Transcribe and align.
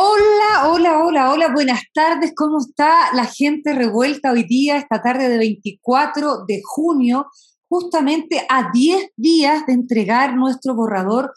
Hola, 0.00 0.68
hola, 0.68 1.04
hola, 1.04 1.32
hola, 1.32 1.52
buenas 1.52 1.80
tardes. 1.92 2.30
¿Cómo 2.36 2.58
está 2.60 3.12
la 3.16 3.24
gente 3.24 3.72
revuelta 3.72 4.30
hoy 4.30 4.44
día, 4.44 4.76
esta 4.76 5.02
tarde 5.02 5.28
de 5.28 5.38
24 5.38 6.44
de 6.46 6.60
junio, 6.64 7.26
justamente 7.68 8.46
a 8.48 8.70
10 8.72 9.08
días 9.16 9.66
de 9.66 9.72
entregar 9.72 10.36
nuestro 10.36 10.76
borrador 10.76 11.32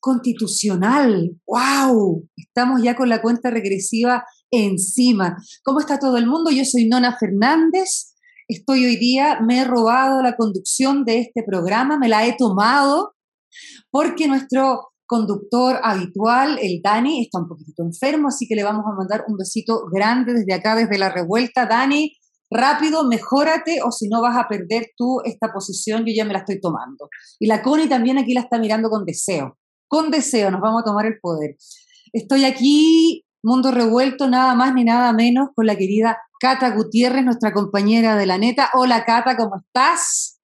constitucional? 0.00 1.32
¡Wow! 1.46 2.26
Estamos 2.38 2.82
ya 2.82 2.96
con 2.96 3.10
la 3.10 3.20
cuenta 3.20 3.50
regresiva 3.50 4.24
encima. 4.50 5.36
¿Cómo 5.62 5.80
está 5.80 5.98
todo 5.98 6.16
el 6.16 6.26
mundo? 6.26 6.50
Yo 6.50 6.64
soy 6.64 6.88
Nona 6.88 7.18
Fernández. 7.18 8.14
Estoy 8.48 8.86
hoy 8.86 8.96
día, 8.96 9.40
me 9.42 9.58
he 9.58 9.64
robado 9.64 10.22
la 10.22 10.36
conducción 10.36 11.04
de 11.04 11.18
este 11.18 11.42
programa, 11.42 11.98
me 11.98 12.08
la 12.08 12.26
he 12.26 12.34
tomado 12.34 13.12
porque 13.90 14.26
nuestro 14.26 14.89
conductor 15.10 15.80
habitual, 15.82 16.56
el 16.62 16.80
Dani, 16.80 17.22
está 17.22 17.40
un 17.40 17.48
poquito 17.48 17.82
enfermo, 17.82 18.28
así 18.28 18.46
que 18.46 18.54
le 18.54 18.62
vamos 18.62 18.84
a 18.86 18.94
mandar 18.96 19.24
un 19.26 19.36
besito 19.36 19.82
grande 19.92 20.32
desde 20.32 20.54
acá, 20.54 20.76
desde 20.76 20.98
la 20.98 21.10
revuelta. 21.10 21.66
Dani, 21.66 22.12
rápido, 22.48 23.02
mejórate 23.08 23.80
o 23.84 23.90
si 23.90 24.08
no 24.08 24.22
vas 24.22 24.36
a 24.38 24.46
perder 24.46 24.90
tú 24.96 25.20
esta 25.24 25.52
posición, 25.52 26.04
yo 26.06 26.12
ya 26.16 26.24
me 26.24 26.32
la 26.32 26.38
estoy 26.38 26.60
tomando. 26.60 27.08
Y 27.40 27.48
la 27.48 27.60
Connie 27.60 27.88
también 27.88 28.18
aquí 28.18 28.34
la 28.34 28.42
está 28.42 28.60
mirando 28.60 28.88
con 28.88 29.04
deseo. 29.04 29.58
Con 29.88 30.12
deseo, 30.12 30.52
nos 30.52 30.60
vamos 30.60 30.82
a 30.82 30.84
tomar 30.84 31.06
el 31.06 31.18
poder. 31.20 31.56
Estoy 32.12 32.44
aquí, 32.44 33.24
mundo 33.42 33.72
revuelto, 33.72 34.28
nada 34.28 34.54
más 34.54 34.74
ni 34.74 34.84
nada 34.84 35.12
menos, 35.12 35.48
con 35.56 35.66
la 35.66 35.74
querida 35.74 36.18
Cata 36.38 36.70
Gutiérrez, 36.70 37.24
nuestra 37.24 37.52
compañera 37.52 38.16
de 38.16 38.26
la 38.26 38.38
neta. 38.38 38.70
Hola 38.74 39.04
Cata, 39.04 39.36
¿cómo 39.36 39.56
estás? 39.56 40.38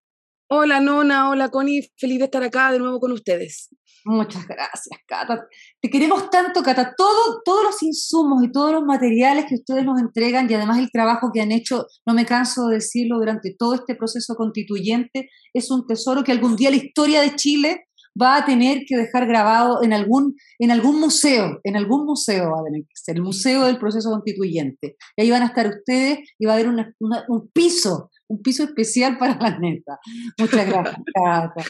Hola 0.48 0.80
Nona, 0.80 1.30
hola 1.30 1.50
Connie, 1.50 1.88
feliz 1.96 2.18
de 2.18 2.24
estar 2.24 2.42
acá 2.42 2.72
de 2.72 2.80
nuevo 2.80 2.98
con 2.98 3.12
ustedes. 3.12 3.68
Muchas 4.08 4.46
gracias, 4.46 5.00
Cata. 5.04 5.48
Te 5.82 5.90
queremos 5.90 6.30
tanto, 6.30 6.62
Cata. 6.62 6.94
Todo, 6.96 7.42
todos 7.44 7.64
los 7.64 7.82
insumos 7.82 8.44
y 8.44 8.52
todos 8.52 8.70
los 8.70 8.84
materiales 8.84 9.46
que 9.48 9.56
ustedes 9.56 9.84
nos 9.84 10.00
entregan 10.00 10.48
y 10.48 10.54
además 10.54 10.78
el 10.78 10.92
trabajo 10.92 11.32
que 11.34 11.40
han 11.40 11.50
hecho, 11.50 11.86
no 12.06 12.14
me 12.14 12.24
canso 12.24 12.68
de 12.68 12.76
decirlo, 12.76 13.18
durante 13.18 13.56
todo 13.58 13.74
este 13.74 13.96
proceso 13.96 14.36
constituyente, 14.36 15.28
es 15.52 15.72
un 15.72 15.88
tesoro 15.88 16.22
que 16.22 16.30
algún 16.30 16.54
día 16.54 16.70
la 16.70 16.76
historia 16.76 17.20
de 17.20 17.34
Chile 17.34 17.86
va 18.20 18.36
a 18.36 18.44
tener 18.44 18.84
que 18.86 18.96
dejar 18.96 19.26
grabado 19.26 19.82
en 19.82 19.92
algún, 19.92 20.36
en 20.60 20.70
algún 20.70 21.00
museo, 21.00 21.58
en 21.64 21.76
algún 21.76 22.06
museo 22.06 22.52
va 22.52 22.60
a 22.60 22.64
tener 22.64 22.82
que 22.82 22.94
ser, 22.94 23.16
el 23.16 23.22
museo 23.22 23.64
del 23.64 23.78
proceso 23.78 24.08
constituyente. 24.10 24.96
Y 25.16 25.22
ahí 25.22 25.30
van 25.32 25.42
a 25.42 25.46
estar 25.46 25.66
ustedes 25.66 26.20
y 26.38 26.46
va 26.46 26.52
a 26.52 26.54
haber 26.54 26.68
un 26.68 27.50
piso, 27.52 28.12
un 28.28 28.40
piso 28.40 28.62
especial 28.62 29.18
para 29.18 29.36
la 29.36 29.58
neta. 29.58 29.98
Muchas 30.38 30.64
gracias, 30.64 30.96
Cata. 31.12 31.64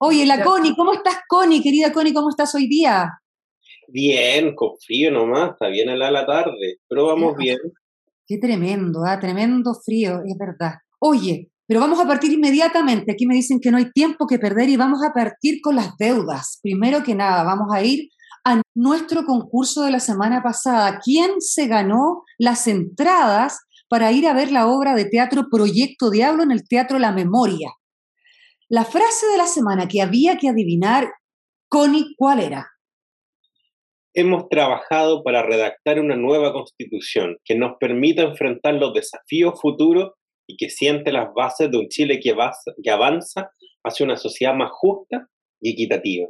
Oye, 0.00 0.24
la 0.26 0.44
Connie, 0.44 0.76
¿cómo 0.76 0.92
estás, 0.92 1.16
Connie? 1.26 1.60
Querida 1.60 1.92
Connie, 1.92 2.12
¿cómo 2.12 2.30
estás 2.30 2.54
hoy 2.54 2.68
día? 2.68 3.20
Bien, 3.88 4.54
con 4.54 4.76
frío 4.78 5.10
nomás, 5.10 5.52
está 5.52 5.66
bien 5.66 5.88
a 5.88 5.96
la 5.96 6.24
tarde, 6.24 6.78
pero 6.88 7.06
vamos 7.06 7.36
bien. 7.36 7.58
Qué 8.24 8.38
tremendo, 8.38 9.04
¿ah? 9.04 9.18
tremendo 9.18 9.74
frío, 9.74 10.22
es 10.24 10.38
verdad. 10.38 10.74
Oye, 11.00 11.50
pero 11.66 11.80
vamos 11.80 11.98
a 11.98 12.06
partir 12.06 12.32
inmediatamente. 12.32 13.10
Aquí 13.10 13.26
me 13.26 13.34
dicen 13.34 13.58
que 13.58 13.72
no 13.72 13.76
hay 13.76 13.90
tiempo 13.90 14.28
que 14.28 14.38
perder 14.38 14.68
y 14.68 14.76
vamos 14.76 15.00
a 15.04 15.12
partir 15.12 15.60
con 15.60 15.74
las 15.74 15.96
deudas. 15.98 16.60
Primero 16.62 17.02
que 17.02 17.16
nada, 17.16 17.42
vamos 17.42 17.74
a 17.74 17.82
ir 17.82 18.08
a 18.44 18.62
nuestro 18.76 19.24
concurso 19.24 19.82
de 19.82 19.90
la 19.90 20.00
semana 20.00 20.44
pasada. 20.44 21.00
¿Quién 21.04 21.40
se 21.40 21.66
ganó 21.66 22.22
las 22.38 22.68
entradas 22.68 23.58
para 23.88 24.12
ir 24.12 24.28
a 24.28 24.32
ver 24.32 24.52
la 24.52 24.68
obra 24.68 24.94
de 24.94 25.06
teatro 25.06 25.48
Proyecto 25.50 26.10
Diablo 26.10 26.44
en 26.44 26.52
el 26.52 26.68
Teatro 26.68 27.00
La 27.00 27.10
Memoria? 27.10 27.70
La 28.70 28.84
frase 28.84 29.26
de 29.32 29.38
la 29.38 29.46
semana 29.46 29.88
que 29.88 30.02
había 30.02 30.36
que 30.36 30.50
adivinar, 30.50 31.10
Connie, 31.70 32.14
¿cuál 32.18 32.40
era? 32.40 32.68
Hemos 34.14 34.50
trabajado 34.50 35.22
para 35.22 35.42
redactar 35.42 35.98
una 35.98 36.16
nueva 36.16 36.52
constitución 36.52 37.38
que 37.46 37.54
nos 37.56 37.78
permita 37.80 38.22
enfrentar 38.22 38.74
los 38.74 38.92
desafíos 38.92 39.58
futuros 39.58 40.12
y 40.46 40.58
que 40.58 40.68
siente 40.68 41.12
las 41.12 41.32
bases 41.34 41.70
de 41.70 41.78
un 41.78 41.88
Chile 41.88 42.20
que, 42.22 42.36
que 42.82 42.90
avanza 42.90 43.50
hacia 43.84 44.04
una 44.04 44.18
sociedad 44.18 44.54
más 44.54 44.70
justa 44.72 45.28
y 45.62 45.72
equitativa. 45.72 46.28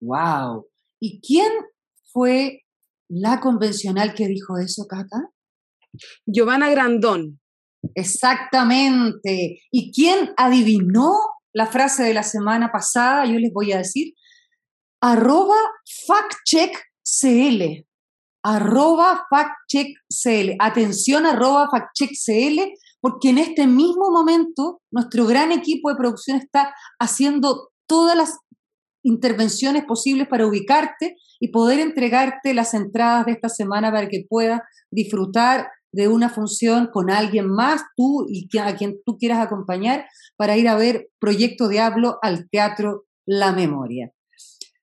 ¡Wow! 0.00 0.68
¿Y 1.00 1.20
quién 1.22 1.50
fue 2.12 2.64
la 3.08 3.40
convencional 3.40 4.12
que 4.12 4.26
dijo 4.26 4.58
eso, 4.58 4.86
Cata? 4.86 5.30
Giovanna 6.26 6.68
Grandón. 6.68 7.40
Exactamente. 7.94 9.60
¿Y 9.70 9.90
quién 9.92 10.34
adivinó 10.36 11.14
la 11.56 11.66
frase 11.66 12.02
de 12.02 12.12
la 12.12 12.22
semana 12.22 12.70
pasada, 12.70 13.24
yo 13.24 13.38
les 13.38 13.50
voy 13.50 13.72
a 13.72 13.78
decir, 13.78 14.12
arroba 15.00 15.56
factcheckcl, 16.06 17.86
arroba 18.44 19.26
factcheckcl, 19.30 20.56
atención 20.58 21.24
arroba 21.24 21.70
factcheckcl, 21.70 22.60
porque 23.00 23.30
en 23.30 23.38
este 23.38 23.66
mismo 23.66 24.10
momento 24.10 24.82
nuestro 24.90 25.24
gran 25.24 25.50
equipo 25.50 25.88
de 25.88 25.96
producción 25.96 26.36
está 26.36 26.74
haciendo 27.00 27.70
todas 27.88 28.18
las 28.18 28.36
intervenciones 29.02 29.86
posibles 29.86 30.28
para 30.28 30.46
ubicarte 30.46 31.16
y 31.40 31.48
poder 31.48 31.80
entregarte 31.80 32.52
las 32.52 32.74
entradas 32.74 33.24
de 33.24 33.32
esta 33.32 33.48
semana 33.48 33.90
para 33.90 34.10
que 34.10 34.26
puedas 34.28 34.60
disfrutar 34.90 35.70
de 35.96 36.08
una 36.08 36.28
función 36.28 36.90
con 36.92 37.10
alguien 37.10 37.48
más, 37.48 37.82
tú 37.96 38.26
y 38.28 38.46
a 38.58 38.76
quien 38.76 38.98
tú 39.06 39.16
quieras 39.16 39.38
acompañar, 39.38 40.04
para 40.36 40.54
ir 40.58 40.68
a 40.68 40.76
ver 40.76 41.08
Proyecto 41.18 41.68
Diablo 41.68 42.18
al 42.20 42.50
Teatro 42.50 43.06
La 43.24 43.52
Memoria. 43.52 44.12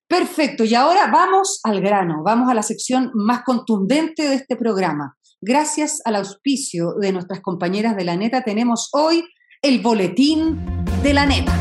Perfecto, 0.07 0.63
y 0.63 0.73
ahora 0.73 1.11
vamos 1.11 1.59
al 1.63 1.81
grano, 1.81 2.23
vamos 2.23 2.49
a 2.49 2.55
la 2.55 2.63
sección 2.63 3.11
más 3.13 3.43
contundente 3.43 4.27
de 4.27 4.33
este 4.33 4.55
programa. 4.55 5.15
Gracias 5.39 6.01
al 6.03 6.15
auspicio 6.15 6.95
de 6.99 7.11
nuestras 7.11 7.41
compañeras 7.41 7.95
de 7.95 8.05
la 8.05 8.15
neta, 8.15 8.41
tenemos 8.41 8.89
hoy 8.93 9.23
el 9.61 9.81
boletín 9.81 10.59
de 11.03 11.13
la 11.13 11.27
neta. 11.27 11.53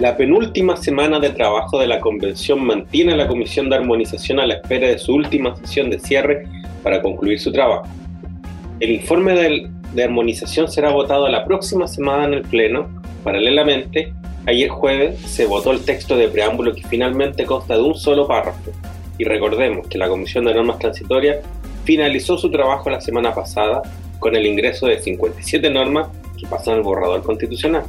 La 0.00 0.16
penúltima 0.16 0.76
semana 0.76 1.20
de 1.20 1.30
trabajo 1.30 1.78
de 1.78 1.86
la 1.86 2.00
convención 2.00 2.66
mantiene 2.66 3.16
la 3.16 3.28
Comisión 3.28 3.70
de 3.70 3.76
Armonización 3.76 4.40
a 4.40 4.46
la 4.46 4.54
espera 4.54 4.88
de 4.88 4.98
su 4.98 5.14
última 5.14 5.56
sesión 5.56 5.88
de 5.88 6.00
cierre 6.00 6.65
para 6.86 7.02
concluir 7.02 7.40
su 7.40 7.50
trabajo. 7.50 7.88
El 8.78 8.92
informe 8.92 9.34
de 9.92 10.04
armonización 10.04 10.70
será 10.70 10.90
votado 10.90 11.28
la 11.28 11.44
próxima 11.44 11.88
semana 11.88 12.26
en 12.26 12.34
el 12.34 12.42
Pleno. 12.42 13.02
Paralelamente, 13.24 14.12
ayer 14.46 14.68
jueves 14.68 15.20
se 15.22 15.46
votó 15.46 15.72
el 15.72 15.84
texto 15.84 16.16
de 16.16 16.28
preámbulo 16.28 16.72
que 16.76 16.86
finalmente 16.86 17.44
consta 17.44 17.74
de 17.74 17.82
un 17.82 17.96
solo 17.96 18.28
párrafo. 18.28 18.70
Y 19.18 19.24
recordemos 19.24 19.88
que 19.88 19.98
la 19.98 20.08
Comisión 20.08 20.44
de 20.44 20.54
Normas 20.54 20.78
Transitorias 20.78 21.38
finalizó 21.82 22.38
su 22.38 22.52
trabajo 22.52 22.88
la 22.88 23.00
semana 23.00 23.34
pasada 23.34 23.82
con 24.20 24.36
el 24.36 24.46
ingreso 24.46 24.86
de 24.86 25.00
57 25.00 25.68
normas 25.70 26.06
que 26.38 26.46
pasan 26.46 26.74
al 26.74 26.82
borrador 26.82 27.24
constitucional. 27.24 27.82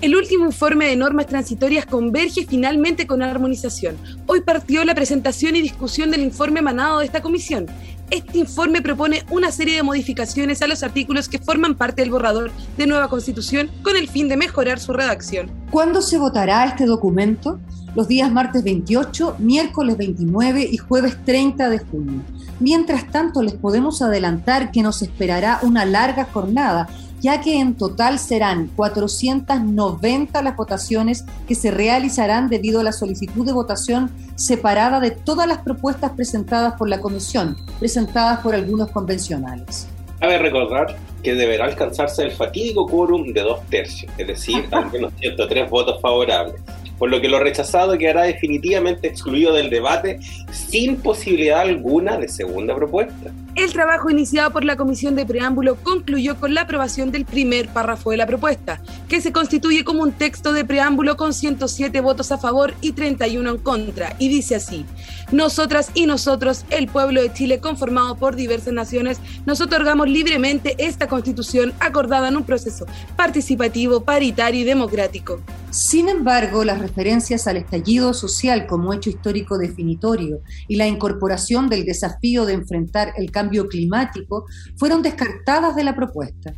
El 0.00 0.16
último 0.16 0.46
informe 0.46 0.86
de 0.86 0.96
normas 0.96 1.26
transitorias 1.26 1.84
converge 1.84 2.46
finalmente 2.46 3.06
con 3.06 3.20
la 3.20 3.30
armonización. 3.30 3.98
Hoy 4.26 4.40
partió 4.40 4.82
la 4.86 4.94
presentación 4.94 5.56
y 5.56 5.60
discusión 5.60 6.10
del 6.10 6.22
informe 6.22 6.60
emanado 6.60 7.00
de 7.00 7.04
esta 7.04 7.20
comisión. 7.20 7.66
Este 8.10 8.38
informe 8.38 8.82
propone 8.82 9.24
una 9.30 9.52
serie 9.52 9.76
de 9.76 9.84
modificaciones 9.84 10.60
a 10.62 10.66
los 10.66 10.82
artículos 10.82 11.28
que 11.28 11.38
forman 11.38 11.76
parte 11.76 12.02
del 12.02 12.10
borrador 12.10 12.50
de 12.76 12.88
nueva 12.88 13.08
constitución 13.08 13.70
con 13.84 13.96
el 13.96 14.08
fin 14.08 14.28
de 14.28 14.36
mejorar 14.36 14.80
su 14.80 14.92
redacción. 14.92 15.48
¿Cuándo 15.70 16.02
se 16.02 16.18
votará 16.18 16.64
este 16.64 16.86
documento? 16.86 17.60
Los 17.94 18.08
días 18.08 18.32
martes 18.32 18.64
28, 18.64 19.36
miércoles 19.38 19.96
29 19.96 20.68
y 20.72 20.76
jueves 20.76 21.16
30 21.24 21.68
de 21.68 21.78
junio. 21.78 22.22
Mientras 22.58 23.06
tanto, 23.12 23.42
les 23.42 23.54
podemos 23.54 24.02
adelantar 24.02 24.72
que 24.72 24.82
nos 24.82 25.02
esperará 25.02 25.60
una 25.62 25.84
larga 25.84 26.24
jornada 26.24 26.88
ya 27.20 27.40
que 27.40 27.60
en 27.60 27.74
total 27.74 28.18
serán 28.18 28.68
490 28.74 30.42
las 30.42 30.56
votaciones 30.56 31.24
que 31.46 31.54
se 31.54 31.70
realizarán 31.70 32.48
debido 32.48 32.80
a 32.80 32.84
la 32.84 32.92
solicitud 32.92 33.46
de 33.46 33.52
votación 33.52 34.10
separada 34.36 35.00
de 35.00 35.10
todas 35.10 35.46
las 35.46 35.58
propuestas 35.58 36.12
presentadas 36.12 36.74
por 36.74 36.88
la 36.88 37.00
Comisión, 37.00 37.56
presentadas 37.78 38.40
por 38.40 38.54
algunos 38.54 38.90
convencionales. 38.90 39.86
Cabe 40.18 40.38
recordar 40.38 40.96
que 41.22 41.34
deberá 41.34 41.66
alcanzarse 41.66 42.22
el 42.22 42.32
fatídico 42.32 42.86
quórum 42.86 43.32
de 43.32 43.40
dos 43.40 43.60
tercios, 43.70 44.12
es 44.18 44.26
decir, 44.26 44.66
al 44.70 44.90
menos 44.90 45.12
103 45.18 45.70
votos 45.70 46.00
favorables. 46.00 46.60
por 46.98 47.08
lo 47.08 47.18
que 47.18 47.30
lo 47.30 47.38
rechazado 47.38 47.96
quedará 47.96 48.24
definitivamente 48.24 49.08
excluido 49.08 49.54
del 49.54 49.70
debate 49.70 50.20
sin 50.52 50.96
posibilidad 50.96 51.60
alguna 51.60 52.18
de 52.18 52.28
segunda 52.28 52.74
propuesta. 52.74 53.32
El 53.56 53.72
trabajo 53.72 54.10
iniciado 54.10 54.52
por 54.52 54.64
la 54.64 54.76
Comisión 54.76 55.16
de 55.16 55.26
Preámbulo 55.26 55.74
concluyó 55.82 56.38
con 56.38 56.54
la 56.54 56.62
aprobación 56.62 57.10
del 57.10 57.24
primer 57.24 57.68
párrafo 57.68 58.12
de 58.12 58.16
la 58.16 58.26
propuesta, 58.26 58.80
que 59.08 59.20
se 59.20 59.32
constituye 59.32 59.82
como 59.84 60.02
un 60.02 60.12
texto 60.12 60.52
de 60.52 60.64
preámbulo 60.64 61.16
con 61.16 61.34
107 61.34 62.00
votos 62.00 62.30
a 62.30 62.38
favor 62.38 62.74
y 62.80 62.92
31 62.92 63.50
en 63.50 63.58
contra, 63.58 64.14
y 64.20 64.28
dice 64.28 64.54
así, 64.54 64.86
nosotras 65.32 65.90
y 65.94 66.06
nosotros, 66.06 66.64
el 66.70 66.86
pueblo 66.86 67.20
de 67.20 67.32
Chile 67.32 67.58
conformado 67.60 68.16
por 68.16 68.36
diversas 68.36 68.72
naciones, 68.72 69.18
nos 69.46 69.60
otorgamos 69.60 70.08
libremente 70.08 70.76
esta 70.78 71.08
constitución 71.08 71.72
acordada 71.80 72.28
en 72.28 72.36
un 72.36 72.44
proceso 72.44 72.86
participativo, 73.16 74.02
paritario 74.04 74.60
y 74.60 74.64
democrático. 74.64 75.40
Sin 75.70 76.08
embargo, 76.08 76.64
las 76.64 76.80
referencias 76.80 77.46
al 77.46 77.56
estallido 77.56 78.12
social 78.12 78.66
como 78.66 78.92
hecho 78.92 79.10
histórico 79.10 79.56
definitorio 79.56 80.40
y 80.66 80.76
la 80.76 80.88
incorporación 80.88 81.68
del 81.68 81.84
desafío 81.84 82.44
de 82.44 82.54
enfrentar 82.54 83.12
el 83.16 83.30
cambio 83.30 83.39
climático 83.48 84.44
fueron 84.76 85.02
descartadas 85.02 85.74
de 85.76 85.84
la 85.84 85.94
propuesta. 85.94 86.52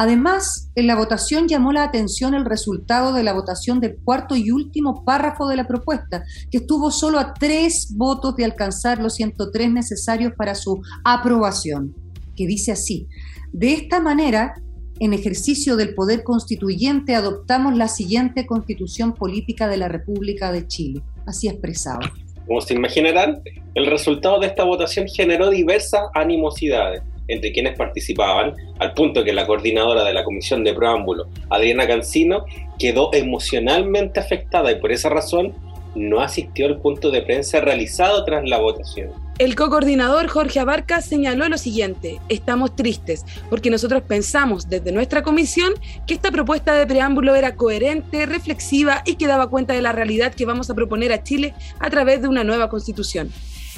Además, 0.00 0.70
en 0.76 0.86
la 0.86 0.94
votación 0.94 1.48
llamó 1.48 1.72
la 1.72 1.82
atención 1.82 2.34
el 2.34 2.44
resultado 2.44 3.12
de 3.12 3.24
la 3.24 3.32
votación 3.32 3.80
del 3.80 3.96
cuarto 3.96 4.36
y 4.36 4.52
último 4.52 5.04
párrafo 5.04 5.48
de 5.48 5.56
la 5.56 5.66
propuesta, 5.66 6.22
que 6.52 6.58
estuvo 6.58 6.92
solo 6.92 7.18
a 7.18 7.34
tres 7.34 7.92
votos 7.96 8.36
de 8.36 8.44
alcanzar 8.44 9.00
los 9.00 9.14
103 9.16 9.72
necesarios 9.72 10.34
para 10.36 10.54
su 10.54 10.80
aprobación, 11.02 11.96
que 12.36 12.46
dice 12.46 12.70
así, 12.70 13.08
de 13.52 13.72
esta 13.72 13.98
manera, 13.98 14.54
en 15.00 15.14
ejercicio 15.14 15.76
del 15.76 15.96
poder 15.96 16.22
constituyente, 16.22 17.16
adoptamos 17.16 17.76
la 17.76 17.88
siguiente 17.88 18.46
constitución 18.46 19.14
política 19.14 19.66
de 19.66 19.78
la 19.78 19.88
República 19.88 20.52
de 20.52 20.66
Chile, 20.68 21.02
así 21.26 21.48
expresado. 21.48 22.00
Como 22.48 22.62
se 22.62 22.74
imaginarán, 22.74 23.42
el 23.74 23.86
resultado 23.86 24.40
de 24.40 24.46
esta 24.48 24.64
votación 24.64 25.06
generó 25.06 25.50
diversas 25.50 26.00
animosidades 26.14 27.02
entre 27.28 27.52
quienes 27.52 27.76
participaban, 27.76 28.54
al 28.78 28.94
punto 28.94 29.22
que 29.22 29.34
la 29.34 29.46
coordinadora 29.46 30.02
de 30.02 30.14
la 30.14 30.24
Comisión 30.24 30.64
de 30.64 30.72
Preámbulo, 30.72 31.26
Adriana 31.50 31.86
Cancino, 31.86 32.46
quedó 32.78 33.12
emocionalmente 33.12 34.18
afectada 34.18 34.72
y 34.72 34.80
por 34.80 34.92
esa 34.92 35.10
razón 35.10 35.54
no 35.94 36.20
asistió 36.20 36.66
al 36.66 36.80
punto 36.80 37.10
de 37.10 37.20
prensa 37.20 37.60
realizado 37.60 38.24
tras 38.24 38.48
la 38.48 38.58
votación. 38.58 39.10
El 39.38 39.54
co-coordinador 39.54 40.26
Jorge 40.26 40.58
Abarca 40.58 41.00
señaló 41.00 41.48
lo 41.48 41.58
siguiente, 41.58 42.20
estamos 42.28 42.74
tristes 42.74 43.24
porque 43.48 43.70
nosotros 43.70 44.02
pensamos 44.02 44.68
desde 44.68 44.90
nuestra 44.90 45.22
comisión 45.22 45.74
que 46.08 46.14
esta 46.14 46.32
propuesta 46.32 46.72
de 46.72 46.88
preámbulo 46.88 47.36
era 47.36 47.54
coherente, 47.54 48.26
reflexiva 48.26 49.04
y 49.06 49.14
que 49.14 49.28
daba 49.28 49.48
cuenta 49.48 49.74
de 49.74 49.82
la 49.82 49.92
realidad 49.92 50.34
que 50.34 50.44
vamos 50.44 50.70
a 50.70 50.74
proponer 50.74 51.12
a 51.12 51.22
Chile 51.22 51.54
a 51.78 51.88
través 51.88 52.20
de 52.20 52.26
una 52.26 52.42
nueva 52.42 52.68
constitución. 52.68 53.30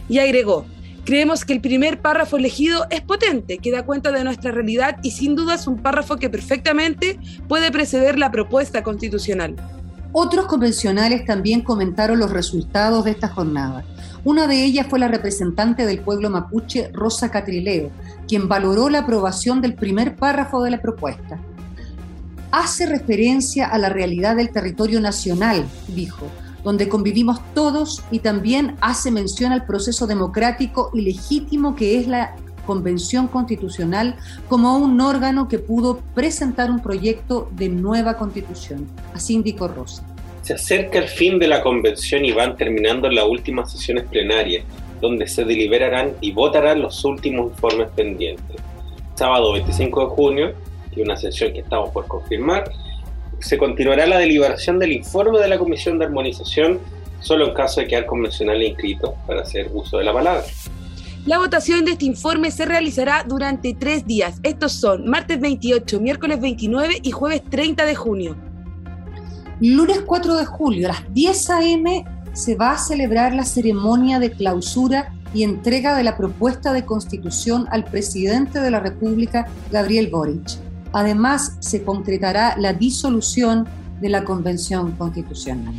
Y 0.08 0.18
agregó, 0.18 0.64
Creemos 1.04 1.44
que 1.44 1.54
el 1.54 1.60
primer 1.60 2.00
párrafo 2.00 2.36
elegido 2.36 2.86
es 2.90 3.00
potente, 3.00 3.58
que 3.58 3.72
da 3.72 3.84
cuenta 3.84 4.12
de 4.12 4.22
nuestra 4.22 4.52
realidad 4.52 4.98
y 5.02 5.10
sin 5.10 5.34
duda 5.34 5.54
es 5.54 5.66
un 5.66 5.82
párrafo 5.82 6.16
que 6.16 6.30
perfectamente 6.30 7.18
puede 7.48 7.72
preceder 7.72 8.18
la 8.18 8.30
propuesta 8.30 8.82
constitucional. 8.82 9.56
Otros 10.12 10.46
convencionales 10.46 11.24
también 11.24 11.62
comentaron 11.62 12.18
los 12.18 12.30
resultados 12.30 13.04
de 13.04 13.12
esta 13.12 13.28
jornada. 13.28 13.84
Una 14.22 14.46
de 14.46 14.64
ellas 14.64 14.86
fue 14.88 14.98
la 14.98 15.08
representante 15.08 15.86
del 15.86 16.00
pueblo 16.00 16.28
mapuche, 16.28 16.90
Rosa 16.92 17.30
Catrileo, 17.30 17.90
quien 18.28 18.48
valoró 18.48 18.90
la 18.90 19.00
aprobación 19.00 19.62
del 19.62 19.74
primer 19.74 20.16
párrafo 20.16 20.62
de 20.62 20.70
la 20.70 20.82
propuesta. 20.82 21.38
Hace 22.52 22.84
referencia 22.84 23.66
a 23.66 23.78
la 23.78 23.88
realidad 23.88 24.36
del 24.36 24.50
territorio 24.50 25.00
nacional, 25.00 25.64
dijo, 25.88 26.26
donde 26.62 26.88
convivimos 26.88 27.40
todos 27.54 28.02
y 28.10 28.18
también 28.18 28.76
hace 28.82 29.10
mención 29.10 29.52
al 29.52 29.64
proceso 29.64 30.06
democrático 30.06 30.90
y 30.92 31.00
legítimo 31.00 31.74
que 31.74 31.98
es 31.98 32.06
la 32.06 32.34
Convención 32.66 33.26
Constitucional 33.26 34.16
como 34.48 34.76
un 34.76 35.00
órgano 35.00 35.48
que 35.48 35.58
pudo 35.58 36.00
presentar 36.14 36.70
un 36.70 36.80
proyecto 36.80 37.50
de 37.56 37.68
nueva 37.68 38.18
constitución. 38.18 38.86
Así 39.14 39.34
indicó 39.34 39.66
Rosa. 39.66 40.04
Se 40.42 40.54
acerca 40.54 40.98
el 40.98 41.08
fin 41.08 41.38
de 41.38 41.48
la 41.48 41.62
convención 41.62 42.24
y 42.24 42.32
van 42.32 42.56
terminando 42.56 43.10
las 43.10 43.26
últimas 43.26 43.70
sesiones 43.70 44.04
plenarias, 44.04 44.64
donde 45.00 45.26
se 45.26 45.44
deliberarán 45.44 46.12
y 46.20 46.32
votarán 46.32 46.82
los 46.82 47.04
últimos 47.04 47.52
informes 47.52 47.88
pendientes. 47.94 48.56
Sábado 49.14 49.52
25 49.52 50.00
de 50.00 50.06
junio, 50.06 50.52
y 50.96 51.02
una 51.02 51.16
sesión 51.16 51.52
que 51.52 51.60
estamos 51.60 51.90
por 51.90 52.06
confirmar, 52.06 52.70
se 53.38 53.56
continuará 53.56 54.06
la 54.06 54.18
deliberación 54.18 54.78
del 54.78 54.92
informe 54.92 55.38
de 55.38 55.48
la 55.48 55.58
Comisión 55.58 55.98
de 55.98 56.06
Armonización 56.06 56.80
solo 57.20 57.48
en 57.48 57.54
caso 57.54 57.80
de 57.80 57.86
quedar 57.86 58.06
convencional 58.06 58.60
e 58.60 58.68
inscrito 58.68 59.14
para 59.26 59.42
hacer 59.42 59.70
uso 59.72 59.98
de 59.98 60.04
la 60.04 60.12
palabra. 60.12 60.44
La 61.26 61.38
votación 61.38 61.84
de 61.84 61.92
este 61.92 62.06
informe 62.06 62.50
se 62.50 62.64
realizará 62.64 63.24
durante 63.28 63.74
tres 63.74 64.06
días. 64.06 64.40
Estos 64.42 64.72
son 64.72 65.06
martes 65.06 65.38
28, 65.38 66.00
miércoles 66.00 66.40
29 66.40 67.00
y 67.02 67.10
jueves 67.10 67.42
30 67.50 67.84
de 67.84 67.94
junio. 67.94 68.49
Lunes 69.60 70.00
4 70.06 70.38
de 70.38 70.46
julio 70.46 70.88
a 70.88 70.92
las 70.92 71.12
10 71.12 71.50
a.m. 71.50 72.04
se 72.32 72.54
va 72.54 72.72
a 72.72 72.78
celebrar 72.78 73.34
la 73.34 73.44
ceremonia 73.44 74.18
de 74.18 74.30
clausura 74.30 75.12
y 75.34 75.42
entrega 75.42 75.94
de 75.98 76.02
la 76.02 76.16
propuesta 76.16 76.72
de 76.72 76.86
constitución 76.86 77.66
al 77.70 77.84
presidente 77.84 78.58
de 78.58 78.70
la 78.70 78.80
República, 78.80 79.48
Gabriel 79.70 80.08
Boric. 80.08 80.48
Además, 80.92 81.58
se 81.60 81.82
concretará 81.82 82.56
la 82.56 82.72
disolución 82.72 83.68
de 84.00 84.08
la 84.08 84.24
Convención 84.24 84.92
Constitucional. 84.92 85.74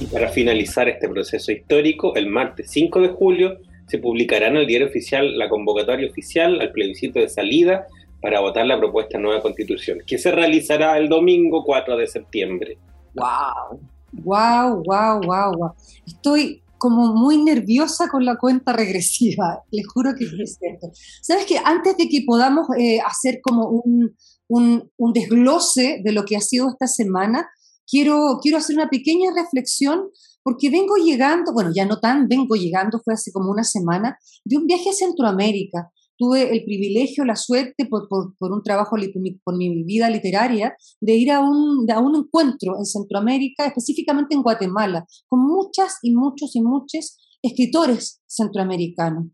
Y 0.00 0.06
para 0.06 0.28
finalizar 0.30 0.88
este 0.88 1.08
proceso 1.08 1.52
histórico, 1.52 2.16
el 2.16 2.26
martes 2.26 2.68
5 2.72 3.00
de 3.00 3.08
julio 3.10 3.58
se 3.86 3.98
publicará 3.98 4.48
en 4.48 4.56
el 4.56 4.66
diario 4.66 4.88
oficial 4.88 5.38
la 5.38 5.48
convocatoria 5.48 6.10
oficial 6.10 6.60
al 6.60 6.72
plebiscito 6.72 7.20
de 7.20 7.28
salida 7.28 7.86
para 8.20 8.40
votar 8.40 8.66
la 8.66 8.76
propuesta 8.76 9.20
nueva 9.20 9.40
constitución, 9.40 9.98
que 10.04 10.18
se 10.18 10.32
realizará 10.32 10.98
el 10.98 11.08
domingo 11.08 11.62
4 11.62 11.96
de 11.96 12.08
septiembre. 12.08 12.78
¡Wow! 13.14 13.80
¡Wow, 14.12 14.82
wow, 14.84 15.20
wow, 15.22 15.52
wow! 15.56 15.72
Estoy 16.06 16.62
como 16.78 17.14
muy 17.14 17.42
nerviosa 17.42 18.08
con 18.08 18.24
la 18.24 18.36
cuenta 18.36 18.72
regresiva, 18.72 19.62
les 19.70 19.86
juro 19.86 20.14
que 20.18 20.24
es 20.24 20.58
cierto. 20.58 20.90
¿Sabes 21.22 21.46
que 21.46 21.58
Antes 21.58 21.96
de 21.96 22.08
que 22.08 22.24
podamos 22.26 22.66
eh, 22.78 23.00
hacer 23.00 23.40
como 23.42 23.68
un, 23.68 24.14
un, 24.48 25.12
desglose 25.12 26.00
de 26.04 26.12
lo 26.12 26.24
que 26.24 26.36
ha 26.36 26.40
sido 26.40 26.68
esta 26.68 26.86
semana, 26.86 27.48
quiero, 27.86 28.38
quiero 28.42 28.58
hacer 28.58 28.76
una 28.76 28.88
pequeña 28.88 29.30
reflexión 29.34 30.10
porque 30.42 30.68
vengo 30.68 30.96
llegando, 30.96 31.54
bueno, 31.54 31.70
ya 31.74 31.86
no 31.86 32.00
tan 32.00 32.28
vengo 32.28 32.54
llegando, 32.54 33.00
fue 33.02 33.14
hace 33.14 33.32
como 33.32 33.50
una 33.50 33.64
semana, 33.64 34.18
de 34.44 34.58
un 34.58 34.66
viaje 34.66 34.90
a 34.90 34.92
Centroamérica. 34.92 35.90
Tuve 36.24 36.54
el 36.56 36.64
privilegio, 36.64 37.22
la 37.26 37.36
suerte, 37.36 37.84
por, 37.84 38.08
por, 38.08 38.50
un 38.50 38.62
trabajo, 38.62 38.96
por 39.44 39.56
mi, 39.58 39.84
vida 39.84 40.08
literaria, 40.08 40.74
de 40.98 41.14
ir 41.16 41.30
a 41.30 41.40
un, 41.40 41.86
a 41.90 41.98
un 41.98 42.16
encuentro 42.16 42.78
en 42.78 42.86
Centroamérica, 42.86 43.66
específicamente 43.66 44.34
en 44.34 44.42
Guatemala, 44.42 45.04
con 45.28 45.40
muchas 45.40 45.98
y 46.02 46.14
muchos 46.14 46.56
y 46.56 46.62
muchos 46.62 47.18
escritores 47.42 48.22
centroamericanos. 48.26 49.26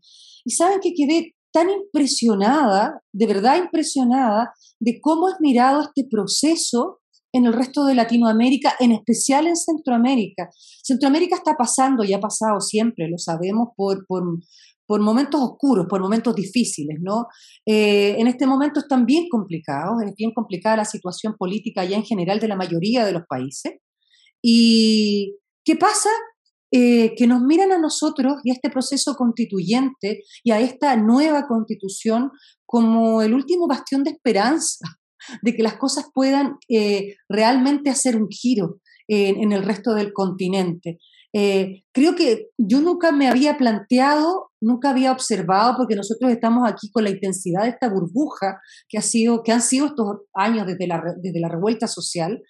Y 0.43 0.51
saben 0.51 0.81
que 0.81 0.93
quedé 0.93 1.33
tan 1.53 1.69
impresionada, 1.69 3.01
de 3.13 3.27
verdad 3.27 3.57
impresionada, 3.57 4.53
de 4.81 4.99
cómo 4.99 5.29
es 5.29 5.35
mirado 5.39 5.83
este 5.83 6.05
proceso 6.09 6.99
en 7.33 7.45
el 7.45 7.53
resto 7.53 7.85
de 7.85 7.95
Latinoamérica, 7.95 8.73
en 8.79 8.91
especial 8.91 9.47
en 9.47 9.55
Centroamérica. 9.55 10.49
Centroamérica 10.83 11.37
está 11.37 11.55
pasando 11.55 12.03
y 12.03 12.11
ha 12.11 12.19
pasado 12.19 12.59
siempre, 12.59 13.07
lo 13.07 13.17
sabemos, 13.17 13.69
por, 13.77 14.05
por, 14.05 14.23
momentos 14.99 15.39
oscuros, 15.41 15.85
por 15.89 16.01
momentos 16.01 16.35
difíciles, 16.35 16.97
¿no? 17.01 17.27
Eh, 17.65 18.15
en 18.17 18.27
este 18.27 18.45
momento 18.45 18.79
están 18.79 19.05
bien 19.05 19.27
complicados, 19.29 20.01
es 20.05 20.13
bien 20.15 20.31
complicada 20.33 20.77
la 20.77 20.85
situación 20.85 21.35
política 21.37 21.85
ya 21.85 21.97
en 21.97 22.03
general 22.03 22.39
de 22.39 22.47
la 22.47 22.55
mayoría 22.55 23.05
de 23.05 23.13
los 23.13 23.23
países. 23.27 23.73
¿Y 24.41 25.37
qué 25.63 25.75
pasa? 25.75 26.09
Eh, 26.73 27.15
que 27.17 27.27
nos 27.27 27.41
miran 27.41 27.71
a 27.73 27.77
nosotros 27.77 28.35
y 28.45 28.49
a 28.49 28.53
este 28.53 28.69
proceso 28.69 29.15
constituyente 29.15 30.23
y 30.41 30.51
a 30.51 30.59
esta 30.61 30.95
nueva 30.95 31.45
constitución 31.45 32.31
como 32.65 33.21
el 33.21 33.33
último 33.33 33.67
bastión 33.67 34.03
de 34.03 34.11
esperanza 34.11 34.85
de 35.41 35.53
que 35.53 35.63
las 35.63 35.75
cosas 35.75 36.05
puedan 36.13 36.55
eh, 36.69 37.15
realmente 37.27 37.89
hacer 37.89 38.15
un 38.15 38.29
giro 38.29 38.79
en, 39.07 39.51
el 39.51 39.63
resto 39.63 39.93
del 39.93 40.13
continente. 40.13 40.99
Eh, 41.33 41.83
creo 41.93 42.15
que 42.15 42.49
yo 42.57 42.81
nunca 42.81 43.11
me 43.11 43.27
había 43.27 43.57
planteado, 43.57 44.51
nunca 44.61 44.89
había 44.89 45.11
observado, 45.11 45.75
porque 45.77 45.95
nosotros 45.95 46.31
estamos 46.31 46.69
aquí 46.69 46.91
con 46.91 47.03
la 47.03 47.09
intensidad 47.09 47.63
de 47.63 47.69
esta 47.69 47.89
burbuja 47.89 48.59
que, 48.89 48.97
ha 48.97 49.01
sido, 49.01 49.43
que 49.43 49.51
han 49.51 49.61
sido 49.61 49.87
estos 49.87 50.07
años 50.33 50.67
desde 50.67 50.87
la, 50.87 51.01
desde 51.21 51.39
la 51.39 51.49
revuelta 51.49 51.87
social, 51.87 52.41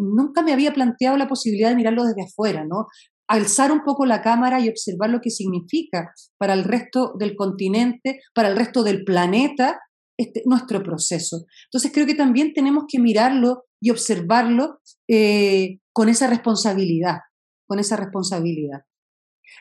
nunca 0.00 0.42
me 0.42 0.52
había 0.52 0.72
planteado 0.72 1.16
la 1.16 1.28
posibilidad 1.28 1.68
de 1.68 1.76
mirarlo 1.76 2.04
desde 2.04 2.24
afuera, 2.24 2.64
¿no? 2.64 2.86
alzar 3.28 3.72
un 3.72 3.82
poco 3.82 4.06
la 4.06 4.22
cámara 4.22 4.60
y 4.60 4.68
observar 4.68 5.10
lo 5.10 5.20
que 5.20 5.30
significa 5.30 6.12
para 6.38 6.54
el 6.54 6.64
resto 6.64 7.14
del 7.18 7.36
continente, 7.36 8.20
para 8.34 8.48
el 8.48 8.56
resto 8.56 8.82
del 8.82 9.04
planeta, 9.04 9.80
este, 10.18 10.42
nuestro 10.46 10.82
proceso. 10.82 11.44
Entonces 11.66 11.90
creo 11.92 12.06
que 12.06 12.14
también 12.14 12.52
tenemos 12.54 12.84
que 12.88 12.98
mirarlo 12.98 13.64
y 13.80 13.90
observarlo 13.90 14.78
eh, 15.08 15.78
con 15.92 16.08
esa 16.08 16.26
responsabilidad, 16.26 17.18
con 17.66 17.78
esa 17.78 17.96
responsabilidad. 17.96 18.82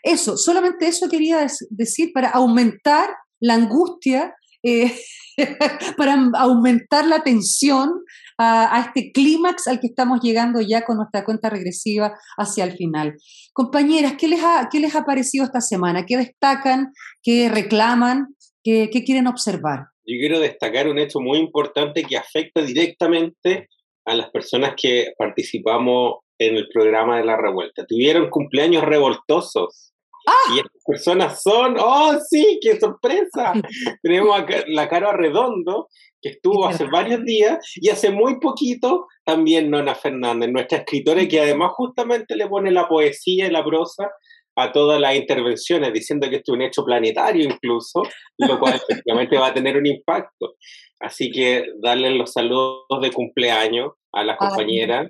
Eso, 0.03 0.37
solamente 0.37 0.87
eso 0.87 1.09
quería 1.09 1.45
decir 1.69 2.11
para 2.13 2.29
aumentar 2.29 3.09
la 3.39 3.55
angustia, 3.55 4.35
eh, 4.63 4.91
para 5.97 6.29
aumentar 6.35 7.05
la 7.05 7.23
tensión 7.23 7.91
a, 8.37 8.85
este 8.87 9.11
clímax 9.11 9.67
al 9.67 9.79
que 9.79 9.87
estamos 9.87 10.19
llegando 10.21 10.59
ya 10.61 10.83
con 10.83 10.97
nuestra 10.97 11.23
cuenta 11.23 11.49
regresiva 11.49 12.17
hacia 12.37 12.63
el 12.63 12.73
final. 12.73 13.15
Compañeras, 13.53 14.15
¿qué 14.17 14.27
les 14.27 14.43
ha, 14.43 14.67
qué 14.71 14.79
les 14.79 14.95
ha 14.95 15.05
parecido 15.05 15.45
esta 15.45 15.61
semana? 15.61 16.05
¿Qué 16.05 16.17
destacan? 16.17 16.91
¿Qué 17.21 17.49
reclaman? 17.49 18.35
¿Qué, 18.63 18.89
qué 18.91 19.03
quieren 19.03 19.27
observar? 19.27 19.87
Yo 20.07 20.19
quiero 20.19 20.39
destacar 20.39 20.87
un 20.87 20.99
hecho 20.99 21.19
muy 21.19 21.37
importante 21.37 22.03
que 22.03 22.17
afecta 22.17 22.61
directamente 22.61 23.69
a 24.05 24.15
las 24.15 24.29
personas 24.29 24.73
que 24.77 25.13
participamos 25.17 26.24
en 26.39 26.57
el 26.57 26.67
programa 26.73 27.17
de 27.17 27.25
la 27.25 27.37
revuelta. 27.37 27.85
Tuvieron 27.85 28.29
cumpleaños 28.29 28.83
revoltosos. 28.83 29.93
¡Ah! 30.27 30.53
Y 30.55 30.59
estas 30.59 30.81
personas 30.85 31.41
son, 31.41 31.77
¡oh 31.79 32.13
sí, 32.29 32.59
qué 32.61 32.79
sorpresa! 32.79 33.53
Tenemos 34.01 34.39
a 34.39 34.45
la 34.67 34.89
cara 34.89 35.13
redondo, 35.13 35.87
que 36.21 36.29
estuvo 36.29 36.67
hace 36.67 36.85
varios 36.85 37.23
días, 37.23 37.59
y 37.75 37.89
hace 37.89 38.09
muy 38.09 38.39
poquito 38.39 39.07
también 39.23 39.69
Nona 39.69 39.93
Fernández, 39.93 40.49
nuestra 40.49 40.79
escritora, 40.79 41.27
que 41.27 41.39
además 41.39 41.71
justamente 41.75 42.35
le 42.35 42.47
pone 42.47 42.71
la 42.71 42.87
poesía 42.87 43.47
y 43.47 43.51
la 43.51 43.63
prosa 43.63 44.09
a 44.57 44.71
todas 44.71 44.99
las 44.99 45.15
intervenciones, 45.15 45.93
diciendo 45.93 46.29
que 46.29 46.37
esto 46.37 46.53
es 46.53 46.55
un 46.55 46.61
hecho 46.61 46.85
planetario 46.85 47.43
incluso, 47.43 48.03
lo 48.37 48.59
cual 48.59 48.75
efectivamente 48.89 49.37
va 49.37 49.47
a 49.47 49.53
tener 49.53 49.77
un 49.77 49.85
impacto. 49.85 50.55
Así 50.99 51.29
que 51.29 51.65
darle 51.81 52.09
los 52.11 52.31
saludos 52.31 53.01
de 53.01 53.11
cumpleaños 53.11 53.91
a 54.13 54.23
las 54.23 54.37
compañeras. 54.37 55.09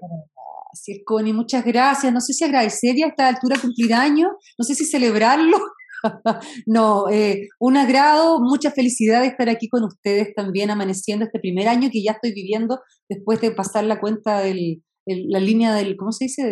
Así 0.76 0.92
es, 0.92 1.04
Connie, 1.06 1.32
muchas 1.32 1.64
gracias. 1.64 2.12
No 2.12 2.20
sé 2.20 2.34
si 2.34 2.44
agradecerle 2.44 3.06
a 3.06 3.08
esta 3.08 3.30
altura 3.30 3.56
cumplir 3.62 3.94
años, 3.94 4.32
no 4.58 4.66
sé 4.66 4.76
si 4.76 4.84
celebrarlo. 4.84 5.58
no, 6.66 7.08
eh, 7.10 7.48
un 7.62 7.78
agrado, 7.78 8.42
mucha 8.42 8.72
felicidad 8.72 9.22
de 9.22 9.28
estar 9.28 9.48
aquí 9.48 9.70
con 9.70 9.86
ustedes 9.86 10.36
también 10.36 10.70
amaneciendo 10.72 11.24
este 11.24 11.40
primer 11.40 11.70
año 11.70 11.90
que 11.90 12.04
ya 12.04 12.12
estoy 12.12 12.34
viviendo 12.34 12.82
después 13.08 13.40
de 13.40 13.52
pasar 13.52 13.86
la 13.86 14.02
cuenta 14.02 14.42
de 14.42 14.82
la 15.06 15.40
línea 15.40 15.74
del, 15.74 15.96
¿cómo 15.96 16.12
se 16.12 16.26
dice? 16.26 16.44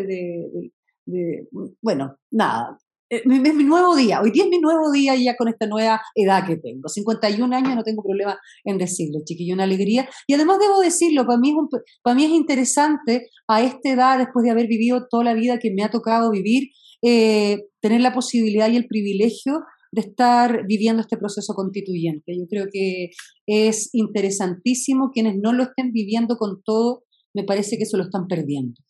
de, 1.06 1.50
bueno, 1.82 2.15
nada, 2.32 2.77
es 3.10 3.25
mi 3.25 3.63
nuevo 3.63 3.95
día, 3.95 4.22
hoy 4.22 4.31
día 4.31 4.43
es 4.43 4.50
mi 4.50 4.60
nuevo 4.60 4.91
día 4.91 5.15
ya 5.15 5.36
con 5.36 5.48
esta 5.48 5.67
nueva 5.67 6.01
edad 6.15 6.45
que 6.45 6.57
tengo. 6.57 6.89
51 6.89 7.55
años, 7.55 7.75
no 7.75 7.83
tengo 7.83 8.01
problema 8.01 8.38
en 8.63 8.77
decirlo, 8.77 9.19
chiquillo, 9.25 9.53
una 9.53 9.63
alegría. 9.63 10.10
Y 10.27 10.33
además 10.33 10.60
debo 10.60 10.79
decirlo, 10.79 11.25
para 11.25 11.39
mí, 11.39 11.51
es 11.51 11.81
para 12.01 12.15
mí 12.15 12.25
es 12.25 12.31
interesante 12.31 13.29
a 13.48 13.62
esta 13.62 13.89
edad, 13.89 14.17
después 14.17 14.43
de 14.43 14.51
haber 14.51 14.67
vivido 14.67 15.07
toda 15.10 15.24
la 15.24 15.33
vida 15.33 15.60
que 15.60 15.72
me 15.72 15.83
ha 15.83 15.91
tocado 15.91 16.31
vivir, 16.31 16.69
eh, 17.01 17.65
tener 17.81 18.01
la 18.01 18.13
posibilidad 18.13 18.69
y 18.69 18.77
el 18.77 18.88
privilegio 18.88 19.62
de 19.91 20.01
estar 20.01 20.65
viviendo 20.65 21.01
este 21.01 21.17
proceso 21.17 21.53
constituyente. 21.53 22.36
Yo 22.36 22.48
creo 22.50 22.65
que 22.72 23.12
es 23.45 23.89
interesantísimo 23.93 25.12
quienes 25.12 25.36
no 25.38 25.53
lo 25.53 25.63
estén 25.63 25.91
viviendo 25.91 26.38
con 26.38 26.63
todo, 26.63 27.03
me 27.36 27.43
parece 27.43 27.77
que 27.77 27.86
se 27.86 27.98
lo 27.98 28.03
están 28.03 28.27
perdiendo. 28.27 28.81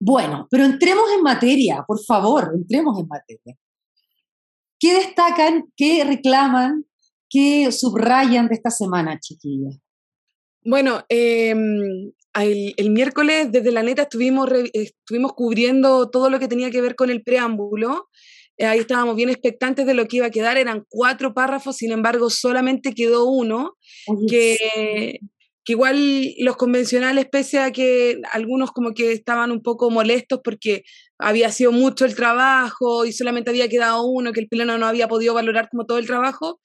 Bueno, 0.00 0.48
pero 0.50 0.64
entremos 0.64 1.04
en 1.14 1.22
materia, 1.22 1.84
por 1.86 2.02
favor, 2.02 2.52
entremos 2.54 2.98
en 2.98 3.06
materia. 3.06 3.54
¿Qué 4.78 4.94
destacan, 4.94 5.64
qué 5.76 6.04
reclaman, 6.04 6.86
qué 7.28 7.70
subrayan 7.70 8.48
de 8.48 8.54
esta 8.54 8.70
semana, 8.70 9.20
chiquillas? 9.20 9.78
Bueno, 10.64 11.04
em, 11.10 12.12
el, 12.34 12.90
miércoles 12.90 13.52
desde 13.52 13.72
la 13.72 13.82
neta 13.82 14.02
estuvimos, 14.02 14.48
estuvimos 14.72 15.34
cubriendo 15.34 16.08
todo 16.08 16.30
lo 16.30 16.38
que 16.38 16.48
tenía 16.48 16.70
que 16.70 16.80
ver 16.80 16.96
con 16.96 17.10
el 17.10 17.22
preámbulo. 17.22 18.08
Eh, 18.56 18.64
ahí 18.64 18.78
estábamos 18.78 19.16
bien 19.16 19.28
expectantes 19.28 19.84
de 19.84 19.94
lo 19.94 20.06
que 20.06 20.16
iba 20.16 20.26
a 20.26 20.30
quedar. 20.30 20.56
Eran 20.56 20.86
cuatro 20.88 21.34
párrafos, 21.34 21.76
sin 21.76 21.92
embargo, 21.92 22.30
solamente 22.30 22.94
quedó 22.94 23.26
uno, 23.26 23.76
que, 24.28 25.20
que 25.64 25.72
igual 25.72 26.34
los 26.38 26.56
convencionales, 26.56 27.26
pese 27.30 27.58
a 27.58 27.70
que 27.70 28.20
algunos 28.32 28.70
como 28.72 28.92
que 28.92 29.12
estaban 29.12 29.50
un 29.50 29.62
poco 29.62 29.90
molestos 29.90 30.40
porque 30.42 30.82
había 31.18 31.50
sido 31.52 31.72
mucho 31.72 32.04
el 32.04 32.14
trabajo 32.14 33.04
y 33.04 33.12
solamente 33.12 33.50
había 33.50 33.68
quedado 33.68 34.06
uno, 34.06 34.32
que 34.32 34.40
el 34.40 34.48
pleno 34.48 34.78
no 34.78 34.86
había 34.86 35.08
podido 35.08 35.34
valorar 35.34 35.68
como 35.70 35.84
todo 35.86 35.98
el 35.98 36.06
trabajo, 36.06 36.60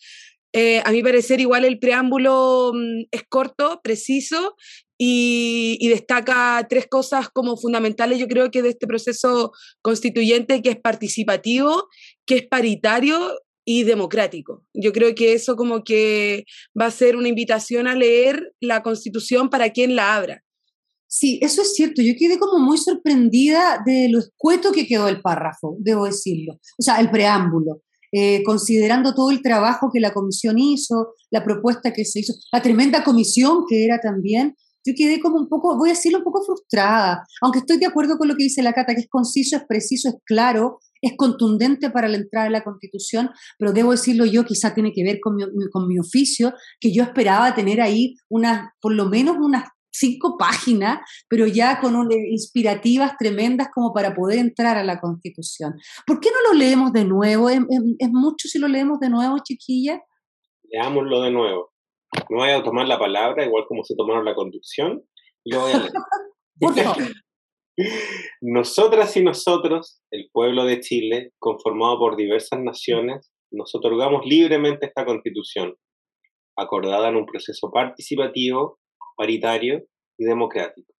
eh, 0.57 0.81
a 0.85 0.91
mi 0.91 1.03
parecer 1.03 1.41
igual 1.41 1.65
el 1.65 1.79
preámbulo 1.79 2.71
mm, 2.73 3.07
es 3.11 3.23
corto, 3.27 3.81
preciso 3.83 4.55
y, 4.97 5.77
y, 5.81 5.89
destaca 5.89 6.65
tres 6.69 6.87
cosas 6.87 7.27
como 7.29 7.57
fundamentales, 7.57 8.19
yo 8.19 8.27
creo 8.27 8.49
que 8.51 8.61
de 8.61 8.69
este 8.69 8.87
proceso 8.87 9.51
constituyente, 9.81 10.61
que 10.61 10.69
es 10.69 10.79
participativo, 10.79 11.89
que 12.25 12.35
es 12.35 12.47
paritario 12.47 13.37
y 13.65 13.83
democrático. 13.83 14.63
Yo 14.73 14.93
creo 14.93 15.15
que 15.15 15.33
eso 15.33 15.55
como 15.55 15.83
que 15.83 16.45
va 16.79 16.85
a 16.85 16.91
ser 16.91 17.15
una 17.15 17.27
invitación 17.27 17.87
a 17.87 17.95
leer 17.95 18.53
la 18.61 18.83
constitución 18.83 19.49
para 19.49 19.71
quien 19.71 19.95
la 19.95 20.15
abra. 20.15 20.43
Sí, 21.07 21.39
eso 21.41 21.61
es 21.61 21.73
cierto. 21.73 22.01
Yo 22.01 22.13
quedé 22.17 22.37
como 22.37 22.59
muy 22.59 22.77
sorprendida 22.77 23.81
de 23.85 24.09
lo 24.09 24.19
escueto 24.19 24.71
que 24.71 24.87
quedó 24.87 25.07
el 25.07 25.21
párrafo, 25.21 25.75
debo 25.79 26.05
decirlo. 26.05 26.59
O 26.77 26.81
sea, 26.81 26.99
el 26.99 27.09
preámbulo. 27.09 27.81
Eh, 28.11 28.43
considerando 28.43 29.13
todo 29.13 29.29
el 29.31 29.41
trabajo 29.41 29.89
que 29.91 29.99
la 29.99 30.13
comisión 30.13 30.57
hizo, 30.57 31.15
la 31.31 31.43
propuesta 31.43 31.91
que 31.91 32.05
se 32.05 32.21
hizo, 32.21 32.33
la 32.53 32.61
tremenda 32.61 33.03
comisión 33.03 33.65
que 33.67 33.83
era 33.83 33.99
también, 33.99 34.55
yo 34.85 34.93
quedé 34.95 35.19
como 35.19 35.37
un 35.37 35.49
poco, 35.49 35.75
voy 35.77 35.89
a 35.89 35.93
decirlo, 35.93 36.19
un 36.19 36.23
poco 36.23 36.43
frustrada, 36.45 37.25
aunque 37.41 37.59
estoy 37.59 37.77
de 37.77 37.87
acuerdo 37.87 38.17
con 38.17 38.27
lo 38.27 38.35
que 38.35 38.43
dice 38.43 38.61
la 38.61 38.71
Cata, 38.71 38.93
que 38.93 39.01
es 39.01 39.09
conciso, 39.09 39.57
es 39.57 39.63
preciso, 39.67 40.09
es 40.09 40.15
claro, 40.23 40.79
es 41.05 41.13
contundente 41.17 41.91
para 41.91 42.07
la 42.07 42.17
entrada 42.17 42.45
de 42.45 42.51
la 42.51 42.63
Constitución, 42.63 43.29
pero 43.59 43.73
debo 43.73 43.91
decirlo 43.91 44.25
yo, 44.25 44.43
quizá 44.43 44.73
tiene 44.73 44.91
que 44.91 45.03
ver 45.03 45.19
con 45.21 45.35
mi, 45.35 45.43
con 45.71 45.87
mi 45.87 45.99
oficio, 45.99 46.53
que 46.79 46.91
yo 46.91 47.03
esperaba 47.03 47.53
tener 47.53 47.79
ahí 47.79 48.15
unas, 48.27 48.71
por 48.81 48.93
lo 48.93 49.05
menos 49.05 49.37
unas 49.39 49.65
cinco 49.91 50.35
páginas, 50.37 50.99
pero 51.29 51.45
ya 51.45 51.79
con 51.79 52.11
inspirativas 52.11 53.17
tremendas 53.17 53.69
como 53.73 53.93
para 53.93 54.15
poder 54.15 54.39
entrar 54.39 54.77
a 54.77 54.83
la 54.83 54.99
Constitución. 54.99 55.75
¿Por 56.05 56.19
qué 56.19 56.29
no 56.31 56.51
lo 56.51 56.57
leemos 56.57 56.91
de 56.91 57.05
nuevo? 57.05 57.49
¿Es, 57.49 57.61
mucho 58.11 58.47
si 58.47 58.59
lo 58.59 58.67
leemos 58.67 58.99
de 58.99 59.09
nuevo, 59.09 59.37
chiquilla? 59.43 60.01
Leámoslo 60.63 61.21
de 61.21 61.31
nuevo. 61.31 61.71
No 62.29 62.37
voy 62.37 62.49
a 62.49 62.63
tomar 62.63 62.87
la 62.87 62.97
palabra, 62.97 63.45
igual 63.45 63.65
como 63.67 63.83
se 63.83 63.95
tomaron 63.95 64.25
la 64.25 64.35
conducción, 64.35 65.03
y 65.43 65.53
lo 65.53 65.61
voy 65.61 65.71
a 65.71 65.77
leer. 65.77 65.91
Por 66.59 66.75
favor. 66.75 67.03
Nosotras 68.41 69.15
y 69.17 69.23
nosotros, 69.23 70.01
el 70.11 70.29
pueblo 70.31 70.65
de 70.65 70.79
Chile, 70.79 71.31
conformado 71.39 71.99
por 71.99 72.15
diversas 72.15 72.59
naciones, 72.61 73.31
nos 73.51 73.73
otorgamos 73.75 74.25
libremente 74.25 74.85
esta 74.87 75.05
constitución, 75.05 75.75
acordada 76.57 77.09
en 77.09 77.17
un 77.17 77.25
proceso 77.25 77.71
participativo, 77.71 78.79
paritario 79.17 79.85
y 80.17 80.25
democrático. 80.25 80.93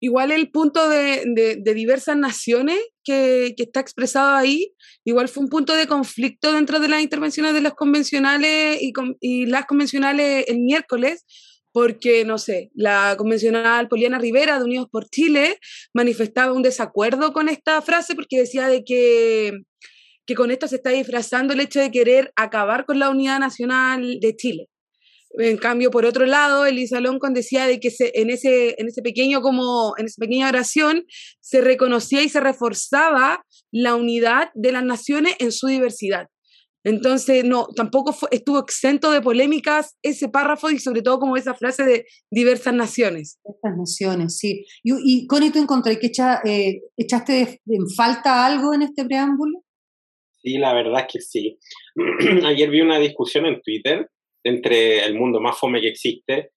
Igual 0.00 0.32
el 0.32 0.50
punto 0.50 0.88
de, 0.88 1.60
diversas 1.74 2.16
naciones 2.16 2.78
que, 3.04 3.54
está 3.56 3.80
expresado 3.80 4.36
ahí, 4.36 4.74
igual 5.04 5.28
fue 5.28 5.44
un 5.44 5.48
punto 5.48 5.74
de 5.74 5.86
conflicto 5.86 6.52
dentro 6.52 6.80
de 6.80 6.88
las 6.88 7.02
intervenciones 7.02 7.54
de 7.54 7.60
los 7.60 7.74
convencionales 7.74 8.82
y, 8.82 8.92
y 9.20 9.46
las 9.46 9.66
convencionales 9.66 10.46
el 10.48 10.58
miércoles, 10.60 11.24
porque, 11.72 12.24
no 12.24 12.38
sé, 12.38 12.70
la 12.74 13.14
convencional 13.16 13.88
Poliana 13.88 14.18
Rivera 14.18 14.58
de 14.58 14.64
Unidos 14.64 14.88
por 14.90 15.08
Chile 15.08 15.58
manifestaba 15.94 16.52
un 16.52 16.62
desacuerdo 16.62 17.32
con 17.32 17.48
esta 17.48 17.80
frase 17.82 18.14
porque 18.14 18.38
decía 18.38 18.68
de 18.68 18.84
que, 18.84 19.52
que 20.26 20.34
con 20.34 20.50
esto 20.50 20.66
se 20.68 20.76
está 20.76 20.90
disfrazando 20.90 21.52
el 21.52 21.60
hecho 21.60 21.80
de 21.80 21.90
querer 21.90 22.32
acabar 22.36 22.84
con 22.86 22.98
la 22.98 23.10
unidad 23.10 23.38
nacional 23.38 24.18
de 24.20 24.36
Chile. 24.36 24.68
En 25.32 25.58
cambio, 25.58 25.90
por 25.90 26.06
otro 26.06 26.24
lado, 26.24 26.64
Elisa 26.64 27.00
Loncon 27.00 27.34
decía 27.34 27.66
de 27.66 27.80
que 27.80 27.92
en, 28.14 28.30
ese, 28.30 28.74
en, 28.78 28.88
ese 28.88 29.02
pequeño 29.02 29.42
como, 29.42 29.94
en 29.98 30.06
esa 30.06 30.20
pequeña 30.20 30.48
oración 30.48 31.04
se 31.40 31.60
reconocía 31.60 32.22
y 32.22 32.28
se 32.28 32.40
reforzaba 32.40 33.44
la 33.70 33.94
unidad 33.94 34.50
de 34.54 34.72
las 34.72 34.84
naciones 34.84 35.36
en 35.38 35.52
su 35.52 35.66
diversidad. 35.66 36.28
Entonces, 36.84 37.44
no, 37.44 37.66
tampoco 37.74 38.14
estuvo 38.30 38.60
exento 38.60 39.10
de 39.10 39.20
polémicas 39.20 39.96
ese 40.02 40.28
párrafo 40.28 40.70
y 40.70 40.78
sobre 40.78 41.02
todo 41.02 41.18
como 41.18 41.36
esa 41.36 41.54
frase 41.54 41.84
de 41.84 42.06
diversas 42.30 42.74
naciones. 42.74 43.38
Diversas 43.44 43.78
naciones, 43.78 44.38
sí. 44.38 44.64
Y, 44.82 44.92
y 45.04 45.26
Connie, 45.26 45.50
¿tú 45.50 45.58
encontré 45.58 45.98
que 45.98 46.06
echa, 46.06 46.40
eh, 46.44 46.80
echaste 46.96 47.60
en 47.66 47.90
falta 47.90 48.46
algo 48.46 48.72
en 48.72 48.82
este 48.82 49.04
preámbulo? 49.04 49.64
Sí, 50.40 50.56
la 50.58 50.72
verdad 50.72 51.00
es 51.00 51.12
que 51.12 51.20
sí. 51.20 51.58
Ayer 52.46 52.70
vi 52.70 52.80
una 52.80 52.98
discusión 52.98 53.46
en 53.46 53.60
Twitter 53.60 54.08
entre 54.44 55.04
el 55.04 55.14
mundo 55.14 55.40
más 55.40 55.58
fome 55.58 55.80
que 55.80 55.88
existe. 55.88 56.52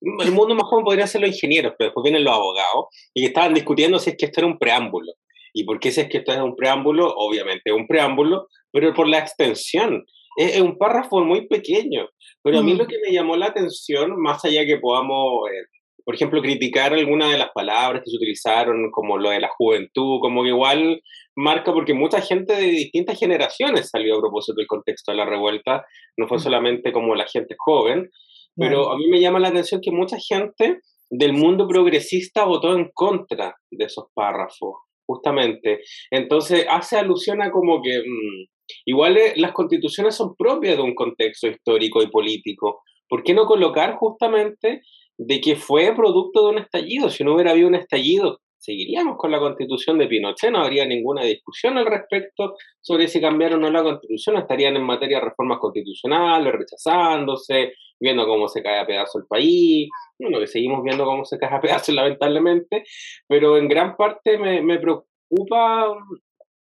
El 0.00 0.32
mundo 0.32 0.54
más 0.54 0.68
fome 0.70 0.84
podría 0.84 1.06
ser 1.06 1.22
los 1.22 1.30
ingenieros, 1.30 1.74
pero 1.76 1.88
después 1.88 2.04
vienen 2.04 2.24
los 2.24 2.34
abogados 2.34 2.86
y 3.12 3.24
estaban 3.24 3.54
discutiendo 3.54 3.98
si 3.98 4.10
es 4.10 4.16
que 4.16 4.26
esto 4.26 4.40
era 4.40 4.46
un 4.46 4.58
preámbulo. 4.58 5.12
¿Y 5.54 5.64
por 5.64 5.80
qué 5.80 5.90
si 5.90 6.02
es 6.02 6.08
que 6.08 6.18
esto 6.18 6.32
es 6.32 6.38
un 6.38 6.56
preámbulo? 6.56 7.14
Obviamente 7.16 7.62
es 7.70 7.72
un 7.72 7.86
preámbulo, 7.86 8.48
pero 8.70 8.92
por 8.92 9.08
la 9.08 9.18
extensión. 9.18 10.04
Es, 10.36 10.60
un 10.60 10.76
párrafo 10.76 11.24
muy 11.24 11.46
pequeño, 11.46 12.08
pero 12.42 12.58
a 12.58 12.62
mí 12.62 12.74
lo 12.74 12.88
que 12.88 12.96
me 13.06 13.12
llamó 13.12 13.36
la 13.36 13.46
atención, 13.46 14.20
más 14.20 14.44
allá 14.44 14.66
que 14.66 14.78
podamos 14.78 15.48
eh, 15.48 15.64
por 16.04 16.14
ejemplo, 16.14 16.42
criticar 16.42 16.92
algunas 16.92 17.30
de 17.30 17.38
las 17.38 17.50
palabras 17.52 18.02
que 18.04 18.10
se 18.10 18.16
utilizaron, 18.16 18.90
como 18.90 19.16
lo 19.16 19.30
de 19.30 19.40
la 19.40 19.48
juventud, 19.48 20.20
como 20.20 20.42
que 20.42 20.50
igual 20.50 21.02
marca 21.34 21.72
porque 21.72 21.94
mucha 21.94 22.20
gente 22.20 22.54
de 22.54 22.66
distintas 22.66 23.18
generaciones 23.18 23.88
salió 23.88 24.16
a 24.16 24.20
propósito 24.20 24.56
del 24.56 24.66
contexto 24.66 25.12
de 25.12 25.18
la 25.18 25.24
revuelta, 25.24 25.84
no 26.16 26.28
fue 26.28 26.38
solamente 26.38 26.92
como 26.92 27.14
la 27.14 27.26
gente 27.26 27.54
joven, 27.58 28.10
pero 28.54 28.92
a 28.92 28.98
mí 28.98 29.08
me 29.08 29.20
llama 29.20 29.40
la 29.40 29.48
atención 29.48 29.80
que 29.80 29.90
mucha 29.90 30.16
gente 30.18 30.80
del 31.10 31.32
mundo 31.32 31.66
progresista 31.66 32.44
votó 32.44 32.76
en 32.76 32.90
contra 32.92 33.56
de 33.70 33.84
esos 33.86 34.06
párrafos, 34.14 34.76
justamente. 35.06 35.80
Entonces 36.10 36.66
hace 36.70 36.96
alusión 36.96 37.42
a 37.42 37.50
como 37.50 37.82
que 37.82 38.00
mm, 38.00 38.46
igual 38.86 39.16
eh, 39.16 39.34
las 39.36 39.52
constituciones 39.52 40.14
son 40.14 40.34
propias 40.36 40.76
de 40.76 40.82
un 40.82 40.94
contexto 40.94 41.48
histórico 41.48 42.02
y 42.02 42.08
político. 42.08 42.82
¿Por 43.08 43.22
qué 43.22 43.34
no 43.34 43.46
colocar 43.46 43.94
justamente 43.96 44.82
de 45.16 45.40
que 45.40 45.56
fue 45.56 45.94
producto 45.94 46.44
de 46.44 46.52
un 46.52 46.58
estallido? 46.58 47.10
Si 47.10 47.24
no 47.24 47.34
hubiera 47.34 47.52
habido 47.52 47.68
un 47.68 47.74
estallido, 47.74 48.40
seguiríamos 48.64 49.16
con 49.18 49.30
la 49.30 49.38
constitución 49.38 49.98
de 49.98 50.06
Pinochet, 50.06 50.50
no 50.50 50.62
habría 50.62 50.86
ninguna 50.86 51.22
discusión 51.22 51.76
al 51.76 51.86
respecto 51.86 52.54
sobre 52.80 53.08
si 53.08 53.20
cambiaron 53.20 53.62
o 53.62 53.70
no 53.70 53.70
la 53.70 53.82
constitución, 53.82 54.38
estarían 54.38 54.76
en 54.76 54.84
materia 54.84 55.18
de 55.18 55.26
reformas 55.26 55.58
constitucionales, 55.58 56.52
rechazándose, 56.52 57.74
viendo 58.00 58.26
cómo 58.26 58.48
se 58.48 58.62
cae 58.62 58.80
a 58.80 58.86
pedazo 58.86 59.18
el 59.18 59.26
país, 59.26 59.88
bueno, 60.18 60.40
que 60.40 60.46
seguimos 60.46 60.82
viendo 60.82 61.04
cómo 61.04 61.24
se 61.24 61.38
cae 61.38 61.54
a 61.54 61.60
pedazo 61.60 61.92
lamentablemente, 61.92 62.84
pero 63.28 63.58
en 63.58 63.68
gran 63.68 63.96
parte 63.96 64.38
me, 64.38 64.78
preocupa 64.78 65.94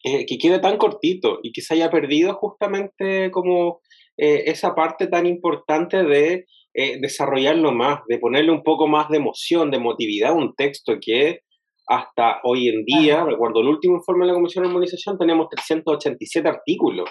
eh, 0.04 0.24
que 0.24 0.38
quede 0.38 0.60
tan 0.60 0.76
cortito 0.76 1.40
y 1.42 1.50
que 1.50 1.62
se 1.62 1.74
haya 1.74 1.90
perdido 1.90 2.34
justamente 2.34 3.32
como 3.32 3.80
eh, 4.16 4.44
esa 4.46 4.74
parte 4.74 5.08
tan 5.08 5.26
importante 5.26 6.04
de 6.04 6.46
eh, 6.74 6.98
desarrollarlo 7.00 7.72
más, 7.72 8.00
de 8.06 8.18
ponerle 8.18 8.52
un 8.52 8.62
poco 8.62 8.86
más 8.86 9.08
de 9.08 9.16
emoción, 9.16 9.72
de 9.72 9.78
emotividad 9.78 10.30
a 10.30 10.34
un 10.34 10.54
texto 10.54 10.98
que 11.00 11.40
hasta 11.88 12.40
hoy 12.44 12.68
en 12.68 12.84
día, 12.84 13.24
recuerdo 13.24 13.60
el 13.60 13.68
último 13.68 13.96
informe 13.96 14.26
de 14.26 14.32
la 14.32 14.34
Comisión 14.34 14.64
de 14.64 14.68
Armonización, 14.68 15.18
tenemos 15.18 15.48
387 15.48 16.48
artículos. 16.48 17.08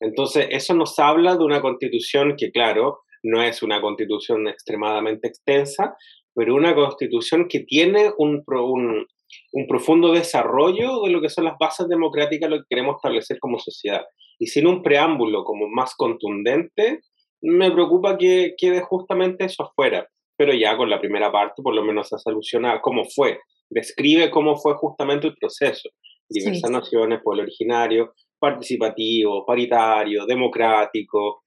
Entonces, 0.00 0.46
eso 0.50 0.74
nos 0.74 0.98
habla 0.98 1.36
de 1.36 1.44
una 1.44 1.60
constitución 1.60 2.34
que, 2.36 2.50
claro, 2.52 3.00
no 3.24 3.42
es 3.42 3.62
una 3.62 3.80
constitución 3.80 4.46
extremadamente 4.46 5.28
extensa, 5.28 5.96
pero 6.34 6.54
una 6.54 6.74
constitución 6.74 7.46
que 7.48 7.60
tiene 7.60 8.12
un, 8.18 8.42
un, 8.46 9.06
un, 9.52 9.66
profundo 9.66 10.12
desarrollo 10.12 11.02
de 11.02 11.10
lo 11.10 11.20
que 11.20 11.30
son 11.30 11.44
las 11.44 11.56
bases 11.58 11.88
democráticas, 11.88 12.50
lo 12.50 12.58
que 12.58 12.66
queremos 12.68 12.96
establecer 12.96 13.38
como 13.40 13.58
sociedad. 13.58 14.02
Y 14.38 14.46
sin 14.46 14.66
un 14.66 14.82
preámbulo 14.82 15.44
como 15.44 15.68
más 15.68 15.94
contundente, 15.96 17.00
me 17.40 17.70
preocupa 17.70 18.16
que 18.16 18.54
quede 18.56 18.80
justamente 18.80 19.44
eso 19.44 19.64
afuera. 19.64 20.06
Pero 20.36 20.52
ya 20.52 20.76
con 20.76 20.90
la 20.90 21.00
primera 21.00 21.30
parte, 21.30 21.62
por 21.62 21.74
lo 21.74 21.84
menos 21.84 22.08
se 22.08 22.18
soluciona 22.18 22.80
cómo 22.80 23.04
fue, 23.04 23.38
describe 23.74 24.30
cómo 24.30 24.56
fue 24.56 24.74
justamente 24.74 25.26
el 25.26 25.34
proceso. 25.34 25.90
Diversas 26.28 26.70
naciones, 26.70 27.20
pueblo 27.22 27.42
originario, 27.42 28.14
participativo, 28.38 29.44
paritario, 29.44 30.24
democrático. 30.26 31.42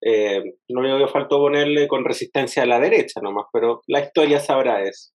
Eh, 0.00 0.42
único 0.68 0.98
que 0.98 1.08
faltó 1.08 1.38
ponerle 1.38 1.88
con 1.88 2.04
resistencia 2.04 2.64
a 2.64 2.66
la 2.66 2.80
derecha 2.80 3.20
nomás, 3.22 3.46
pero 3.52 3.80
la 3.86 4.00
historia 4.00 4.40
sabrá 4.40 4.82
eso. 4.82 5.12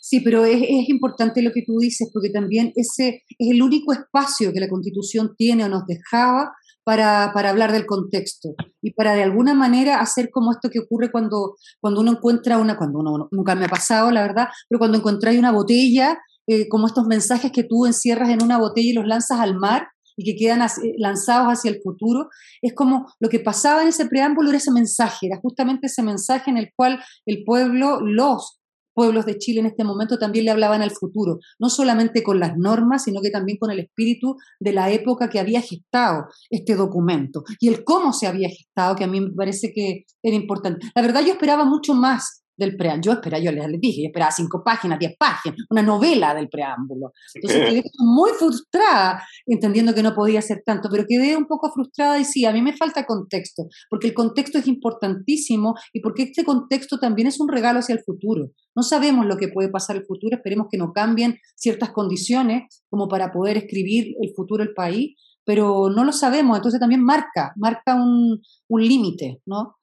Sí, 0.00 0.20
pero 0.20 0.44
es, 0.44 0.88
importante 0.88 1.42
lo 1.42 1.52
que 1.52 1.62
tú 1.62 1.78
dices, 1.78 2.08
porque 2.12 2.30
también 2.30 2.72
ese 2.76 3.24
es 3.38 3.50
el 3.50 3.62
único 3.62 3.92
espacio 3.92 4.52
que 4.52 4.60
la 4.60 4.68
Constitución 4.68 5.34
tiene 5.36 5.64
o 5.64 5.68
nos 5.68 5.86
dejaba 5.86 6.52
para, 6.84 7.32
para, 7.34 7.50
hablar 7.50 7.72
del 7.72 7.84
contexto 7.84 8.54
y 8.80 8.92
para 8.92 9.14
de 9.14 9.22
alguna 9.22 9.52
manera 9.52 10.00
hacer 10.00 10.30
como 10.30 10.52
esto 10.52 10.70
que 10.70 10.78
ocurre 10.78 11.10
cuando, 11.10 11.56
cuando 11.80 12.00
uno 12.00 12.12
encuentra 12.12 12.58
una, 12.58 12.78
cuando 12.78 13.00
uno 13.00 13.28
nunca 13.30 13.54
me 13.54 13.66
ha 13.66 13.68
pasado, 13.68 14.10
la 14.10 14.22
verdad, 14.22 14.48
pero 14.68 14.78
cuando 14.78 14.96
encontráis 14.96 15.38
una 15.38 15.52
botella, 15.52 16.18
eh, 16.46 16.66
como 16.68 16.86
estos 16.86 17.06
mensajes 17.06 17.52
que 17.52 17.64
tú 17.64 17.84
encierras 17.84 18.30
en 18.30 18.42
una 18.42 18.56
botella 18.56 18.88
y 18.88 18.94
los 18.94 19.06
lanzas 19.06 19.40
al 19.40 19.56
mar 19.56 19.88
y 20.16 20.24
que 20.24 20.36
quedan 20.36 20.66
lanzados 20.96 21.48
hacia 21.48 21.70
el 21.70 21.80
futuro, 21.82 22.28
es 22.62 22.74
como 22.74 23.06
lo 23.20 23.28
que 23.28 23.38
pasaba 23.38 23.82
en 23.82 23.88
ese 23.88 24.06
preámbulo 24.06 24.48
era 24.48 24.58
ese 24.58 24.72
mensaje, 24.72 25.26
era 25.26 25.38
justamente 25.40 25.86
ese 25.86 26.02
mensaje 26.02 26.50
en 26.50 26.56
el 26.56 26.70
cual 26.74 27.00
el 27.26 27.44
pueblo, 27.44 28.00
los 28.00 28.57
pueblos 28.98 29.26
de 29.26 29.38
Chile 29.38 29.60
en 29.60 29.66
este 29.66 29.84
momento 29.84 30.18
también 30.18 30.44
le 30.44 30.50
hablaban 30.50 30.82
al 30.82 30.90
futuro, 30.90 31.38
no 31.60 31.70
solamente 31.70 32.24
con 32.24 32.40
las 32.40 32.58
normas, 32.58 33.04
sino 33.04 33.20
que 33.20 33.30
también 33.30 33.56
con 33.56 33.70
el 33.70 33.78
espíritu 33.78 34.36
de 34.58 34.72
la 34.72 34.90
época 34.90 35.30
que 35.30 35.38
había 35.38 35.60
gestado 35.60 36.26
este 36.50 36.74
documento 36.74 37.44
y 37.60 37.68
el 37.68 37.84
cómo 37.84 38.12
se 38.12 38.26
había 38.26 38.48
gestado, 38.48 38.96
que 38.96 39.04
a 39.04 39.06
mí 39.06 39.20
me 39.20 39.30
parece 39.30 39.72
que 39.72 40.04
era 40.20 40.34
importante. 40.34 40.84
La 40.96 41.02
verdad 41.02 41.20
yo 41.20 41.34
esperaba 41.34 41.64
mucho 41.64 41.94
más 41.94 42.42
del 42.58 42.76
preámbulo. 42.76 43.02
Yo 43.02 43.12
esperaba, 43.12 43.42
yo 43.42 43.52
les 43.52 43.80
dije, 43.80 44.02
yo 44.02 44.08
esperaba 44.08 44.32
cinco 44.32 44.62
páginas, 44.64 44.98
diez 44.98 45.16
páginas, 45.16 45.56
una 45.70 45.82
novela 45.82 46.34
del 46.34 46.48
preámbulo. 46.48 47.12
Entonces 47.34 47.68
quedé 47.68 47.82
muy 47.98 48.32
frustrada, 48.32 49.22
entendiendo 49.46 49.94
que 49.94 50.02
no 50.02 50.14
podía 50.14 50.42
ser 50.42 50.62
tanto, 50.66 50.88
pero 50.90 51.04
quedé 51.08 51.36
un 51.36 51.46
poco 51.46 51.72
frustrada 51.72 52.18
y 52.18 52.24
sí, 52.24 52.44
a 52.44 52.52
mí 52.52 52.60
me 52.60 52.76
falta 52.76 53.06
contexto, 53.06 53.68
porque 53.88 54.08
el 54.08 54.14
contexto 54.14 54.58
es 54.58 54.66
importantísimo 54.66 55.74
y 55.92 56.00
porque 56.00 56.24
este 56.24 56.44
contexto 56.44 56.98
también 56.98 57.28
es 57.28 57.40
un 57.40 57.48
regalo 57.48 57.78
hacia 57.78 57.94
el 57.94 58.02
futuro. 58.02 58.50
No 58.74 58.82
sabemos 58.82 59.26
lo 59.26 59.36
que 59.36 59.48
puede 59.48 59.68
pasar 59.68 59.96
en 59.96 60.02
el 60.02 60.06
futuro, 60.06 60.36
esperemos 60.36 60.66
que 60.70 60.78
no 60.78 60.92
cambien 60.92 61.38
ciertas 61.54 61.90
condiciones 61.90 62.82
como 62.90 63.08
para 63.08 63.32
poder 63.32 63.56
escribir 63.56 64.14
el 64.20 64.32
futuro 64.34 64.64
del 64.64 64.74
país, 64.74 65.16
pero 65.44 65.88
no 65.88 66.04
lo 66.04 66.12
sabemos, 66.12 66.58
entonces 66.58 66.80
también 66.80 67.02
marca, 67.02 67.52
marca 67.56 67.94
un, 67.94 68.42
un 68.68 68.82
límite, 68.82 69.40
¿no? 69.46 69.76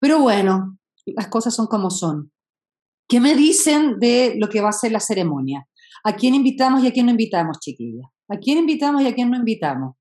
Pero 0.00 0.20
bueno, 0.20 0.78
las 1.06 1.28
cosas 1.28 1.54
son 1.54 1.66
como 1.66 1.90
son. 1.90 2.32
¿Qué 3.08 3.20
me 3.20 3.34
dicen 3.34 3.98
de 3.98 4.34
lo 4.38 4.48
que 4.48 4.60
va 4.60 4.70
a 4.70 4.72
ser 4.72 4.92
la 4.92 5.00
ceremonia? 5.00 5.66
¿A 6.04 6.16
quién 6.16 6.34
invitamos 6.34 6.82
y 6.82 6.88
a 6.88 6.92
quién 6.92 7.06
no 7.06 7.12
invitamos, 7.12 7.58
chiquilla? 7.60 8.10
¿A 8.28 8.38
quién 8.38 8.58
invitamos 8.58 9.02
y 9.02 9.06
a 9.06 9.14
quién 9.14 9.30
no 9.30 9.36
invitamos 9.36 9.96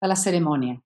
a 0.00 0.08
la 0.08 0.16
ceremonia? 0.16 0.80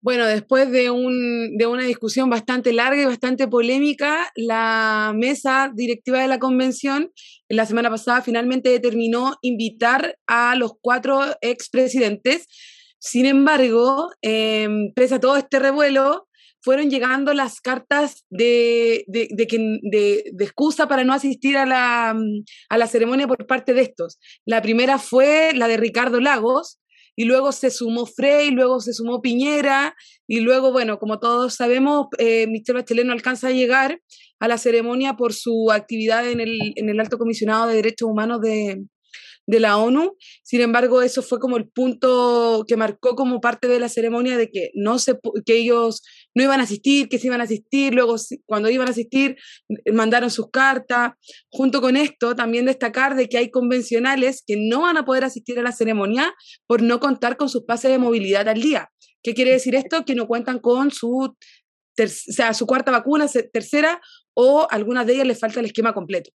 Bueno, 0.00 0.26
después 0.26 0.70
de, 0.70 0.90
un, 0.90 1.56
de, 1.56 1.66
una 1.66 1.84
discusión 1.84 2.28
bastante 2.28 2.74
larga 2.74 3.00
y 3.00 3.06
bastante 3.06 3.48
polémica, 3.48 4.30
la 4.36 5.14
mesa 5.16 5.72
directiva 5.74 6.20
de 6.20 6.28
la 6.28 6.38
convención 6.38 7.10
la 7.48 7.66
semana 7.66 7.88
pasada 7.90 8.20
finalmente 8.20 8.68
determinó 8.68 9.36
invitar 9.42 10.18
a 10.26 10.56
los 10.56 10.72
cuatro 10.80 11.22
expresidentes. 11.40 12.46
Sin 12.98 13.26
embargo, 13.26 14.10
eh, 14.22 14.68
pese 14.94 15.14
a 15.14 15.20
todo 15.20 15.36
este 15.36 15.58
revuelo, 15.58 16.28
fueron 16.64 16.88
llegando 16.90 17.34
las 17.34 17.60
cartas 17.60 18.24
de, 18.30 19.04
de, 19.06 19.28
de, 19.30 20.44
excusa 20.44 20.88
para 20.88 21.04
no 21.04 21.12
asistir 21.12 21.58
a 21.58 21.66
la, 21.66 22.16
a 22.70 22.78
la 22.78 22.86
ceremonia 22.86 23.28
por 23.28 23.46
parte 23.46 23.74
de 23.74 23.82
estos. 23.82 24.18
La 24.46 24.62
primera 24.62 24.98
fue 24.98 25.52
la 25.54 25.68
de 25.68 25.76
Ricardo 25.76 26.20
Lagos, 26.20 26.80
y 27.16 27.26
luego 27.26 27.52
se 27.52 27.70
sumó 27.70 28.06
Frey, 28.06 28.50
luego 28.50 28.80
se 28.80 28.92
sumó 28.92 29.20
Piñera, 29.20 29.94
y 30.26 30.40
luego, 30.40 30.72
bueno, 30.72 30.98
como 30.98 31.20
todos 31.20 31.54
sabemos, 31.54 32.06
eh, 32.18 32.46
Michelle 32.48 32.80
Bachelet 32.80 33.06
no 33.06 33.12
alcanza 33.12 33.48
a 33.48 33.52
llegar 33.52 34.00
a 34.40 34.48
la 34.48 34.58
ceremonia 34.58 35.14
por 35.14 35.32
su 35.32 35.70
actividad 35.70 36.28
en 36.28 36.40
el, 36.40 36.72
en 36.74 36.88
el 36.88 36.98
Alto 36.98 37.18
Comisionado 37.18 37.66
de 37.66 37.76
Derechos 37.76 38.08
Humanos 38.08 38.40
de, 38.40 38.82
de 39.46 39.60
la 39.60 39.76
ONU. 39.76 40.16
Sin 40.42 40.60
embargo, 40.60 41.02
eso 41.02 41.22
fue 41.22 41.38
como 41.38 41.56
el 41.56 41.68
punto 41.68 42.64
que 42.66 42.76
marcó 42.76 43.14
como 43.14 43.40
parte 43.40 43.68
de 43.68 43.78
la 43.78 43.88
ceremonia 43.88 44.36
de 44.36 44.50
que 44.50 44.70
no 44.74 44.98
se 44.98 45.18
que 45.44 45.56
ellos 45.56 46.02
no 46.34 46.42
iban 46.42 46.60
a 46.60 46.64
asistir, 46.64 47.08
que 47.08 47.18
se 47.18 47.26
iban 47.26 47.40
a 47.40 47.44
asistir, 47.44 47.94
luego 47.94 48.16
cuando 48.46 48.70
iban 48.70 48.88
a 48.88 48.92
asistir 48.92 49.36
mandaron 49.92 50.30
sus 50.30 50.50
cartas. 50.50 51.12
Junto 51.50 51.80
con 51.80 51.96
esto, 51.96 52.34
también 52.34 52.66
destacar 52.66 53.16
de 53.16 53.28
que 53.28 53.38
hay 53.38 53.50
convencionales 53.50 54.42
que 54.46 54.56
no 54.56 54.82
van 54.82 54.96
a 54.96 55.04
poder 55.04 55.24
asistir 55.24 55.58
a 55.58 55.62
la 55.62 55.72
ceremonia 55.72 56.34
por 56.66 56.82
no 56.82 57.00
contar 57.00 57.36
con 57.36 57.48
sus 57.48 57.64
pases 57.64 57.90
de 57.90 57.98
movilidad 57.98 58.48
al 58.48 58.60
día. 58.60 58.90
¿Qué 59.22 59.34
quiere 59.34 59.52
decir 59.52 59.74
esto? 59.74 60.04
Que 60.04 60.14
no 60.14 60.26
cuentan 60.26 60.58
con 60.58 60.90
su, 60.90 61.34
sea, 61.96 62.52
su 62.52 62.66
cuarta 62.66 62.90
vacuna, 62.90 63.26
tercera, 63.52 64.00
o 64.34 64.66
algunas 64.70 65.06
de 65.06 65.14
ellas 65.14 65.26
les 65.26 65.40
falta 65.40 65.60
el 65.60 65.66
esquema 65.66 65.94
completo. 65.94 66.30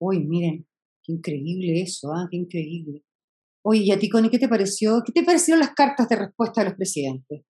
Uy, 0.00 0.20
miren, 0.20 0.66
qué 1.08 1.12
increíble 1.14 1.80
eso, 1.80 2.12
¿ah? 2.12 2.28
qué 2.30 2.36
increíble. 2.36 3.02
Oye, 3.64 3.80
¿y 3.84 3.90
a 3.90 3.98
ti, 3.98 4.08
Connie, 4.08 4.30
qué 4.30 4.38
te 4.38 4.48
pareció? 4.48 5.02
¿Qué 5.04 5.12
te 5.12 5.24
parecieron 5.24 5.60
las 5.60 5.74
cartas 5.74 6.08
de 6.08 6.16
respuesta 6.16 6.60
de 6.60 6.68
los 6.68 6.76
presidentes? 6.76 7.42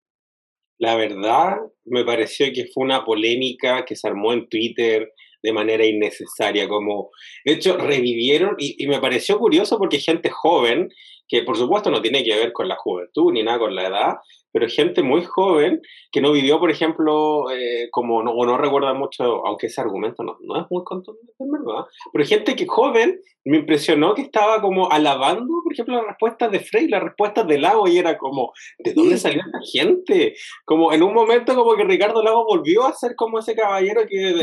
La 0.78 0.94
verdad, 0.94 1.56
me 1.84 2.04
pareció 2.04 2.46
que 2.54 2.66
fue 2.72 2.84
una 2.84 3.04
polémica 3.04 3.84
que 3.84 3.96
se 3.96 4.06
armó 4.06 4.32
en 4.32 4.48
Twitter 4.48 5.12
de 5.42 5.52
manera 5.52 5.84
innecesaria, 5.84 6.68
como, 6.68 7.10
de 7.44 7.52
hecho, 7.52 7.76
revivieron, 7.76 8.54
y, 8.58 8.86
me 8.86 9.00
pareció 9.00 9.38
curioso 9.38 9.78
porque 9.78 9.98
gente 9.98 10.30
joven 10.30 10.88
que 11.28 11.42
por 11.42 11.56
supuesto 11.56 11.90
no 11.90 12.00
tiene 12.00 12.24
que 12.24 12.34
ver 12.34 12.52
con 12.52 12.68
la 12.68 12.76
juventud 12.76 13.32
ni 13.32 13.42
nada 13.42 13.58
con 13.58 13.74
la 13.74 13.86
edad, 13.86 14.14
pero 14.52 14.68
gente 14.68 15.02
muy 15.02 15.24
joven 15.24 15.80
que 16.10 16.20
no 16.20 16.32
vivió, 16.32 16.58
por 16.58 16.70
ejemplo, 16.70 17.50
eh, 17.50 17.88
como 17.90 18.22
no, 18.22 18.32
o 18.32 18.46
no 18.46 18.56
recuerda 18.56 18.94
mucho, 18.94 19.46
aunque 19.46 19.66
ese 19.66 19.80
argumento 19.80 20.22
no, 20.22 20.36
no 20.40 20.60
es 20.60 20.66
muy 20.70 20.84
contundente, 20.84 21.32
verdad, 21.38 21.86
pero 22.12 22.24
gente 22.24 22.56
que 22.56 22.66
joven 22.66 23.20
me 23.44 23.58
impresionó 23.58 24.14
que 24.14 24.22
estaba 24.22 24.60
como 24.60 24.90
alabando, 24.90 25.62
por 25.64 25.72
ejemplo, 25.72 25.94
las 25.94 26.06
respuestas 26.06 26.50
de 26.50 26.60
Frey, 26.60 26.88
las 26.88 27.02
respuestas 27.02 27.46
de 27.46 27.58
Lago, 27.58 27.88
y 27.88 27.96
era 27.96 28.18
como, 28.18 28.52
¿de 28.78 28.92
dónde 28.92 29.16
salió 29.16 29.40
esta 29.40 29.60
gente? 29.72 30.34
Como 30.64 30.92
en 30.92 31.02
un 31.02 31.14
momento 31.14 31.54
como 31.54 31.74
que 31.74 31.84
Ricardo 31.84 32.22
Lago 32.22 32.44
volvió 32.44 32.86
a 32.86 32.92
ser 32.92 33.14
como 33.16 33.38
ese 33.38 33.54
caballero 33.54 34.02
que, 34.06 34.34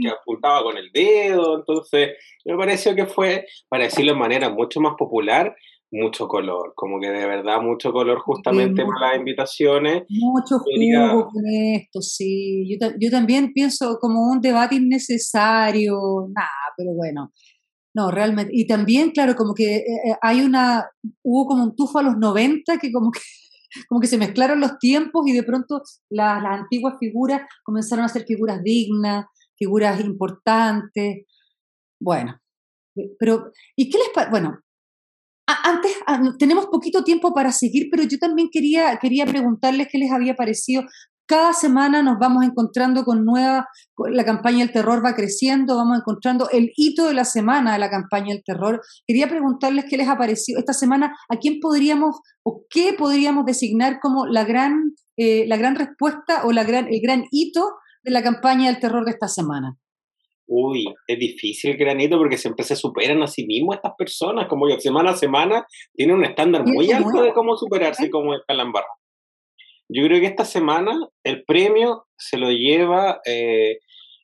que, 0.00 0.08
apuntaba 0.08 0.64
con 0.64 0.76
el 0.76 0.90
dedo, 0.92 1.58
entonces 1.58 2.16
me 2.44 2.56
pareció 2.56 2.94
que 2.94 3.06
fue, 3.06 3.46
para 3.68 3.84
decirlo 3.84 4.12
de 4.12 4.18
manera 4.18 4.48
mucho 4.50 4.80
más 4.80 4.94
popular, 4.98 5.54
mucho 5.90 6.28
color, 6.28 6.72
como 6.76 7.00
que 7.00 7.08
de 7.08 7.26
verdad 7.26 7.60
mucho 7.60 7.92
color 7.92 8.20
justamente 8.20 8.84
por 8.84 9.00
las 9.00 9.16
invitaciones. 9.16 10.04
Mucho 10.08 10.58
jugo 10.58 11.28
con 11.28 11.44
esto, 11.46 12.00
sí. 12.00 12.64
Yo, 12.68 12.88
yo, 12.98 13.10
también 13.10 13.52
pienso 13.52 13.98
como 14.00 14.30
un 14.30 14.40
debate 14.40 14.76
innecesario, 14.76 16.28
nada, 16.34 16.48
pero 16.76 16.92
bueno. 16.94 17.32
No, 17.92 18.10
realmente. 18.10 18.52
Y 18.54 18.66
también, 18.66 19.10
claro, 19.10 19.34
como 19.34 19.52
que 19.52 19.78
eh, 19.78 19.82
eh, 19.82 20.16
hay 20.22 20.42
una, 20.42 20.88
hubo 21.24 21.46
como 21.46 21.64
un 21.64 21.74
tufo 21.74 21.98
a 21.98 22.02
los 22.02 22.16
90 22.16 22.78
que 22.78 22.92
como 22.92 23.10
que 23.10 23.20
como 23.88 24.00
que 24.00 24.06
se 24.06 24.18
mezclaron 24.18 24.60
los 24.60 24.78
tiempos 24.78 25.26
y 25.26 25.32
de 25.32 25.42
pronto 25.42 25.82
las, 26.08 26.42
las 26.42 26.60
antiguas 26.60 26.94
figuras 27.00 27.42
comenzaron 27.64 28.04
a 28.04 28.08
ser 28.08 28.24
figuras 28.24 28.62
dignas, 28.62 29.26
figuras 29.56 30.00
importantes. 30.00 31.26
Bueno, 32.00 32.40
pero, 33.18 33.50
¿y 33.76 33.90
qué 33.90 33.98
les 33.98 34.08
parece? 34.10 34.30
Bueno, 34.30 34.60
antes, 35.64 35.92
tenemos 36.38 36.66
poquito 36.66 37.04
tiempo 37.04 37.32
para 37.32 37.52
seguir, 37.52 37.88
pero 37.90 38.02
yo 38.04 38.18
también 38.18 38.48
quería, 38.50 38.98
quería 39.00 39.26
preguntarles 39.26 39.88
qué 39.90 39.98
les 39.98 40.12
había 40.12 40.34
parecido. 40.34 40.84
Cada 41.26 41.52
semana 41.52 42.02
nos 42.02 42.18
vamos 42.18 42.44
encontrando 42.44 43.04
con 43.04 43.24
nueva, 43.24 43.68
la 44.10 44.24
campaña 44.24 44.58
del 44.58 44.72
terror 44.72 45.04
va 45.04 45.14
creciendo, 45.14 45.76
vamos 45.76 45.98
encontrando 45.98 46.50
el 46.50 46.72
hito 46.76 47.06
de 47.06 47.14
la 47.14 47.24
semana 47.24 47.72
de 47.72 47.78
la 47.78 47.88
campaña 47.88 48.34
del 48.34 48.42
terror. 48.42 48.80
Quería 49.06 49.28
preguntarles 49.28 49.84
qué 49.88 49.96
les 49.96 50.08
ha 50.08 50.18
parecido 50.18 50.58
esta 50.58 50.72
semana, 50.72 51.16
a 51.28 51.36
quién 51.36 51.60
podríamos 51.60 52.20
o 52.42 52.64
qué 52.68 52.94
podríamos 52.98 53.44
designar 53.44 54.00
como 54.00 54.26
la 54.26 54.44
gran, 54.44 54.94
eh, 55.16 55.44
la 55.46 55.56
gran 55.56 55.76
respuesta 55.76 56.44
o 56.44 56.50
la 56.50 56.64
gran, 56.64 56.88
el 56.88 57.00
gran 57.00 57.24
hito 57.30 57.74
de 58.02 58.10
la 58.10 58.22
campaña 58.22 58.66
del 58.66 58.80
terror 58.80 59.04
de 59.04 59.12
esta 59.12 59.28
semana. 59.28 59.76
Uy, 60.52 60.92
es 61.06 61.16
difícil, 61.16 61.76
granito, 61.76 62.18
porque 62.18 62.36
siempre 62.36 62.64
se 62.64 62.74
superan 62.74 63.22
a 63.22 63.28
sí 63.28 63.46
mismos 63.46 63.76
estas 63.76 63.92
personas, 63.96 64.48
como 64.48 64.66
que 64.66 64.80
semana 64.80 65.12
a 65.12 65.16
semana 65.16 65.64
tienen 65.94 66.16
un 66.16 66.24
estándar 66.24 66.66
muy 66.66 66.90
alto 66.90 67.22
de 67.22 67.32
cómo 67.32 67.56
superarse 67.56 68.10
como 68.10 68.34
Calambar. 68.48 68.82
Yo 69.88 70.04
creo 70.04 70.18
que 70.18 70.26
esta 70.26 70.44
semana 70.44 70.98
el 71.22 71.44
premio 71.44 72.06
se 72.18 72.36
lo 72.36 72.50
lleva, 72.50 73.20
eh, 73.24 73.78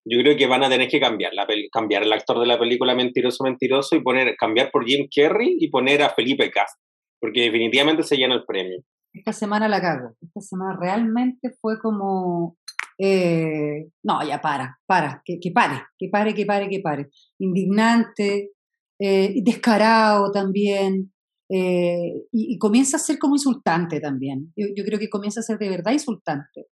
yo 0.04 0.18
creo 0.20 0.36
que 0.36 0.48
van 0.48 0.64
a 0.64 0.68
tener 0.68 0.88
que 0.88 0.98
cambiar, 0.98 1.32
la 1.32 1.46
cambiar 1.70 2.02
el 2.02 2.12
actor 2.12 2.40
de 2.40 2.46
la 2.46 2.58
película 2.58 2.96
Mentiroso, 2.96 3.44
Mentiroso 3.44 3.94
y 3.94 4.02
poner, 4.02 4.34
cambiar 4.36 4.72
por 4.72 4.84
Jim 4.84 5.06
Carrey 5.14 5.58
y 5.60 5.70
poner 5.70 6.02
a 6.02 6.10
Felipe 6.10 6.50
Cast, 6.50 6.80
porque 7.20 7.42
definitivamente 7.42 8.02
se 8.02 8.16
llena 8.16 8.34
el 8.34 8.44
premio. 8.44 8.80
Esta 9.12 9.32
semana 9.32 9.68
la 9.68 9.80
cago, 9.80 10.10
esta 10.20 10.40
semana 10.40 10.76
realmente 10.76 11.50
fue 11.60 11.78
como 11.78 12.56
eh, 12.98 13.88
no, 14.02 14.26
ya 14.26 14.40
para, 14.40 14.78
para, 14.86 15.22
que, 15.24 15.38
pare, 15.52 15.82
que 15.98 16.08
pare, 16.08 16.34
que 16.34 16.46
pare, 16.46 16.68
que 16.68 16.80
pare. 16.80 17.08
Indignante, 17.38 18.52
eh, 18.98 19.34
descarado 19.42 20.30
también, 20.30 21.12
eh, 21.48 22.24
y, 22.32 22.58
comienza 22.58 22.96
a 22.96 23.00
ser 23.00 23.18
como 23.18 23.34
insultante 23.34 24.00
también. 24.00 24.52
Yo, 24.56 24.84
creo 24.84 24.98
que 24.98 25.10
comienza 25.10 25.40
a 25.40 25.44
ser 25.44 25.58
de 25.58 25.68
verdad 25.68 25.92
insultante. 25.92 26.66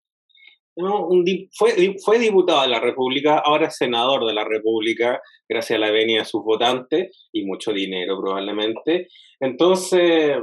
fue, 0.77 1.97
fue 2.05 2.19
diputado 2.19 2.63
de 2.63 2.69
la 2.69 2.81
República, 2.81 3.39
ahora 3.39 3.67
es 3.67 3.77
senador 3.77 4.27
de 4.27 4.35
la 4.35 4.45
República, 4.45 5.21
gracias 5.49 5.77
a 5.77 5.81
la 5.81 5.91
venia 5.91 6.21
de 6.21 6.25
sus 6.25 6.43
votantes 6.45 7.29
y 7.33 7.45
mucho 7.45 7.73
dinero 7.73 8.21
probablemente. 8.21 9.09
Entonces, 9.41 10.37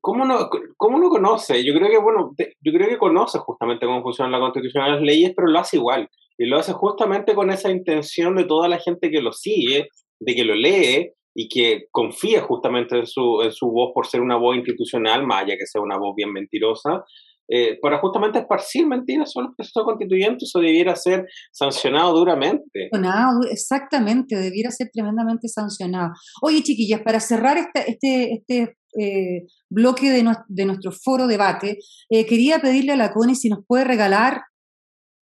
¿Cómo 0.00 0.24
no, 0.24 0.48
¿Cómo 0.76 0.98
no 0.98 1.10
conoce? 1.10 1.64
Yo 1.64 1.74
creo 1.74 1.90
que, 1.90 1.98
bueno, 1.98 2.32
yo 2.38 2.72
creo 2.72 2.88
que 2.88 2.98
conoce 2.98 3.38
justamente 3.38 3.86
cómo 3.86 4.02
funcionan 4.02 4.32
la 4.32 4.40
Constitución 4.40 4.86
y 4.86 4.90
las 4.90 5.02
leyes, 5.02 5.32
pero 5.36 5.48
lo 5.48 5.58
hace 5.58 5.76
igual. 5.76 6.08
Y 6.38 6.46
lo 6.46 6.58
hace 6.58 6.72
justamente 6.72 7.34
con 7.34 7.50
esa 7.50 7.70
intención 7.70 8.34
de 8.34 8.44
toda 8.44 8.66
la 8.68 8.78
gente 8.78 9.10
que 9.10 9.20
lo 9.20 9.32
sigue, 9.32 9.88
de 10.18 10.34
que 10.34 10.44
lo 10.44 10.54
lee 10.54 11.12
y 11.34 11.48
que 11.48 11.84
confía 11.90 12.40
justamente 12.42 12.98
en 12.98 13.06
su, 13.06 13.42
en 13.42 13.52
su 13.52 13.70
voz 13.70 13.92
por 13.94 14.06
ser 14.06 14.22
una 14.22 14.36
voz 14.36 14.56
institucional, 14.56 15.26
más 15.26 15.44
allá 15.44 15.56
que 15.58 15.66
sea 15.66 15.82
una 15.82 15.98
voz 15.98 16.14
bien 16.16 16.32
mentirosa, 16.32 17.04
eh, 17.52 17.80
para 17.82 17.98
justamente 17.98 18.38
esparcir 18.38 18.86
mentiras 18.86 19.32
sobre 19.32 19.46
los 19.48 19.56
procesos 19.56 19.84
constituyentes, 19.84 20.48
eso 20.48 20.60
debiera 20.60 20.94
ser 20.94 21.26
sancionado 21.50 22.16
duramente. 22.16 22.88
Sancionado, 22.92 23.40
exactamente, 23.50 24.36
debiera 24.36 24.70
ser 24.70 24.88
tremendamente 24.92 25.48
sancionado. 25.48 26.12
Oye, 26.42 26.62
chiquillas, 26.62 27.02
para 27.02 27.18
cerrar 27.18 27.58
este, 27.58 28.34
este, 28.34 28.76
eh, 28.96 29.46
bloque 29.68 30.10
de, 30.10 30.64
nuestro 30.64 30.92
foro 30.92 31.26
debate, 31.26 31.78
eh, 32.08 32.24
quería 32.24 32.60
pedirle 32.60 32.92
a 32.92 32.96
la 32.96 33.12
CONE 33.12 33.34
si 33.34 33.48
nos 33.48 33.64
puede 33.66 33.82
regalar 33.82 34.42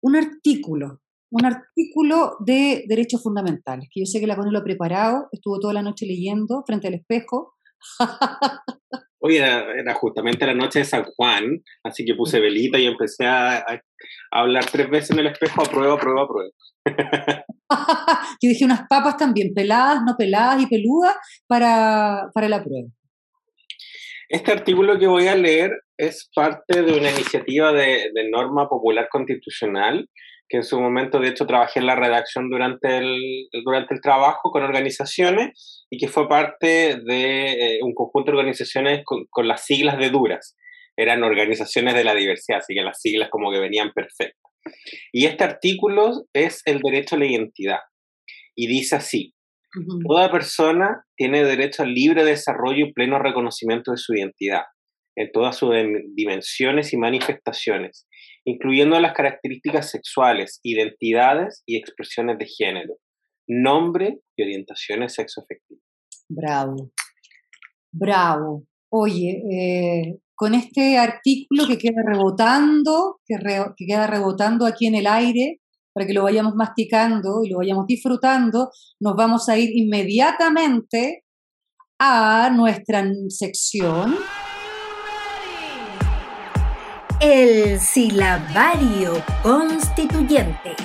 un 0.01 0.15
artículo, 0.15 1.01
un 1.31 1.45
artículo 1.45 2.37
de 2.39 2.85
derechos 2.87 3.21
fundamentales, 3.21 3.87
que 3.91 4.01
yo 4.01 4.05
sé 4.07 4.19
que 4.19 4.25
la 4.25 4.35
CONE 4.35 4.51
lo 4.51 4.59
ha 4.59 4.63
preparado, 4.63 5.27
estuvo 5.31 5.59
toda 5.59 5.73
la 5.73 5.83
noche 5.83 6.07
leyendo 6.07 6.63
frente 6.65 6.87
al 6.87 6.95
espejo. 6.95 7.53
Hoy 9.27 9.37
era, 9.37 9.93
justamente 9.95 10.45
la 10.45 10.53
noche 10.53 10.79
de 10.79 10.85
San 10.85 11.03
Juan, 11.03 11.59
así 11.83 12.05
que 12.05 12.13
puse 12.13 12.39
velita 12.39 12.77
y 12.77 12.85
empecé 12.85 13.25
a, 13.25 13.65
hablar 14.29 14.65
tres 14.71 14.87
veces 14.87 15.11
en 15.11 15.19
el 15.19 15.27
espejo, 15.27 15.63
a 15.63 15.65
prueba, 15.65 15.95
a 15.95 15.97
prueba, 15.97 16.21
a 16.21 16.27
prueba. 16.27 16.51
yo 18.39 18.49
dije 18.49 18.65
unas 18.65 18.81
papas 18.87 19.17
también, 19.17 19.55
peladas, 19.55 20.03
no 20.05 20.15
peladas 20.15 20.61
y 20.61 20.67
peludas, 20.67 21.15
para, 21.47 22.29
para 22.35 22.49
la 22.49 22.63
prueba. 22.63 22.87
Este 24.29 24.51
artículo 24.51 24.99
que 24.99 25.07
voy 25.07 25.27
a 25.27 25.35
leer 25.35 25.71
es 25.97 26.29
parte 26.35 26.83
de 26.83 26.95
una 26.95 27.09
iniciativa 27.09 27.73
de, 27.73 28.11
norma 28.29 28.69
popular 28.69 29.07
constitucional 29.09 30.07
que 30.47 30.57
en 30.57 30.63
su 30.63 30.79
momento, 30.79 31.19
de 31.19 31.29
hecho, 31.29 31.47
trabajé 31.47 31.79
en 31.79 31.87
la 31.87 31.95
redacción 31.95 32.51
durante 32.51 32.99
el, 32.99 33.47
durante 33.63 33.95
el 33.95 34.01
trabajo 34.01 34.51
con 34.51 34.61
organizaciones 34.61 35.74
y 35.89 35.97
que 35.97 36.07
fue 36.07 36.27
parte 36.27 36.99
de 37.03 37.51
eh, 37.51 37.79
un 37.81 37.93
conjunto 37.93 38.31
de 38.31 38.37
organizaciones 38.37 39.01
con, 39.05 39.25
con, 39.29 39.47
las 39.47 39.65
siglas 39.65 39.97
de 39.97 40.09
duras. 40.09 40.55
Eran 40.97 41.23
organizaciones 41.23 41.93
de 41.93 42.03
la 42.03 42.15
diversidad, 42.15 42.59
así 42.59 42.73
que 42.73 42.81
las 42.81 42.99
siglas 42.99 43.29
como 43.29 43.51
que 43.51 43.59
venían 43.59 43.91
perfectas. 43.93 44.51
Y 45.11 45.25
este 45.25 45.43
artículo 45.43 46.25
es 46.33 46.61
el 46.65 46.79
derecho 46.79 47.15
a 47.15 47.19
la 47.19 47.25
identidad. 47.25 47.79
Y 48.55 48.67
dice 48.67 48.95
así, 48.95 49.35
Toda 50.07 50.31
persona 50.31 51.03
tiene 51.17 51.43
derecho 51.43 51.83
al 51.83 51.93
libre 51.93 52.23
desarrollo 52.23 52.85
y 52.85 52.93
pleno 52.93 53.19
reconocimiento 53.19 53.91
de 53.91 53.97
su 53.97 54.13
identidad, 54.13 54.63
en 55.17 55.31
todas 55.31 55.57
sus 55.57 55.73
dimensiones 56.15 56.93
y 56.93 56.97
manifestaciones, 56.97 58.07
incluyendo 58.45 58.99
las 58.99 59.13
características 59.13 59.91
sexuales, 59.91 60.59
identidades 60.63 61.63
y 61.65 61.77
expresiones 61.77 62.37
de 62.37 62.47
género, 62.47 62.95
nombre 63.47 64.19
y 64.35 64.43
orientaciones 64.43 65.13
sexoafectivas. 65.13 65.83
Bravo, 66.27 66.91
bravo. 67.91 68.65
Oye, 68.89 69.41
eh, 69.51 70.19
con 70.35 70.53
este 70.53 70.97
artículo 70.97 71.67
que 71.67 71.77
queda 71.77 72.01
rebotando, 72.05 73.19
que, 73.25 73.35
que 73.77 73.85
queda 73.85 74.07
rebotando 74.07 74.65
aquí 74.65 74.87
en 74.87 74.95
el 74.95 75.07
aire, 75.07 75.61
para 75.93 76.05
que 76.05 76.13
lo 76.13 76.23
vayamos 76.23 76.55
masticando 76.55 77.41
y 77.43 77.49
lo 77.49 77.59
vayamos 77.59 77.87
disfrutando, 77.87 78.69
nos 78.99 79.15
vamos 79.15 79.47
a 79.47 79.57
ir 79.57 79.69
inmediatamente 79.73 81.23
a 81.99 82.51
nuestra 82.53 83.05
sección. 83.29 84.17
El 87.21 87.79
silabario 87.79 89.23
constituyente. 89.41 90.75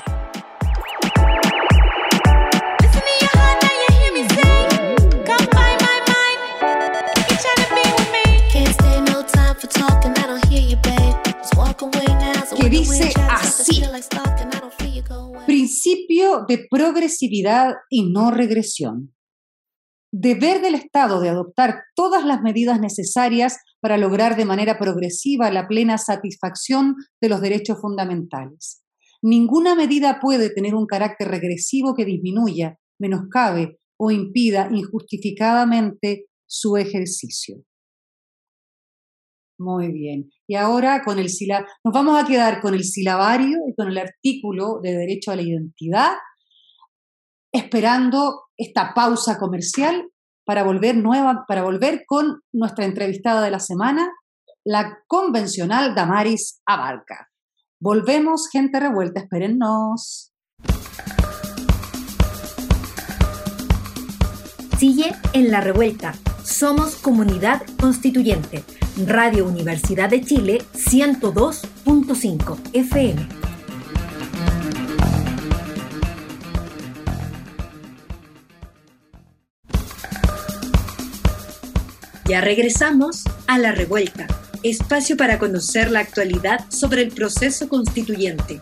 Que 12.60 12.68
dice 12.68 13.10
así. 13.30 13.82
Principio 15.46 16.44
de 16.46 16.66
progresividad 16.68 17.72
y 17.88 18.10
no 18.10 18.30
regresión. 18.30 19.14
Deber 20.12 20.60
del 20.60 20.74
Estado 20.74 21.20
de 21.20 21.30
adoptar 21.30 21.84
todas 21.94 22.24
las 22.24 22.42
medidas 22.42 22.78
necesarias 22.78 23.56
para 23.80 23.96
lograr 23.96 24.36
de 24.36 24.44
manera 24.44 24.78
progresiva 24.78 25.50
la 25.50 25.68
plena 25.68 25.96
satisfacción 25.96 26.96
de 27.20 27.28
los 27.30 27.40
derechos 27.40 27.80
fundamentales. 27.80 28.82
Ninguna 29.22 29.74
medida 29.74 30.18
puede 30.20 30.50
tener 30.50 30.74
un 30.74 30.86
carácter 30.86 31.28
regresivo 31.28 31.94
que 31.94 32.04
disminuya, 32.04 32.76
menoscabe 32.98 33.78
o 33.98 34.10
impida 34.10 34.68
injustificadamente 34.70 36.26
su 36.46 36.76
ejercicio. 36.76 37.64
Muy 39.60 39.92
bien. 39.92 40.30
Y 40.48 40.54
ahora 40.54 41.02
con 41.04 41.18
el 41.18 41.28
sila 41.28 41.66
nos 41.84 41.92
vamos 41.92 42.18
a 42.18 42.26
quedar 42.26 42.62
con 42.62 42.72
el 42.72 42.82
silabario 42.82 43.58
y 43.68 43.74
con 43.74 43.88
el 43.88 43.98
artículo 43.98 44.80
de 44.82 44.96
derecho 44.96 45.30
a 45.30 45.36
la 45.36 45.42
identidad, 45.42 46.12
esperando 47.52 48.44
esta 48.56 48.94
pausa 48.94 49.38
comercial 49.38 50.08
para 50.46 50.62
volver 50.62 50.96
nueva, 50.96 51.44
para 51.46 51.62
volver 51.62 52.04
con 52.06 52.40
nuestra 52.54 52.86
entrevistada 52.86 53.42
de 53.42 53.50
la 53.50 53.60
semana, 53.60 54.10
la 54.64 54.98
convencional 55.06 55.94
Damaris 55.94 56.62
Abarca. 56.64 57.28
Volvemos, 57.78 58.48
gente 58.50 58.80
revuelta, 58.80 59.20
espérennos. 59.20 60.32
Sigue 64.78 65.12
en 65.34 65.50
la 65.50 65.60
revuelta. 65.60 66.14
Somos 66.42 66.96
comunidad 66.96 67.60
constituyente. 67.78 68.64
Radio 69.06 69.46
Universidad 69.46 70.10
de 70.10 70.20
Chile 70.20 70.62
102.5 70.74 72.58
FM. 72.72 73.28
Ya 82.26 82.40
regresamos 82.40 83.24
a 83.46 83.58
La 83.58 83.72
Revuelta, 83.72 84.26
espacio 84.62 85.16
para 85.16 85.38
conocer 85.38 85.90
la 85.90 86.00
actualidad 86.00 86.64
sobre 86.68 87.02
el 87.02 87.10
proceso 87.10 87.68
constituyente. 87.68 88.60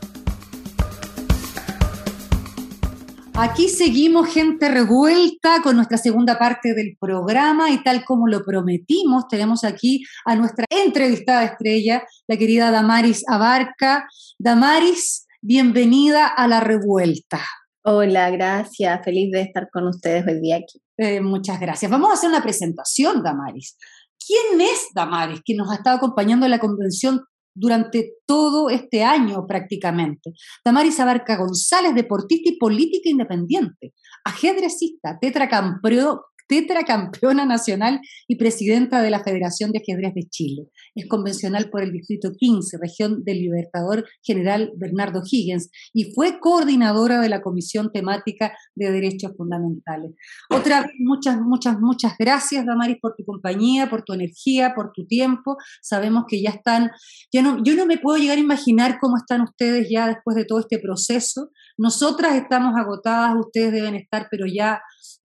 Aquí 3.41 3.69
seguimos 3.69 4.35
gente 4.35 4.69
revuelta 4.69 5.63
con 5.63 5.77
nuestra 5.77 5.97
segunda 5.97 6.41
parte 6.41 6.75
del 6.75 6.97
programa 6.99 7.71
y 7.71 7.81
tal 7.85 8.05
como 8.05 8.27
lo 8.27 8.45
prometimos, 8.45 9.29
tenemos 9.29 9.63
aquí 9.63 10.03
a 10.25 10.35
nuestra 10.35 10.65
entrevistada 10.69 11.45
estrella, 11.45 12.03
la 12.27 12.37
querida 12.37 12.73
Damaris 12.73 13.23
Abarca. 13.29 14.09
Damaris, 14.41 15.29
bienvenida 15.41 16.27
a 16.27 16.49
la 16.49 16.59
revuelta. 16.59 17.41
Hola, 17.85 18.29
gracias. 18.31 19.05
Feliz 19.05 19.31
de 19.31 19.43
estar 19.43 19.71
con 19.71 19.87
ustedes 19.87 20.27
hoy 20.27 20.41
día 20.41 20.57
aquí. 20.57 20.83
Eh, 20.97 21.21
muchas 21.21 21.61
gracias. 21.61 21.89
Vamos 21.89 22.11
a 22.11 22.15
hacer 22.15 22.31
una 22.31 22.43
presentación, 22.43 23.23
Damaris. 23.23 23.79
¿Quién 24.19 24.61
es 24.61 24.89
Damaris, 24.93 25.43
que 25.45 25.55
nos 25.55 25.71
ha 25.71 25.77
estado 25.77 25.99
acompañando 25.99 26.45
en 26.45 26.51
la 26.51 26.59
convención 26.59 27.23
durante 27.59 28.15
todo 28.27 28.71
este 28.71 29.03
año 29.03 29.47
prácticamente. 29.47 30.33
Damaris 30.65 31.01
Abarca 31.01 31.37
González, 31.37 31.95
deportista 31.95 32.51
y 32.51 32.57
política 32.57 33.09
independiente, 33.09 33.95
ajedrecista, 34.25 35.19
tetracampeón, 35.21 36.21
tetracampeona 36.49 37.45
nacional 37.45 38.01
y 38.27 38.37
presidenta 38.37 39.03
de 39.03 39.11
la 39.11 39.23
Federación 39.23 39.71
de 39.71 39.81
Ajedrez 39.81 40.15
de 40.15 40.29
Chile. 40.29 40.63
Es 40.95 41.07
convencional 41.07 41.71
por 41.71 41.83
el 41.83 41.93
Distrito 41.93 42.33
15, 42.37 42.79
región 42.81 43.23
del 43.25 43.39
Libertador 43.39 44.07
General 44.23 44.73
Bernardo 44.77 45.23
Higgins, 45.25 45.71
y 45.93 46.13
fue 46.15 46.41
coordinadora 46.41 47.21
de 47.21 47.29
la 47.29 47.43
Comisión 47.43 47.93
Temática 47.93 48.53
de 48.75 48.91
Derechos 48.91 49.33
Fundamentales. 49.37 50.13
Otra 50.51 50.83
vez, 50.83 50.93
muchas, 50.99 51.41
muchas, 51.41 51.79
muchas 51.81 52.15
gracias, 52.19 52.65
Damaris, 52.65 52.97
por 53.01 53.15
tu 53.15 53.25
compañía, 53.25 53.91
por 53.91 54.03
tu 54.03 54.15
energía, 54.15 54.73
por 54.75 54.93
tu 54.93 55.07
tiempo. 55.07 55.57
Sabemos 55.83 56.25
que 56.27 56.43
ya 56.43 56.51
están, 56.51 56.91
yo 57.33 57.43
no, 57.43 57.63
yo 57.63 57.75
no 57.77 57.87
me 57.87 57.99
puedo 57.99 58.17
llegar 58.17 58.39
a 58.39 58.41
imaginar 58.41 58.99
cómo 59.01 59.17
están 59.19 59.43
ustedes 59.43 59.89
ya 59.91 60.09
después 60.09 60.35
de 60.35 60.47
todo 60.47 60.61
este 60.61 60.79
proceso. 60.79 61.51
Nosotras 61.77 62.35
estamos 62.35 62.75
agotadas, 62.77 63.37
ustedes 63.39 63.73
deben 63.73 63.95
estar, 63.95 64.29
pero 64.31 64.47
ya 64.47 64.81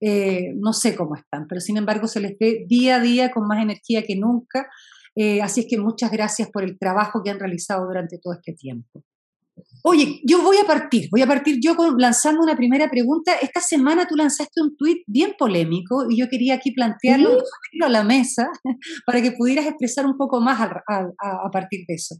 eh, 0.06 0.54
no 0.56 0.74
sé 0.74 0.96
cómo 0.96 1.13
están, 1.16 1.48
pero 1.48 1.62
sin 1.62 1.78
embargo 1.78 2.08
se 2.08 2.20
les 2.20 2.38
ve 2.40 2.66
día 2.68 2.98
a 2.98 3.00
día 3.00 3.32
con 3.32 3.48
más 3.48 3.62
energía 3.62 4.04
que 4.04 4.16
nunca. 4.16 4.70
Eh, 5.16 5.42
así 5.42 5.62
es 5.62 5.68
que 5.70 5.78
muchas 5.78 6.12
gracias 6.12 6.50
por 6.50 6.64
el 6.64 6.78
trabajo 6.80 7.22
que 7.24 7.30
han 7.30 7.40
realizado 7.40 7.86
durante 7.86 8.18
todo 8.18 8.34
este 8.34 8.54
tiempo. 8.54 9.04
Oye, 9.84 10.22
yo 10.26 10.42
voy 10.42 10.58
a 10.58 10.66
partir, 10.66 11.10
voy 11.12 11.22
a 11.22 11.28
partir 11.28 11.60
yo 11.62 11.76
lanzando 11.98 12.42
una 12.42 12.56
primera 12.56 12.90
pregunta. 12.90 13.36
Esta 13.36 13.60
semana 13.60 14.08
tú 14.08 14.16
lanzaste 14.16 14.62
un 14.62 14.76
tuit 14.76 15.04
bien 15.06 15.36
polémico 15.38 16.10
y 16.10 16.18
yo 16.18 16.28
quería 16.30 16.56
aquí 16.56 16.72
plantearlo 16.72 17.38
a 17.84 17.90
la 17.90 18.04
mesa 18.04 18.50
para 19.06 19.22
que 19.22 19.34
pudieras 19.34 19.68
expresar 19.68 20.06
un 20.06 20.18
poco 20.18 20.42
más 20.42 20.60
a, 20.60 21.52
partir 21.52 21.86
de 21.88 21.96
eso. 21.96 22.16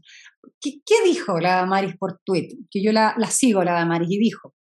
¿Qué, 0.60 0.94
dijo 1.04 1.40
la 1.40 1.56
Damaris 1.56 1.96
por 1.98 2.20
tuit? 2.24 2.52
Que 2.70 2.82
yo 2.82 2.92
la, 2.92 3.14
la 3.18 3.28
sigo, 3.28 3.64
la 3.64 3.72
Damaris, 3.72 4.10
y 4.10 4.18
dijo, 4.18 4.54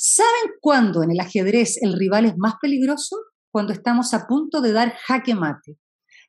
¿Saben 0.00 0.52
cuándo 0.60 1.02
en 1.02 1.10
el 1.10 1.18
ajedrez 1.18 1.82
el 1.82 1.92
rival 1.92 2.24
es 2.24 2.34
más 2.38 2.54
peligroso? 2.62 3.16
Cuando 3.58 3.72
estamos 3.72 4.14
a 4.14 4.28
punto 4.28 4.60
de 4.60 4.70
dar 4.70 4.94
jaque 5.08 5.34
mate. 5.34 5.80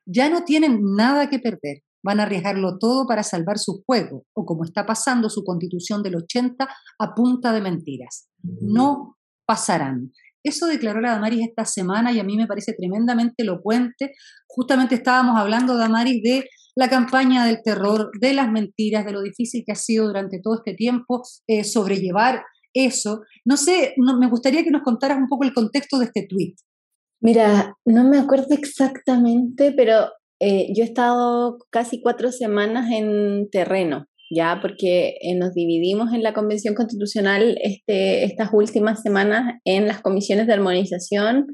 Ya 0.04 0.28
no 0.28 0.42
tienen 0.42 0.80
nada 0.96 1.30
que 1.30 1.38
perder. 1.38 1.84
Van 2.02 2.18
a 2.18 2.24
arriesgarlo 2.24 2.76
todo 2.76 3.06
para 3.06 3.22
salvar 3.22 3.56
su 3.60 3.84
juego, 3.86 4.24
o 4.34 4.44
como 4.44 4.64
está 4.64 4.84
pasando 4.84 5.30
su 5.30 5.44
constitución 5.44 6.02
del 6.02 6.16
80 6.16 6.68
a 6.98 7.14
punta 7.14 7.52
de 7.52 7.60
mentiras. 7.60 8.28
No 8.42 9.16
pasarán. 9.46 10.10
Eso 10.42 10.66
declaró 10.66 11.00
la 11.00 11.12
Damaris 11.12 11.46
esta 11.46 11.64
semana 11.64 12.10
y 12.10 12.18
a 12.18 12.24
mí 12.24 12.36
me 12.36 12.48
parece 12.48 12.72
tremendamente 12.72 13.44
elocuente. 13.44 14.10
Justamente 14.48 14.96
estábamos 14.96 15.38
hablando, 15.38 15.76
Damaris, 15.76 16.24
de 16.24 16.48
la 16.74 16.88
campaña 16.88 17.46
del 17.46 17.62
terror, 17.62 18.10
de 18.20 18.34
las 18.34 18.50
mentiras, 18.50 19.06
de 19.06 19.12
lo 19.12 19.22
difícil 19.22 19.62
que 19.64 19.70
ha 19.70 19.76
sido 19.76 20.08
durante 20.08 20.40
todo 20.42 20.56
este 20.56 20.74
tiempo 20.74 21.22
eh, 21.46 21.62
sobrellevar 21.62 22.42
eso. 22.74 23.20
No 23.44 23.56
sé, 23.56 23.94
me 23.98 24.28
gustaría 24.28 24.64
que 24.64 24.72
nos 24.72 24.82
contaras 24.82 25.18
un 25.18 25.28
poco 25.28 25.44
el 25.44 25.54
contexto 25.54 25.96
de 26.00 26.06
este 26.06 26.26
tweet. 26.26 26.56
Mira, 27.20 27.76
no 27.84 28.04
me 28.04 28.18
acuerdo 28.18 28.54
exactamente, 28.54 29.72
pero 29.72 30.10
eh, 30.40 30.72
yo 30.74 30.82
he 30.82 30.86
estado 30.86 31.58
casi 31.70 32.00
cuatro 32.00 32.32
semanas 32.32 32.90
en 32.90 33.50
terreno, 33.50 34.06
ya, 34.30 34.58
porque 34.62 35.18
eh, 35.20 35.34
nos 35.34 35.52
dividimos 35.52 36.14
en 36.14 36.22
la 36.22 36.32
Convención 36.32 36.74
Constitucional 36.74 37.58
este, 37.62 38.24
estas 38.24 38.50
últimas 38.54 39.02
semanas 39.02 39.60
en 39.64 39.86
las 39.86 40.00
comisiones 40.00 40.46
de 40.46 40.54
armonización, 40.54 41.46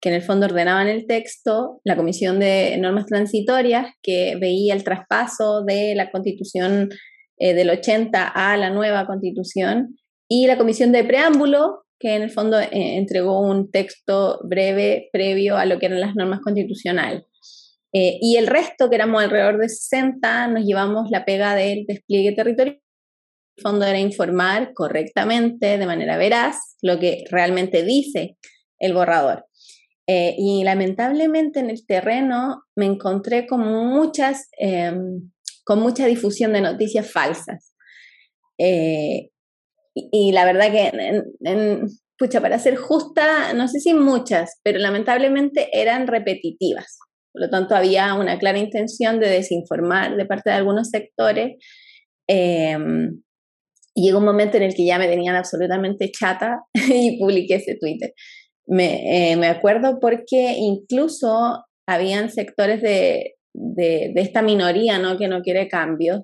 que 0.00 0.08
en 0.08 0.16
el 0.16 0.22
fondo 0.22 0.46
ordenaban 0.46 0.88
el 0.88 1.06
texto, 1.06 1.80
la 1.84 1.96
Comisión 1.96 2.40
de 2.40 2.76
Normas 2.78 3.06
Transitorias, 3.06 3.94
que 4.02 4.36
veía 4.40 4.74
el 4.74 4.82
traspaso 4.82 5.62
de 5.62 5.94
la 5.94 6.10
Constitución 6.10 6.90
eh, 7.38 7.54
del 7.54 7.70
80 7.70 8.26
a 8.26 8.56
la 8.56 8.70
nueva 8.70 9.06
Constitución, 9.06 9.96
y 10.28 10.46
la 10.46 10.58
comisión 10.58 10.92
de 10.92 11.04
preámbulo, 11.04 11.84
que 12.02 12.16
en 12.16 12.22
el 12.22 12.30
fondo 12.30 12.58
eh, 12.58 12.68
entregó 12.72 13.40
un 13.40 13.70
texto 13.70 14.40
breve 14.42 15.08
previo 15.12 15.56
a 15.56 15.66
lo 15.66 15.78
que 15.78 15.86
eran 15.86 16.00
las 16.00 16.16
normas 16.16 16.40
constitucionales. 16.40 17.22
Eh, 17.92 18.18
y 18.20 18.36
el 18.38 18.48
resto, 18.48 18.90
que 18.90 18.96
éramos 18.96 19.22
alrededor 19.22 19.58
de 19.58 19.68
60, 19.68 20.48
nos 20.48 20.64
llevamos 20.64 21.10
la 21.10 21.24
pega 21.24 21.54
del 21.54 21.84
despliegue 21.86 22.32
territorial. 22.32 22.80
El 23.56 23.62
fondo 23.62 23.86
era 23.86 24.00
informar 24.00 24.72
correctamente, 24.74 25.78
de 25.78 25.86
manera 25.86 26.16
veraz, 26.16 26.56
lo 26.82 26.98
que 26.98 27.22
realmente 27.30 27.84
dice 27.84 28.36
el 28.80 28.94
borrador. 28.94 29.46
Eh, 30.08 30.34
y 30.36 30.64
lamentablemente 30.64 31.60
en 31.60 31.70
el 31.70 31.86
terreno 31.86 32.64
me 32.74 32.86
encontré 32.86 33.46
con 33.46 33.60
muchas, 33.60 34.48
em, 34.58 35.30
con 35.64 35.78
mucha 35.78 36.06
difusión 36.06 36.52
de 36.52 36.62
noticias 36.62 37.08
falsas. 37.08 37.72
Y, 39.94 40.32
la 40.32 40.44
verdad 40.44 40.70
que, 40.70 40.90
en, 41.40 41.86
pucha, 42.18 42.40
para 42.40 42.58
ser 42.58 42.76
justa, 42.76 43.52
no 43.52 43.68
sé 43.68 43.80
si 43.80 43.94
muchas, 43.94 44.58
pero 44.62 44.78
lamentablemente 44.78 45.68
eran 45.72 46.06
repetitivas. 46.06 46.98
Por 47.32 47.42
lo 47.42 47.50
tanto, 47.50 47.74
había 47.74 48.14
una 48.14 48.38
clara 48.38 48.58
intención 48.58 49.20
de 49.20 49.28
desinformar 49.28 50.16
de 50.16 50.26
parte 50.26 50.50
de 50.50 50.56
algunos 50.56 50.90
sectores. 50.90 51.56
Em, 52.28 53.22
y 53.94 54.06
llegó 54.06 54.18
un 54.18 54.24
momento 54.24 54.56
en 54.56 54.62
el 54.62 54.74
que 54.74 54.86
ya 54.86 54.98
me 54.98 55.08
tenían 55.08 55.36
absolutamente 55.36 56.10
chata 56.10 56.62
y 56.74 57.18
publiqué 57.18 57.56
ese 57.56 57.76
Twitter. 57.78 58.14
Me, 58.66 59.32
eh, 59.32 59.36
me 59.36 59.48
acuerdo 59.48 59.98
porque 60.00 60.54
incluso 60.56 61.64
habían 61.86 62.30
sectores 62.30 62.80
de, 62.80 63.34
de, 63.52 64.12
de, 64.14 64.20
esta 64.20 64.40
minoría 64.40 64.98
¿no? 64.98 65.18
que 65.18 65.28
no 65.28 65.42
quiere 65.42 65.68
cambios, 65.68 66.22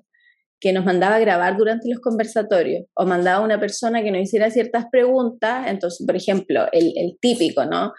que 0.59 0.73
nos 0.73 0.85
mandaba 0.85 1.15
a 1.15 1.19
grabar 1.19 1.57
durante 1.57 1.89
los 1.89 1.99
conversatorios 1.99 2.85
o 2.93 3.05
mandaba 3.05 3.37
a 3.37 3.45
una 3.45 3.59
persona 3.59 4.03
que 4.03 4.11
nos 4.11 4.21
hiciera 4.21 4.51
ciertas 4.51 4.85
preguntas. 4.91 5.67
Entonces, 5.67 6.05
por 6.05 6.15
ejemplo, 6.15 6.67
el, 6.71 7.17
típico, 7.21 7.65
¿no? 7.65 7.93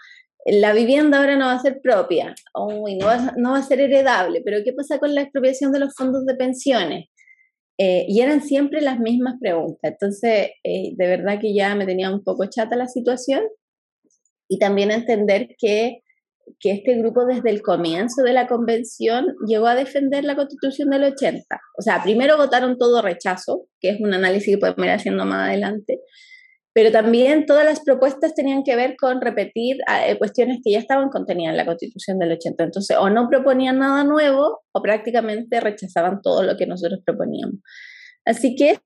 La 0.45 0.73
vivienda 0.73 1.19
ahora 1.19 1.35
no 1.37 1.45
va 1.45 1.53
a 1.53 1.59
ser 1.59 1.79
propia, 1.81 2.33
Uy, 2.55 2.97
no, 2.97 3.05
va, 3.05 3.33
no 3.37 3.51
va 3.51 3.59
a 3.59 3.63
ser 3.63 3.79
heredable, 3.79 4.41
pero 4.43 4.59
¿qué 4.63 4.73
pasa 4.73 4.97
con 4.97 5.13
la 5.13 5.21
expropiación 5.21 5.71
de 5.71 5.79
los 5.79 5.93
fondos 5.95 6.25
de 6.25 6.35
pensiones? 6.35 7.05
Eh, 7.77 8.05
y 8.07 8.21
eran 8.21 8.43
siempre 8.43 8.81
las 8.81 8.99
mismas 8.99 9.35
preguntas. 9.39 9.79
Entonces, 9.91 10.51
eh, 10.63 10.93
de 10.95 11.07
verdad 11.07 11.39
que 11.39 11.53
ya 11.53 11.73
me 11.73 11.85
tenía 11.85 12.11
un 12.11 12.23
poco 12.23 12.45
chata 12.45 12.75
la 12.75 12.87
situación 12.87 13.41
y 14.47 14.59
también 14.59 14.91
entender 14.91 15.55
que 15.57 16.01
que 16.59 16.71
este 16.71 16.95
grupo 16.95 17.25
desde 17.25 17.49
el 17.49 17.61
comienzo 17.61 18.23
de 18.23 18.33
la 18.33 18.47
convención 18.47 19.35
llegó 19.47 19.67
a 19.67 19.75
defender 19.75 20.23
la 20.23 20.35
constitución 20.35 20.89
del 20.89 21.03
80. 21.05 21.43
O 21.77 21.81
sea, 21.81 22.01
primero 22.03 22.37
votaron 22.37 22.77
todo 22.77 23.01
rechazo, 23.01 23.65
que 23.79 23.89
es 23.89 24.01
un 24.01 24.13
análisis 24.13 24.55
que 24.55 24.59
podemos 24.59 24.85
ir 24.85 24.91
haciendo 24.91 25.25
más 25.25 25.49
adelante, 25.49 25.99
pero 26.73 26.91
también 26.91 27.45
todas 27.45 27.65
las 27.65 27.81
propuestas 27.81 28.33
tenían 28.33 28.63
que 28.63 28.75
ver 28.75 28.95
con 28.97 29.19
repetir 29.19 29.77
eh, 30.05 30.17
cuestiones 30.17 30.59
que 30.63 30.71
ya 30.71 30.79
estaban 30.79 31.09
contenidas 31.09 31.51
en 31.51 31.57
la 31.57 31.65
Constitución 31.65 32.17
del 32.17 32.31
80. 32.33 32.63
Entonces, 32.63 32.95
o 32.97 33.09
no 33.09 33.27
proponían 33.27 33.79
nada 33.79 34.03
nuevo 34.03 34.61
o 34.71 34.81
prácticamente 34.81 35.59
rechazaban 35.59 36.21
todo 36.21 36.43
lo 36.43 36.55
que 36.55 36.67
nosotros 36.67 37.01
proponíamos. 37.05 37.55
Así 38.25 38.55
que 38.55 38.79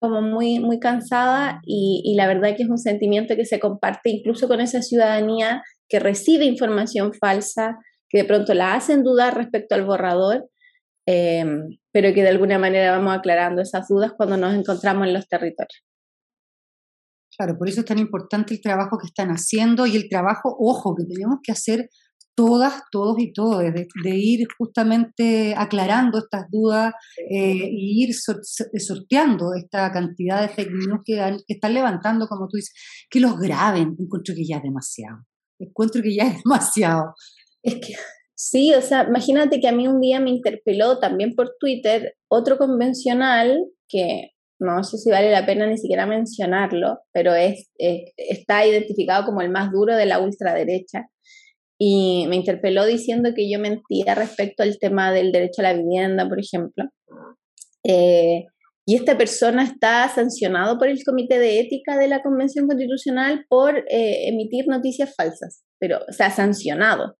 como 0.00 0.22
muy, 0.22 0.60
muy 0.60 0.80
cansada 0.80 1.60
y, 1.64 2.02
y 2.04 2.14
la 2.14 2.26
verdad 2.26 2.56
que 2.56 2.62
es 2.62 2.70
un 2.70 2.78
sentimiento 2.78 3.36
que 3.36 3.44
se 3.44 3.60
comparte 3.60 4.08
incluso 4.08 4.48
con 4.48 4.60
esa 4.60 4.80
ciudadanía 4.80 5.62
que 5.90 5.98
recibe 5.98 6.46
información 6.46 7.12
falsa, 7.12 7.78
que 8.08 8.18
de 8.18 8.24
pronto 8.24 8.54
la 8.54 8.74
hacen 8.74 9.02
dudar 9.02 9.36
respecto 9.36 9.74
al 9.74 9.84
borrador, 9.84 10.48
eh, 11.06 11.44
pero 11.92 12.14
que 12.14 12.22
de 12.22 12.28
alguna 12.28 12.58
manera 12.58 12.96
vamos 12.96 13.14
aclarando 13.14 13.60
esas 13.60 13.88
dudas 13.88 14.12
cuando 14.16 14.36
nos 14.36 14.54
encontramos 14.54 15.06
en 15.06 15.14
los 15.14 15.28
territorios. 15.28 15.84
Claro, 17.36 17.56
por 17.58 17.68
eso 17.68 17.80
es 17.80 17.86
tan 17.86 17.98
importante 17.98 18.54
el 18.54 18.60
trabajo 18.60 18.98
que 18.98 19.06
están 19.06 19.30
haciendo 19.30 19.86
y 19.86 19.96
el 19.96 20.08
trabajo, 20.08 20.56
ojo, 20.58 20.94
que 20.94 21.04
tenemos 21.04 21.38
que 21.42 21.52
hacer 21.52 21.88
todas, 22.34 22.82
todos 22.90 23.18
y 23.18 23.32
todos, 23.32 23.62
de, 23.62 24.16
ir 24.16 24.46
justamente 24.58 25.54
aclarando 25.56 26.18
estas 26.18 26.46
dudas 26.50 26.92
eh, 27.30 27.68
y 27.70 28.04
ir 28.04 28.14
sorteando 28.14 29.54
esta 29.54 29.92
cantidad 29.92 30.40
de 30.40 30.48
fake 30.48 30.70
news 30.70 31.00
que, 31.04 31.36
están 31.48 31.74
levantando, 31.74 32.26
como 32.26 32.48
tú 32.48 32.56
dices, 32.56 32.72
que 33.10 33.20
los 33.20 33.38
graben, 33.38 33.96
encuentro 33.98 34.34
que 34.34 34.46
ya 34.46 34.56
es 34.56 34.62
demasiado, 34.62 35.18
encuentro 35.64 36.02
que 36.02 36.14
ya 36.14 36.24
es 36.28 36.42
demasiado. 36.44 37.14
Es 37.62 37.74
que 37.74 37.94
sí, 38.34 38.74
o 38.74 38.80
sea, 38.82 39.04
imagínate 39.08 39.60
que 39.60 39.68
a 39.68 39.72
mí 39.72 39.86
un 39.86 40.00
día 40.00 40.20
me 40.20 40.30
interpeló 40.30 40.98
también 40.98 41.34
por 41.34 41.56
Twitter 41.58 42.14
otro 42.28 42.56
convencional 42.58 43.66
que 43.88 44.30
no 44.60 44.84
sé 44.84 44.98
si 44.98 45.10
vale 45.10 45.30
la 45.30 45.46
pena 45.46 45.66
ni 45.66 45.78
siquiera 45.78 46.06
mencionarlo, 46.06 47.00
pero 47.12 47.34
es, 47.34 47.70
está 47.78 48.66
identificado 48.66 49.24
como 49.24 49.40
el 49.40 49.50
más 49.50 49.72
duro 49.72 49.96
de 49.96 50.04
la 50.04 50.20
ultraderecha. 50.20 51.06
Y 51.78 52.26
me 52.28 52.36
interpeló 52.36 52.84
diciendo 52.84 53.30
que 53.34 53.50
yo 53.50 53.58
mentía 53.58 54.14
respecto 54.14 54.62
al 54.62 54.78
tema 54.78 55.12
del 55.12 55.32
derecho 55.32 55.62
a 55.62 55.64
la 55.64 55.72
vivienda, 55.72 56.28
por 56.28 56.38
ejemplo. 56.38 56.84
Eh, 57.84 58.44
y 58.90 58.96
esta 58.96 59.16
persona 59.16 59.62
está 59.62 60.08
sancionado 60.08 60.76
por 60.76 60.88
el 60.88 61.04
Comité 61.04 61.38
de 61.38 61.60
Ética 61.60 61.96
de 61.96 62.08
la 62.08 62.22
Convención 62.22 62.66
Constitucional 62.66 63.46
por 63.48 63.84
eh, 63.88 64.26
emitir 64.28 64.66
noticias 64.66 65.14
falsas, 65.14 65.62
pero, 65.78 66.00
o 66.08 66.12
sea, 66.12 66.32
sancionado. 66.32 67.16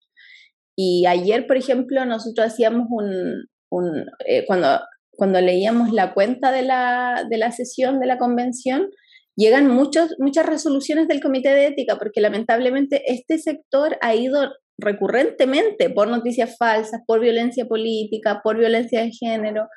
Y 0.76 1.06
ayer, 1.06 1.46
por 1.46 1.56
ejemplo, 1.56 2.04
nosotros 2.06 2.48
hacíamos 2.48 2.88
un, 2.90 4.04
eh, 4.26 4.44
cuando 4.48 4.80
cuando 5.12 5.40
leíamos 5.40 5.92
la 5.92 6.12
cuenta 6.12 6.50
de 6.50 6.62
la, 6.62 7.24
de 7.30 7.38
la 7.38 7.52
sesión 7.52 8.00
de 8.00 8.06
la 8.06 8.18
convención, 8.18 8.88
llegan 9.36 9.68
muchos, 9.68 10.16
muchas 10.18 10.46
resoluciones 10.46 11.06
del 11.06 11.20
Comité 11.20 11.50
de 11.50 11.68
Ética, 11.68 11.98
porque 11.98 12.20
lamentablemente 12.20 13.04
este 13.06 13.38
sector 13.38 13.96
ha 14.00 14.16
ido 14.16 14.50
recurrentemente 14.76 15.88
por 15.88 16.08
noticias 16.08 16.56
falsas, 16.58 17.02
por 17.06 17.20
violencia 17.20 17.66
política, 17.66 18.40
por 18.42 18.58
violencia 18.58 19.02
de 19.02 19.12
género, 19.12 19.68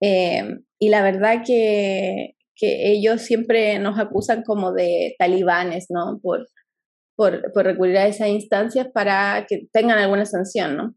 eh, 0.00 0.58
y 0.78 0.88
la 0.88 1.02
verdad 1.02 1.42
que, 1.46 2.36
que, 2.56 2.92
ellos 2.92 3.22
siempre 3.22 3.78
nos 3.78 3.98
acusan 3.98 4.42
como 4.42 4.72
de 4.72 5.14
talibanes, 5.18 5.86
¿no? 5.90 6.18
Por, 6.22 6.48
por, 7.16 7.52
por 7.52 7.64
recurrir 7.64 7.98
a 7.98 8.06
esas 8.06 8.28
instancias 8.28 8.88
para 8.92 9.46
que 9.48 9.68
tengan 9.72 9.98
alguna 9.98 10.24
sanción, 10.24 10.76
¿no? 10.76 10.94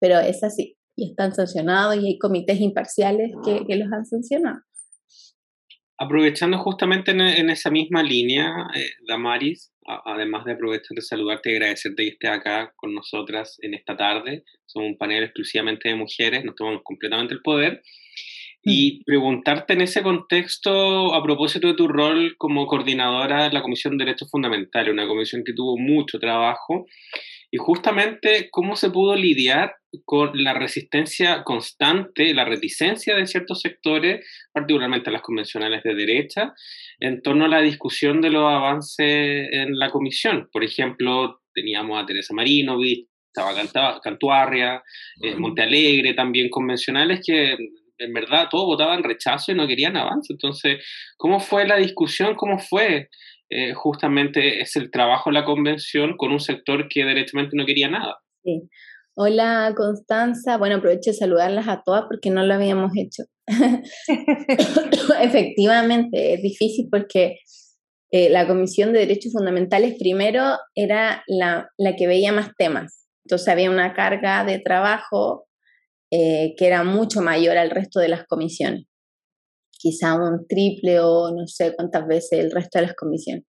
Pero 0.00 0.18
es 0.18 0.42
así 0.42 0.76
y 1.00 1.10
están 1.10 1.34
sancionados 1.34 1.96
y 1.96 2.06
hay 2.06 2.18
comités 2.18 2.60
imparciales 2.60 3.32
que, 3.44 3.64
que 3.66 3.76
los 3.76 3.90
han 3.92 4.04
sancionado. 4.04 4.60
Aprovechando 5.98 6.58
justamente 6.58 7.10
en, 7.10 7.50
esa 7.50 7.70
misma 7.70 8.02
línea, 8.02 8.50
eh, 8.74 8.88
Damaris, 9.06 9.70
además 10.06 10.46
de 10.46 10.52
aprovechar 10.52 10.94
de 10.94 11.02
saludarte 11.02 11.50
y 11.50 11.56
agradecerte 11.56 12.04
que 12.04 12.08
estés 12.10 12.30
acá 12.30 12.72
con 12.76 12.94
nosotras 12.94 13.58
en 13.60 13.74
esta 13.74 13.96
tarde, 13.96 14.44
somos 14.64 14.90
un 14.90 14.96
panel 14.96 15.24
exclusivamente 15.24 15.90
de 15.90 15.96
mujeres, 15.96 16.42
nos 16.44 16.54
tomamos 16.54 16.80
completamente 16.84 17.34
el 17.34 17.42
poder, 17.42 17.82
y 18.62 19.00
mm. 19.00 19.04
preguntarte 19.04 19.72
en 19.72 19.82
ese 19.82 20.02
contexto, 20.02 21.14
a 21.14 21.22
propósito 21.22 21.68
de 21.68 21.74
tu 21.74 21.88
rol 21.88 22.34
como 22.38 22.66
coordinadora 22.66 23.44
de 23.44 23.52
la 23.52 23.62
Comisión 23.62 23.96
de 23.96 24.04
Derechos 24.04 24.30
Fundamentales, 24.30 24.92
una 24.92 25.06
comisión 25.06 25.42
que 25.44 25.54
tuvo 25.54 25.76
mucho 25.78 26.18
trabajo, 26.18 26.86
y 27.52 27.56
justamente 27.56 28.48
cómo 28.50 28.76
se 28.76 28.90
pudo 28.90 29.16
lidiar 29.16 29.74
con 30.04 30.30
la 30.44 30.54
resistencia 30.54 31.42
constante, 31.42 32.32
la 32.32 32.44
reticencia 32.44 33.16
de 33.16 33.26
ciertos 33.26 33.60
sectores, 33.60 34.24
particularmente 34.52 35.10
las 35.10 35.22
convencionales 35.22 35.82
de 35.82 35.94
derecha, 35.94 36.54
en 37.00 37.22
torno 37.22 37.46
a 37.46 37.48
la 37.48 37.60
discusión 37.60 38.20
de 38.20 38.30
los 38.30 38.44
avances 38.44 39.48
en 39.52 39.78
la 39.78 39.90
comisión. 39.90 40.48
Por 40.52 40.62
ejemplo, 40.62 41.40
teníamos 41.52 42.00
a 42.00 42.06
Teresa 42.06 42.34
Marinovich, 42.34 43.08
estaba 43.34 44.00
Cantuarria, 44.00 44.82
eh, 45.22 45.34
Montealegre, 45.36 46.14
también 46.14 46.48
convencionales 46.50 47.20
que 47.24 47.56
en 48.00 48.12
verdad 48.12 48.48
todos 48.50 48.66
votaban 48.66 49.04
rechazo 49.04 49.52
y 49.52 49.54
no 49.54 49.66
querían 49.66 49.96
avance. 49.96 50.32
Entonces, 50.32 50.84
¿cómo 51.16 51.38
fue 51.40 51.66
la 51.66 51.76
discusión? 51.76 52.34
¿Cómo 52.34 52.58
fue 52.58 53.08
eh, 53.52 53.74
justamente 53.74 54.60
es 54.60 54.76
el 54.76 54.92
trabajo 54.92 55.28
de 55.28 55.34
la 55.34 55.44
convención 55.44 56.16
con 56.16 56.30
un 56.30 56.38
sector 56.38 56.88
que 56.88 57.04
derechamente 57.04 57.56
no 57.56 57.66
quería 57.66 57.88
nada. 57.88 58.18
Sí. 58.44 58.62
Hola 59.16 59.74
Constanza, 59.76 60.56
bueno, 60.56 60.76
aprovecho 60.76 61.10
de 61.10 61.16
saludarlas 61.16 61.66
a 61.66 61.82
todas 61.84 62.04
porque 62.08 62.30
no 62.30 62.44
lo 62.44 62.54
habíamos 62.54 62.92
hecho. 62.96 63.24
Efectivamente, 65.20 66.34
es 66.34 66.42
difícil 66.42 66.86
porque 66.90 67.38
eh, 68.12 68.30
la 68.30 68.46
Comisión 68.46 68.92
de 68.92 69.00
Derechos 69.00 69.32
Fundamentales 69.32 69.96
primero 69.98 70.56
era 70.76 71.24
la, 71.26 71.68
la, 71.76 71.96
que 71.96 72.06
veía 72.06 72.32
más 72.32 72.50
temas, 72.56 73.08
entonces 73.24 73.48
había 73.48 73.70
una 73.70 73.94
carga 73.94 74.44
de 74.44 74.60
trabajo 74.60 75.48
eh, 76.10 76.54
que 76.56 76.66
era 76.66 76.84
mucho 76.84 77.20
mayor 77.20 77.56
al 77.56 77.70
resto 77.70 78.00
de 78.00 78.08
las 78.08 78.24
comisiones 78.26 78.86
quizá 79.80 80.14
un 80.14 80.46
triple 80.46 81.00
o 81.00 81.30
no 81.34 81.46
sé 81.46 81.74
cuántas 81.74 82.06
veces 82.06 82.38
el 82.38 82.50
resto 82.50 82.78
de 82.78 82.86
las 82.86 82.94
comisiones. 82.94 83.44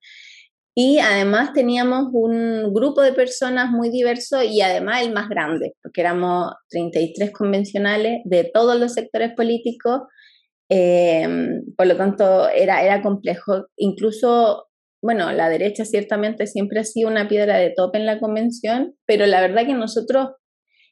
Y 0.74 0.98
además 0.98 1.52
teníamos 1.52 2.06
un 2.12 2.72
grupo 2.72 3.02
de 3.02 3.12
personas 3.12 3.70
muy 3.70 3.90
diverso 3.90 4.42
y 4.42 4.60
además 4.60 5.02
el 5.02 5.12
más 5.12 5.28
grande, 5.28 5.74
porque 5.82 6.00
éramos 6.00 6.52
33 6.70 7.32
convencionales 7.32 8.20
de 8.24 8.44
todos 8.44 8.78
los 8.78 8.94
sectores 8.94 9.32
políticos, 9.34 10.02
em, 10.70 11.62
por 11.76 11.86
lo 11.86 11.96
tanto 11.96 12.48
era, 12.48 12.84
era 12.84 13.02
complejo. 13.02 13.66
Incluso, 13.76 14.68
bueno, 15.02 15.32
la 15.32 15.48
derecha 15.48 15.84
ciertamente 15.84 16.46
siempre 16.46 16.80
ha 16.80 16.84
sido 16.84 17.10
una 17.10 17.28
piedra 17.28 17.58
de 17.58 17.72
tope 17.76 17.98
en 17.98 18.06
la 18.06 18.20
convención, 18.20 18.94
pero 19.06 19.26
la 19.26 19.40
verdad 19.40 19.66
que 19.66 19.74
nosotros 19.74 20.28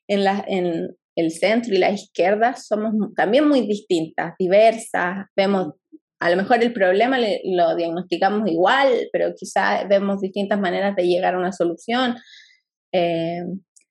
en, 0.09 0.25
la, 0.25 0.45
en, 0.49 0.97
el 1.19 1.33
centro 1.33 1.75
y 1.75 1.79
la 1.79 1.91
izquierda 1.91 2.55
somos 2.55 2.95
también 3.17 3.49
muy 3.49 3.63
distintas, 3.63 4.35
diversas, 4.39 5.27
vemos, 5.35 5.73
a 6.21 6.31
lo 6.31 6.37
mejor 6.37 6.63
el 6.63 6.73
problema 6.73 7.19
lo 7.19 7.75
diagnosticamos 7.75 8.49
igual, 8.49 9.09
pero 9.13 9.35
quizás 9.37 9.89
vemos 9.89 10.21
distintas 10.21 10.61
maneras 10.61 10.95
de 10.95 11.09
llegar 11.09 11.35
a 11.35 11.39
una 11.39 11.53
solución. 11.53 12.17
Eh, 12.93 13.43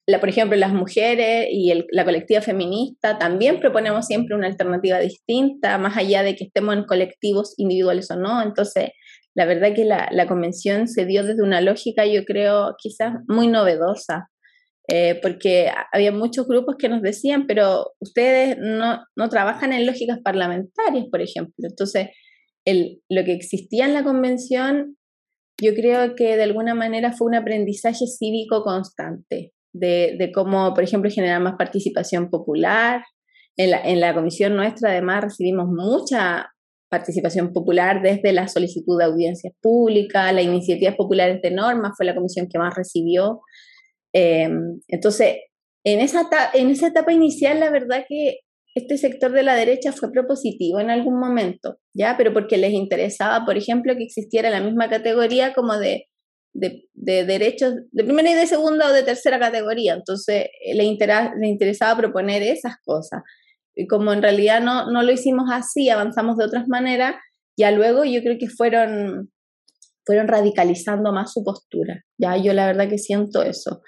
la, 0.06 0.22
por 0.22 0.30
ejemplo, 0.30 0.58
las 0.58 0.72
mujeres 0.72 1.48
y 1.52 1.74
la 1.92 2.06
colectiva 2.06 2.40
feminista 2.40 3.18
también 3.18 3.60
proponemos 3.60 4.06
siempre 4.06 4.38
una 4.38 4.48
alternativa 4.48 5.00
distinta, 5.00 5.78
más 5.78 5.98
allá 5.98 6.24
de 6.24 6.38
que 6.38 6.46
estemos 6.46 6.76
en 6.76 6.86
colectivos 6.86 7.56
individuales 7.58 8.10
o 8.10 8.16
no. 8.16 8.42
Entonces, 8.42 8.92
la 9.36 9.44
verdad 9.44 9.74
que 9.76 9.84
la, 9.84 10.08
la 10.12 10.28
convención 10.28 10.88
se 10.88 11.06
dio 11.06 11.26
desde 11.26 11.44
una 11.44 11.60
lógica, 11.60 12.06
yo 12.06 12.24
creo, 12.24 12.76
quizás 12.78 13.16
muy 13.28 13.48
novedosa, 13.48 14.30
eh, 14.88 15.20
porque 15.22 15.70
había 15.92 16.12
muchos 16.12 16.48
grupos 16.48 16.76
que 16.78 16.90
nos 16.90 17.02
decían, 17.02 17.46
pero 17.46 17.92
ustedes 18.00 18.58
no, 18.60 19.04
no 19.16 19.30
trabajan 19.30 19.74
en 19.74 19.86
lógicas 19.86 20.20
parlamentarias, 20.24 21.06
por 21.12 21.22
ejemplo. 21.22 21.68
Entonces, 21.70 22.10
el, 22.66 23.02
lo 23.10 23.24
que 23.24 23.34
existía 23.34 23.86
en 23.86 23.94
la 23.94 24.04
convención, 24.04 24.98
yo 25.62 25.74
creo 25.74 26.16
que 26.16 26.38
de 26.38 26.44
alguna 26.44 26.74
manera 26.74 27.12
fue 27.12 27.28
un 27.28 27.36
aprendizaje 27.36 28.08
cívico 28.08 28.64
constante, 28.64 29.52
de, 29.74 30.16
de 30.18 30.32
cómo, 30.32 30.74
por 30.74 30.84
ejemplo, 30.84 31.12
generar 31.12 31.42
más 31.42 31.56
participación 31.58 32.30
popular. 32.30 33.04
En 33.60 33.72
la, 33.72 33.82
en 33.82 34.00
la 34.00 34.14
comisión 34.14 34.56
nuestra, 34.56 34.92
además, 34.92 35.24
recibimos 35.24 35.68
mucha 35.68 36.52
participación 36.90 37.52
popular 37.54 38.02
desde 38.02 38.32
la 38.32 38.48
solicitud 38.48 38.98
de 38.98 39.06
audiencias 39.06 39.54
públicas, 39.62 40.34
las 40.34 40.44
iniciativas 40.44 40.96
populares 40.96 41.42
de 41.42 41.52
normas 41.52 41.94
fue 41.98 42.06
la 42.06 42.16
comisión 42.16 42.48
que 42.48 42.60
más 42.60 42.76
recibió. 42.76 43.42
Em, 44.20 44.80
entonces, 44.88 45.36
en 45.84 46.00
esa, 46.00 46.28
en 46.56 46.72
esa 46.72 46.88
etapa 46.88 47.14
inicial, 47.14 47.60
la 47.60 47.70
verdad 47.70 48.04
que 48.10 48.40
este 48.74 48.98
sector 48.98 49.32
de 49.32 49.44
la 49.44 49.54
derecha 49.54 49.92
fue 49.92 50.12
propositivo 50.12 50.80
en 50.80 50.90
algún 50.90 51.20
momento, 51.20 51.78
¿ya? 51.94 52.16
Pero 52.18 52.34
porque 52.34 52.58
les 52.58 52.74
interesaba, 52.74 53.46
por 53.46 53.58
ejemplo, 53.58 53.96
que 53.96 54.04
existiera 54.04 54.50
la 54.50 54.60
misma 54.60 54.90
categoría 54.90 55.54
como 55.54 55.78
de, 55.78 56.08
de, 56.54 56.88
derechos 57.26 57.76
de 57.92 58.04
primera 58.04 58.32
y 58.32 58.34
de 58.34 58.48
segunda 58.48 58.90
o 58.90 58.94
de 58.94 59.04
tercera 59.04 59.40
categoría. 59.40 59.94
Entonces, 59.94 60.48
eh, 60.66 60.74
le, 60.74 60.84
le 60.84 61.48
interesaba 61.48 61.96
proponer 61.96 62.42
esas 62.42 62.78
cosas. 62.84 63.22
Y 63.76 63.86
como 63.86 64.14
en 64.14 64.24
realidad 64.24 64.62
no, 64.62 64.92
no 64.92 65.04
lo 65.04 65.12
hicimos 65.12 65.46
así, 65.52 65.90
avanzamos 65.90 66.38
de 66.38 66.46
otras 66.46 66.68
maneras, 66.68 67.16
Ya 67.56 67.70
luego 67.70 68.04
yo 68.04 68.22
creo 68.22 68.38
que 68.40 68.50
fueron, 68.50 69.32
fueron 70.06 70.28
radicalizando 70.28 71.12
más 71.14 71.34
su 71.34 71.44
postura. 71.44 72.04
Ya 72.20 72.36
yo 72.38 72.54
la 72.54 72.66
verdad 72.66 72.90
que 72.90 72.98
siento 72.98 73.44
eso. 73.44 73.82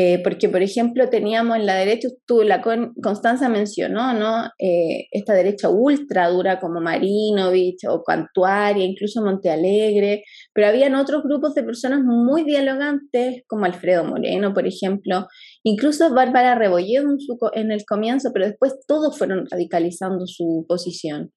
Eh, 0.00 0.20
porque, 0.22 0.48
por 0.48 0.62
ejemplo, 0.62 1.10
teníamos 1.10 1.56
en 1.56 1.66
la 1.66 1.74
derecha, 1.74 2.06
tú, 2.24 2.42
la 2.44 2.62
Constanza 2.62 3.48
mencionó, 3.48 4.14
¿no? 4.14 4.44
Eh, 4.56 5.08
esta 5.10 5.34
derecha 5.34 5.70
ultra 5.70 6.28
dura 6.28 6.60
como 6.60 6.80
Marinovich 6.80 7.84
o 7.88 8.04
Cantuaria, 8.04 8.84
incluso 8.84 9.24
Montealegre, 9.24 10.22
pero 10.54 10.68
habían 10.68 10.94
otros 10.94 11.24
grupos 11.24 11.52
de 11.54 11.64
personas 11.64 12.02
muy 12.04 12.44
dialogantes, 12.44 13.42
como 13.48 13.64
Alfredo 13.64 14.04
Moreno, 14.04 14.54
por 14.54 14.68
ejemplo, 14.68 15.26
incluso 15.64 16.14
Bárbara 16.14 16.54
Rebolledo 16.54 17.08
en, 17.10 17.64
en 17.64 17.72
el 17.72 17.84
comienzo, 17.84 18.30
pero 18.32 18.46
después 18.46 18.76
todos 18.86 19.18
fueron 19.18 19.46
radicalizando 19.50 20.28
su 20.28 20.64
posición. 20.68 21.32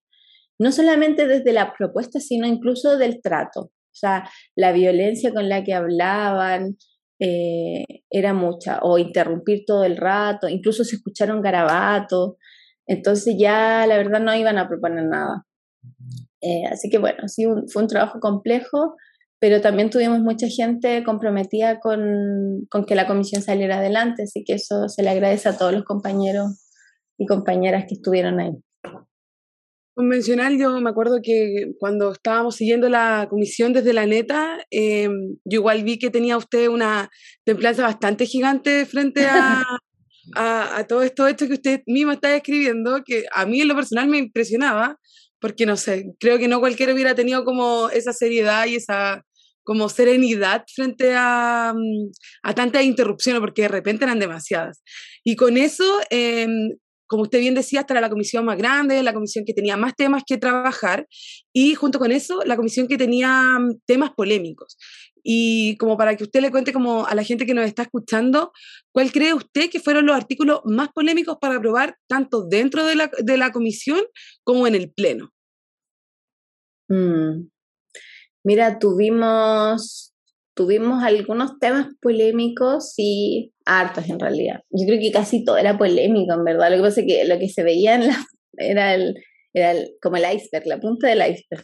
No 0.59 0.71
solamente 0.71 1.25
desde 1.25 1.51
la 1.51 1.73
propuesta, 1.75 2.19
sino 2.19 2.45
incluso 2.45 2.99
del 2.99 3.23
trato. 3.23 3.71
O 3.91 3.95
sea, 4.01 4.29
la 4.55 4.71
violencia 4.71 5.33
con 5.33 5.49
la 5.49 5.63
que 5.63 5.73
hablaban, 5.73 6.77
eh, 7.23 7.85
era 8.09 8.33
mucha, 8.33 8.79
o 8.81 8.97
interrumpir 8.97 9.63
todo 9.67 9.83
el 9.83 9.95
rato, 9.95 10.49
incluso 10.49 10.83
se 10.83 10.95
escucharon 10.95 11.41
garabatos, 11.41 12.35
entonces 12.87 13.35
ya 13.37 13.85
la 13.85 13.97
verdad 13.97 14.19
no 14.19 14.35
iban 14.35 14.57
a 14.57 14.67
proponer 14.67 15.05
nada. 15.05 15.45
Eh, 16.41 16.65
así 16.71 16.89
que 16.89 16.97
bueno, 16.97 17.27
sí, 17.27 17.45
fue 17.71 17.83
un 17.83 17.87
trabajo 17.87 18.19
complejo, 18.19 18.95
pero 19.39 19.61
también 19.61 19.91
tuvimos 19.91 20.19
mucha 20.21 20.47
gente 20.47 21.03
comprometida 21.03 21.79
con, 21.79 22.65
con, 22.71 22.85
que 22.85 22.95
la 22.95 23.05
comisión 23.05 23.43
saliera 23.43 23.77
adelante, 23.77 24.23
así 24.23 24.43
que 24.43 24.53
eso 24.53 24.89
se 24.89 25.03
le 25.03 25.11
agradece 25.11 25.49
a 25.49 25.57
todos 25.57 25.73
los 25.73 25.83
compañeros 25.83 26.67
y 27.19 27.27
compañeras 27.27 27.85
que 27.87 27.95
estuvieron 27.95 28.39
ahí 28.39 28.51
convencional, 30.01 30.57
yo 30.57 30.81
me 30.81 30.89
acuerdo 30.89 31.19
que 31.21 31.73
cuando 31.79 32.13
estábamos 32.13 32.55
siguiendo 32.55 32.89
la 32.89 33.27
comisión 33.29 33.71
desde 33.71 33.93
la 33.93 34.07
neta, 34.07 34.57
em, 34.71 35.37
yo 35.45 35.59
igual 35.59 35.83
vi 35.83 35.99
que 35.99 36.09
tenía 36.09 36.37
usted 36.37 36.69
una 36.69 37.11
templanza 37.43 37.83
bastante 37.83 38.25
gigante 38.25 38.87
frente 38.87 39.27
a, 39.27 39.63
a, 40.35 40.85
todo 40.87 41.03
esto 41.03 41.27
hecho 41.27 41.47
que 41.47 41.53
usted 41.53 41.81
misma 41.85 42.13
está 42.13 42.35
escribiendo, 42.35 43.03
que 43.05 43.25
a 43.31 43.45
mí 43.45 43.61
en 43.61 43.67
lo 43.67 43.75
personal 43.75 44.07
me 44.07 44.17
impresionaba, 44.17 44.97
porque 45.39 45.67
no 45.67 45.77
sé, 45.77 46.05
creo 46.19 46.39
que 46.39 46.47
no 46.47 46.59
cualquiera 46.59 46.93
hubiera 46.93 47.13
tenido 47.13 47.45
como 47.45 47.89
esa 47.91 48.11
seriedad 48.11 48.65
y 48.65 48.77
esa 48.77 49.23
como 49.63 49.87
serenidad 49.87 50.63
frente 50.73 51.13
a, 51.15 51.73
mm, 51.75 52.11
a 52.41 52.55
tantas 52.55 52.83
interrupciones, 52.83 53.39
porque 53.39 53.63
de 53.63 53.67
repente 53.67 54.05
eran 54.05 54.17
demasiadas. 54.17 54.81
Y 55.23 55.35
con 55.35 55.57
eso, 55.57 55.85
eh, 56.09 56.47
como 57.11 57.23
usted 57.23 57.41
bien 57.41 57.55
decía, 57.55 57.81
esta 57.81 57.93
era 57.93 57.99
la 57.99 58.09
comisión 58.09 58.45
más 58.45 58.57
grande, 58.57 59.03
la 59.03 59.13
comisión 59.13 59.43
que 59.43 59.53
tenía 59.53 59.75
más 59.75 59.97
temas 59.97 60.23
que 60.25 60.37
trabajar 60.37 61.09
y 61.51 61.75
junto 61.75 61.99
con 61.99 62.09
eso, 62.09 62.41
la 62.45 62.55
comisión 62.55 62.87
que 62.87 62.97
tenía 62.97 63.59
mm, 63.59 63.81
temas 63.85 64.11
polémicos. 64.11 64.77
Y 65.21 65.75
como 65.75 65.97
para 65.97 66.15
que 66.15 66.23
usted 66.23 66.39
le 66.39 66.51
cuente 66.51 66.71
como 66.71 67.05
a 67.05 67.13
la 67.13 67.25
gente 67.25 67.45
que 67.45 67.53
nos 67.53 67.65
está 67.65 67.81
escuchando, 67.81 68.53
¿cuál 68.93 69.11
cree 69.11 69.33
usted 69.33 69.69
que 69.69 69.81
fueron 69.81 70.05
los 70.05 70.15
artículos 70.15 70.61
más 70.63 70.87
polémicos 70.93 71.35
para 71.41 71.57
aprobar 71.57 71.97
tanto 72.07 72.47
dentro 72.47 72.85
de 72.85 72.95
la, 72.95 73.11
de 73.21 73.35
la 73.35 73.51
comisión 73.51 73.99
como 74.45 74.65
en 74.65 74.75
el 74.75 74.89
Pleno? 74.89 75.33
Mm. 76.87 77.49
Mira, 78.45 78.79
tuvimos 78.79 80.13
tuvimos 80.53 81.03
algunos 81.03 81.59
temas 81.59 81.87
polémicos 82.01 82.93
y 82.97 83.51
hartos 83.79 84.09
en 84.09 84.19
realidad. 84.19 84.61
Yo 84.69 84.85
creo 84.85 84.99
que 84.99 85.11
casi 85.11 85.45
todo 85.45 85.57
era 85.57 85.77
polémico, 85.77 86.33
en 86.33 86.43
verdad. 86.43 86.69
Lo 86.69 86.77
que 86.77 86.83
pasa 86.83 87.01
es 87.01 87.07
que 87.07 87.25
lo 87.25 87.39
que 87.39 87.49
se 87.49 87.63
veía 87.63 87.95
en 87.95 88.07
la, 88.07 88.17
era, 88.57 88.93
el, 88.93 89.15
era 89.53 89.73
como 90.01 90.17
el 90.17 90.23
iceberg, 90.23 90.67
la 90.67 90.79
punta 90.79 91.07
del 91.07 91.19
iceberg. 91.19 91.63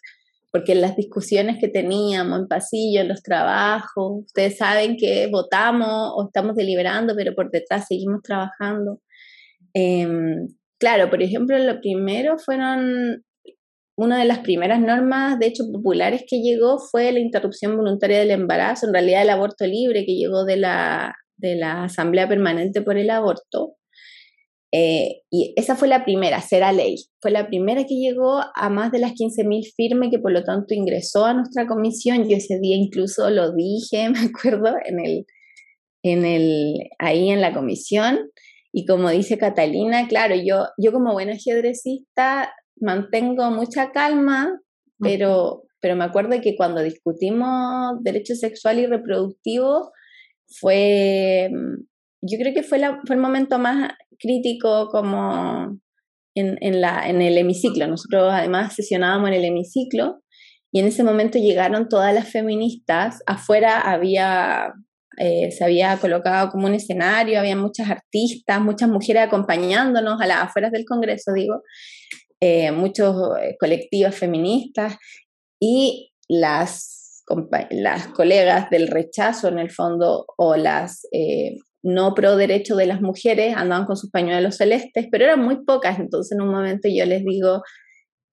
Porque 0.52 0.72
en 0.72 0.82
las 0.82 0.96
discusiones 0.96 1.58
que 1.60 1.68
teníamos 1.68 2.40
en 2.40 2.48
pasillo, 2.48 3.02
en 3.02 3.10
los 3.10 3.22
trabajos, 3.22 4.24
ustedes 4.26 4.58
saben 4.58 4.96
que 4.96 5.28
votamos 5.28 6.14
o 6.16 6.28
estamos 6.28 6.56
deliberando, 6.56 7.14
pero 7.16 7.36
por 7.36 7.52
detrás 7.52 7.86
seguimos 7.88 8.22
trabajando. 8.24 9.02
Em, 9.74 10.48
claro, 10.80 11.10
por 11.10 11.22
ejemplo, 11.22 11.58
lo 11.60 11.80
primero 11.82 12.38
fueron 12.38 13.24
una 13.98 14.20
de 14.20 14.26
las 14.26 14.40
primeras 14.40 14.80
normas, 14.80 15.40
de 15.40 15.48
hecho, 15.48 15.64
populares 15.72 16.24
que 16.28 16.40
llegó 16.40 16.80
fue 16.80 17.12
la 17.12 17.20
interrupción 17.20 17.76
voluntaria 17.76 18.20
del 18.20 18.32
embarazo, 18.32 18.88
en 18.88 18.94
realidad 18.94 19.24
el 19.24 19.32
aborto 19.32 19.66
libre 19.66 20.06
que 20.06 20.16
llegó 20.16 20.46
de 20.46 20.58
la, 20.58 21.16
de 21.38 21.56
la 21.56 21.86
Asamblea 21.86 22.28
Permanente 22.28 22.82
por 22.82 22.98
el 22.98 23.10
Aborto. 23.10 23.78
Eh, 24.74 25.22
y 25.32 25.54
esa 25.56 25.76
fue 25.76 25.88
la 25.88 26.04
primera, 26.04 26.42
será 26.42 26.72
ley. 26.72 26.98
Fue 27.22 27.32
la 27.32 27.48
primera 27.48 27.86
que 27.86 27.96
llegó 27.96 28.42
a 28.54 28.70
más 28.70 28.92
de 28.92 29.00
las 29.00 29.14
15.000 29.14 29.74
firmes 29.76 30.10
que 30.12 30.20
por 30.20 30.32
lo 30.32 30.44
tanto 30.44 30.74
ingresó 30.74 31.26
a 31.26 31.34
nuestra 31.34 31.68
comisión. 31.68 32.28
Yo 32.28 32.36
ese 32.36 32.60
día 32.60 32.76
incluso 32.76 33.30
lo 33.30 33.54
dije, 33.54 34.10
me 34.10 34.20
acuerdo, 34.20 34.76
en 34.86 35.00
el, 35.00 35.26
en 36.04 36.26
el, 36.26 36.90
ahí 37.00 37.30
en 37.30 37.42
la 37.42 37.54
comisión. 37.54 38.30
Y 38.74 38.86
como 38.86 39.10
dice 39.10 39.38
Catalina, 39.38 40.08
claro, 40.08 40.36
yo, 40.36 40.66
yo 40.78 40.92
como 40.92 41.14
buena 41.14 41.34
ajedrecista 41.34 42.54
mantengo 42.80 43.50
mucha 43.50 43.92
calma, 43.92 44.62
pero, 45.00 45.64
pero 45.80 45.96
me 45.96 46.04
acuerdo 46.04 46.40
que 46.42 46.56
cuando 46.56 46.84
discutimos 46.84 48.04
derecho 48.04 48.36
sexual 48.36 48.80
y 48.80 48.86
reproductivo 48.86 49.92
fue, 50.48 51.50
yo 52.22 52.38
creo 52.38 52.54
que 52.54 52.64
fue, 52.64 52.80
la, 52.80 53.02
fue 53.06 53.16
el 53.16 53.22
momento 53.22 53.60
más 53.60 53.92
crítico 54.20 54.90
como 54.90 55.80
en, 56.36 56.58
en, 56.62 56.82
la, 56.82 57.08
en 57.10 57.22
el 57.22 57.38
hemiciclo. 57.38 57.88
Nosotros 57.88 58.30
además 58.32 58.74
sesionábamos 58.76 59.30
en 59.30 59.36
el 59.36 59.46
hemiciclo 59.46 60.22
y 60.72 60.80
en 60.80 60.88
ese 60.88 61.04
momento 61.04 61.40
llegaron 61.40 61.90
todas 61.90 62.14
las 62.14 62.30
feministas, 62.30 63.22
afuera 63.26 63.80
había 63.82 64.74
eh, 65.20 65.52
se 65.52 65.64
había 65.64 65.98
colocado 65.98 66.52
como 66.52 66.68
un 66.68 66.76
escenario, 66.76 67.40
había 67.40 67.56
muchas 67.56 67.90
artistas, 67.90 68.62
muchas 68.62 68.88
mujeres 68.88 69.24
acompañándonos 69.24 70.22
a 70.22 70.28
las 70.28 70.44
afueras 70.44 70.72
del 70.72 70.86
Congreso, 70.86 71.34
digo, 71.34 71.64
eh, 72.40 72.72
muchos 72.72 73.16
eh, 73.42 73.56
colectivos 73.60 74.14
feministas 74.14 74.96
y 75.60 76.12
las, 76.30 77.07
las 77.72 78.08
colegas 78.08 78.70
del 78.70 78.88
rechazo 78.88 79.48
en 79.48 79.60
el 79.60 79.72
fondo 79.72 80.26
o 80.38 80.56
las 80.56 81.08
eh, 81.12 81.58
no 81.84 82.14
pro 82.14 82.36
derecho 82.38 82.76
de 82.76 82.86
las 82.86 83.02
mujeres 83.02 83.56
andaban 83.56 83.86
con 83.86 83.98
sus 83.98 84.10
pañuelos 84.10 84.58
celestes, 84.58 85.08
pero 85.12 85.26
eran 85.26 85.44
muy 85.44 85.64
pocas, 85.64 86.00
entonces 86.00 86.38
en 86.38 86.42
un 86.42 86.50
momento 86.50 86.88
yo 86.90 87.06
les 87.06 87.24
digo, 87.24 87.62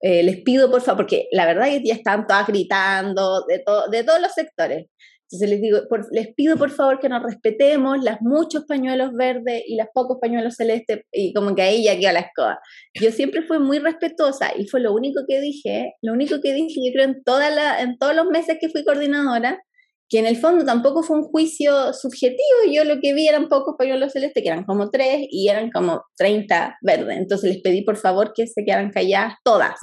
les 0.01 0.41
pido 0.41 0.69
por 0.69 0.81
favor, 0.81 1.03
porque 1.03 1.27
la 1.31 1.45
verdad 1.45 1.69
es 1.69 1.79
que 1.79 1.87
ya 1.87 1.93
están 1.95 2.27
todas 2.27 2.47
gritando 2.47 3.43
de, 3.47 3.63
de 3.91 4.03
todos 4.03 4.21
los 4.21 4.33
sectores, 4.33 4.87
entonces 5.35 5.49
les 5.49 5.61
digo, 5.61 5.79
les 6.11 6.33
pido 6.33 6.57
por 6.57 6.71
favor 6.71 6.99
que 6.99 7.09
nos 7.09 7.21
respetemos 7.21 8.01
las 8.01 8.21
muchos 8.21 8.65
pañuelos 8.65 9.11
verdes 9.13 9.63
y 9.67 9.75
los 9.75 9.87
pocos 9.93 10.17
pañuelos 10.21 10.55
celestes 10.55 11.01
y 11.11 11.33
como 11.33 11.53
que 11.55 11.61
ahí 11.61 11.83
ya 11.83 11.99
queda 11.99 12.13
la 12.13 12.19
escoba. 12.21 12.59
Yo 12.93 13.11
siempre 13.11 13.41
fui 13.41 13.59
muy 13.59 13.79
respetuosa 13.79 14.51
y 14.57 14.67
fue 14.67 14.79
lo 14.79 14.93
único 14.93 15.21
que 15.27 15.41
dije, 15.41 15.93
lo 16.01 16.13
único 16.13 16.39
que 16.41 16.53
dije 16.53 16.79
yo 16.85 16.93
creo 16.93 17.05
en, 17.05 17.23
toda 17.23 17.49
la, 17.49 17.81
en 17.81 17.97
todos 17.97 18.15
los 18.15 18.27
meses 18.27 18.57
que 18.61 18.69
fui 18.69 18.85
coordinadora, 18.85 19.61
que 20.07 20.19
en 20.19 20.25
el 20.27 20.37
fondo 20.37 20.63
tampoco 20.63 21.03
fue 21.03 21.17
un 21.17 21.23
juicio 21.23 21.91
subjetivo, 21.91 22.71
yo 22.71 22.85
lo 22.85 23.01
que 23.01 23.13
vi 23.13 23.27
eran 23.27 23.49
pocos 23.49 23.75
pañuelos 23.77 24.13
celestes, 24.13 24.41
que 24.41 24.49
eran 24.49 24.63
como 24.63 24.89
tres 24.89 25.27
y 25.29 25.49
eran 25.49 25.69
como 25.71 26.03
30 26.17 26.77
verdes. 26.81 27.17
Entonces 27.17 27.51
les 27.51 27.61
pedí 27.61 27.81
por 27.81 27.97
favor 27.97 28.31
que 28.33 28.47
se 28.47 28.63
quedaran 28.63 28.91
calladas 28.91 29.33
todas, 29.43 29.75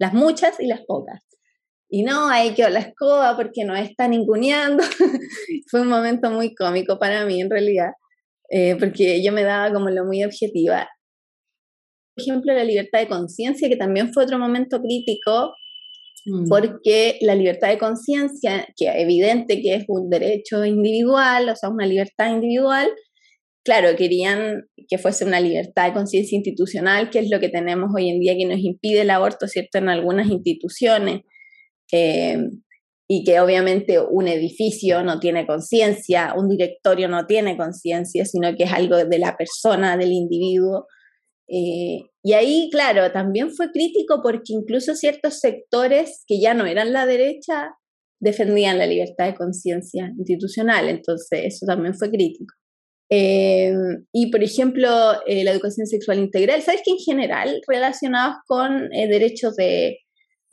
las 0.00 0.12
muchas 0.14 0.58
y 0.58 0.66
las 0.66 0.80
pocas. 0.86 1.22
Y 1.88 2.02
no, 2.02 2.28
ahí 2.28 2.54
quedó 2.54 2.68
la 2.68 2.80
escoba 2.80 3.36
porque 3.36 3.64
no 3.64 3.76
está 3.76 4.08
ninguneando. 4.08 4.82
Fue 5.70 5.80
un 5.82 5.88
momento 5.88 6.30
muy 6.30 6.54
cómico 6.54 6.98
para 6.98 7.24
mí 7.24 7.40
en 7.40 7.50
realidad, 7.50 7.92
eh, 8.50 8.76
porque 8.78 9.22
yo 9.22 9.32
me 9.32 9.44
daba 9.44 9.72
como 9.72 9.90
lo 9.90 10.04
muy 10.04 10.24
objetiva. 10.24 10.88
Por 12.14 12.22
ejemplo, 12.22 12.54
la 12.54 12.64
libertad 12.64 13.00
de 13.00 13.08
conciencia, 13.08 13.68
que 13.68 13.76
también 13.76 14.12
fue 14.12 14.24
otro 14.24 14.38
momento 14.38 14.80
crítico, 14.80 15.54
mm. 16.24 16.48
porque 16.48 17.18
la 17.20 17.34
libertad 17.34 17.68
de 17.68 17.78
conciencia, 17.78 18.66
que 18.76 18.88
es 18.88 18.96
evidente 18.96 19.60
que 19.60 19.74
es 19.74 19.84
un 19.86 20.08
derecho 20.08 20.64
individual, 20.64 21.50
o 21.50 21.56
sea, 21.56 21.68
una 21.68 21.86
libertad 21.86 22.32
individual, 22.32 22.90
claro, 23.66 23.94
querían 23.96 24.64
que 24.88 24.96
fuese 24.96 25.24
una 25.24 25.40
libertad 25.40 25.88
de 25.88 25.92
conciencia 25.92 26.36
institucional, 26.36 27.10
que 27.10 27.18
es 27.18 27.30
lo 27.30 27.38
que 27.38 27.48
tenemos 27.48 27.90
hoy 27.94 28.08
en 28.08 28.20
día 28.20 28.34
que 28.36 28.46
nos 28.46 28.60
impide 28.60 29.02
el 29.02 29.10
aborto, 29.10 29.46
¿cierto?, 29.46 29.78
en 29.78 29.88
algunas 29.88 30.28
instituciones. 30.28 31.22
Eh, 31.92 32.38
y 33.08 33.22
que 33.22 33.38
obviamente 33.38 34.00
un 34.00 34.26
edificio 34.26 35.04
no 35.04 35.20
tiene 35.20 35.46
conciencia, 35.46 36.34
un 36.36 36.48
directorio 36.48 37.08
no 37.08 37.26
tiene 37.26 37.56
conciencia, 37.56 38.24
sino 38.24 38.54
que 38.56 38.64
es 38.64 38.72
algo 38.72 38.96
de 38.96 39.18
la 39.18 39.36
persona, 39.36 39.96
del 39.96 40.12
individuo. 40.12 40.86
Eh, 41.48 42.00
y 42.24 42.32
ahí, 42.32 42.68
claro, 42.72 43.12
también 43.12 43.52
fue 43.54 43.70
crítico 43.70 44.20
porque 44.22 44.52
incluso 44.52 44.96
ciertos 44.96 45.38
sectores 45.38 46.24
que 46.26 46.40
ya 46.40 46.54
no 46.54 46.66
eran 46.66 46.92
la 46.92 47.06
derecha 47.06 47.70
defendían 48.18 48.78
la 48.78 48.88
libertad 48.88 49.26
de 49.26 49.36
conciencia 49.36 50.10
institucional, 50.18 50.88
entonces 50.88 51.44
eso 51.44 51.64
también 51.64 51.94
fue 51.94 52.10
crítico. 52.10 52.54
Eh, 53.08 53.72
y, 54.12 54.32
por 54.32 54.42
ejemplo, 54.42 54.88
la 54.88 55.50
educación 55.52 55.86
sexual 55.86 56.18
integral, 56.18 56.60
¿sabes 56.62 56.80
que 56.84 56.90
en 56.90 56.98
general 56.98 57.60
relacionados 57.68 58.38
con 58.48 58.88
derechos 58.88 59.54
de, 59.54 59.98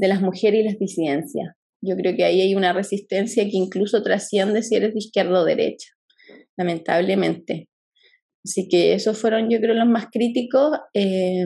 de 0.04 0.10
las 0.10 0.22
mujeres 0.22 0.60
y 0.60 0.64
las 0.64 0.78
disidencias. 0.78 1.56
Yo 1.82 1.96
creo 1.96 2.14
que 2.14 2.26
ahí 2.26 2.42
hay 2.42 2.56
una 2.56 2.74
resistencia 2.74 3.46
que 3.46 3.56
incluso 3.56 4.04
trasciende 4.04 4.62
si 4.62 4.76
eres 4.76 4.94
de 4.94 5.00
izquierda 5.00 5.40
o 5.40 5.46
derecha, 5.46 5.88
lamentablemente. 6.58 7.70
Así 8.44 8.68
que 8.68 8.96
esos 8.96 9.18
fueron, 9.18 9.50
yo 9.50 9.62
creo, 9.62 9.74
los 9.74 9.88
más 9.88 10.08
críticos. 10.12 10.78
Eh, 10.94 11.46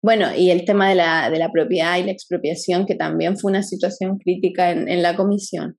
bueno, 0.00 0.28
y 0.36 0.50
el 0.50 0.64
tema 0.64 0.90
de 0.90 0.94
la, 0.94 1.28
de 1.28 1.40
la, 1.40 1.50
propiedad 1.50 1.98
y 1.98 2.04
la 2.04 2.12
expropiación, 2.12 2.86
que 2.86 2.94
también 2.94 3.36
fue 3.36 3.50
una 3.50 3.64
situación 3.64 4.18
crítica 4.18 4.70
en, 4.70 4.88
en 4.88 5.02
la 5.02 5.16
comisión. 5.16 5.76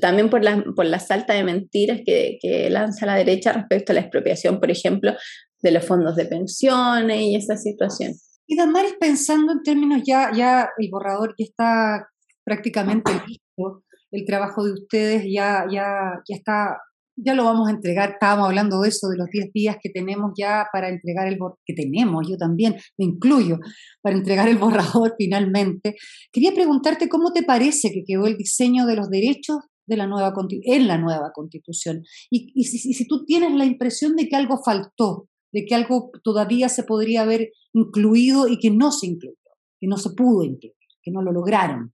También 0.00 0.30
por 0.30 0.44
la, 0.44 0.64
por 0.76 0.86
la 0.86 1.00
salta 1.00 1.34
de 1.34 1.42
mentiras 1.42 2.00
que, 2.06 2.38
que, 2.40 2.70
lanza 2.70 3.06
la 3.06 3.16
derecha 3.16 3.52
respecto 3.52 3.90
a 3.90 3.96
la 3.96 4.02
expropiación, 4.02 4.60
por 4.60 4.70
ejemplo, 4.70 5.14
de 5.62 5.70
los 5.72 5.84
fondos 5.84 6.14
de 6.14 6.26
pensiones 6.26 7.20
y 7.20 7.34
esa 7.34 7.56
situación. 7.56 8.12
Y 8.50 8.56
Damaris, 8.56 8.96
pensando 8.98 9.52
en 9.52 9.62
términos 9.62 10.02
ya, 10.04 10.32
ya 10.34 10.68
el 10.76 10.90
borrador 10.90 11.36
ya 11.38 11.44
está 11.44 12.08
prácticamente 12.42 13.12
listo, 13.24 13.84
el 14.10 14.24
trabajo 14.24 14.64
de 14.64 14.72
ustedes 14.72 15.24
ya, 15.32 15.66
ya, 15.70 16.20
ya 16.28 16.36
está 16.36 16.76
ya 17.14 17.34
lo 17.34 17.44
vamos 17.44 17.68
a 17.68 17.70
entregar, 17.70 18.10
estábamos 18.10 18.48
hablando 18.48 18.80
de 18.80 18.88
eso, 18.88 19.08
de 19.08 19.18
los 19.18 19.28
10 19.30 19.52
días 19.52 19.76
que 19.80 19.90
tenemos 19.90 20.32
ya 20.36 20.66
para 20.72 20.88
entregar 20.88 21.28
el 21.28 21.38
borrador, 21.38 21.60
que 21.64 21.74
tenemos, 21.74 22.26
yo 22.28 22.36
también 22.36 22.74
me 22.98 23.04
incluyo, 23.04 23.60
para 24.02 24.16
entregar 24.16 24.48
el 24.48 24.58
borrador 24.58 25.14
finalmente. 25.16 25.94
Quería 26.32 26.52
preguntarte 26.52 27.08
cómo 27.08 27.32
te 27.32 27.44
parece 27.44 27.92
que 27.92 28.02
quedó 28.04 28.26
el 28.26 28.36
diseño 28.36 28.84
de 28.84 28.96
los 28.96 29.10
derechos 29.10 29.58
de 29.86 29.96
la 29.96 30.08
nueva, 30.08 30.34
en 30.64 30.88
la 30.88 30.98
nueva 30.98 31.30
constitución. 31.32 32.02
Y, 32.30 32.64
si, 32.64 32.90
y 32.90 32.94
si 32.94 33.06
tú 33.06 33.24
tienes 33.24 33.52
la 33.52 33.64
impresión 33.64 34.16
de 34.16 34.28
que 34.28 34.34
algo 34.34 34.60
faltó, 34.64 35.28
de 35.52 35.64
que 35.64 35.74
algo 35.74 36.10
todavía 36.22 36.68
se 36.68 36.84
podría 36.84 37.22
haber 37.22 37.50
incluido 37.72 38.48
y 38.48 38.58
que 38.58 38.70
no 38.70 38.92
se 38.92 39.06
incluyó, 39.06 39.36
que 39.80 39.86
no 39.86 39.96
se 39.96 40.10
pudo 40.10 40.44
incluir, 40.44 40.74
que 41.02 41.10
no 41.10 41.22
lo 41.22 41.32
lograron. 41.32 41.92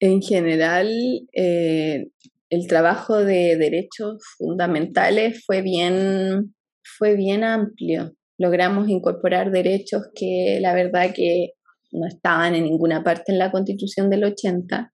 En 0.00 0.22
general, 0.22 0.88
eh, 1.32 2.06
el 2.48 2.66
trabajo 2.66 3.18
de 3.18 3.56
derechos 3.56 4.22
fundamentales 4.36 5.44
fue 5.44 5.62
bien, 5.62 6.54
fue 6.82 7.16
bien 7.16 7.44
amplio. 7.44 8.12
Logramos 8.38 8.88
incorporar 8.88 9.50
derechos 9.50 10.02
que 10.14 10.58
la 10.60 10.74
verdad 10.74 11.12
que 11.14 11.50
no 11.92 12.06
estaban 12.06 12.54
en 12.54 12.64
ninguna 12.64 13.04
parte 13.04 13.32
en 13.32 13.38
la 13.38 13.50
constitución 13.50 14.10
del 14.10 14.24
80, 14.24 14.92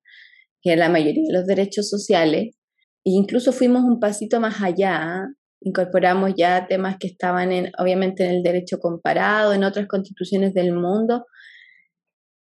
que 0.60 0.72
era 0.72 0.86
la 0.86 0.92
mayoría 0.92 1.22
de 1.26 1.32
los 1.32 1.46
derechos 1.46 1.88
sociales. 1.88 2.56
E 3.04 3.10
incluso 3.10 3.52
fuimos 3.52 3.84
un 3.84 4.00
pasito 4.00 4.40
más 4.40 4.60
allá, 4.62 5.28
incorporamos 5.66 6.34
ya 6.36 6.66
temas 6.68 6.96
que 6.98 7.08
estaban 7.08 7.52
en, 7.52 7.72
obviamente 7.78 8.24
en 8.24 8.36
el 8.36 8.42
derecho 8.42 8.78
comparado, 8.78 9.52
en 9.52 9.64
otras 9.64 9.86
constituciones 9.86 10.54
del 10.54 10.72
mundo. 10.72 11.26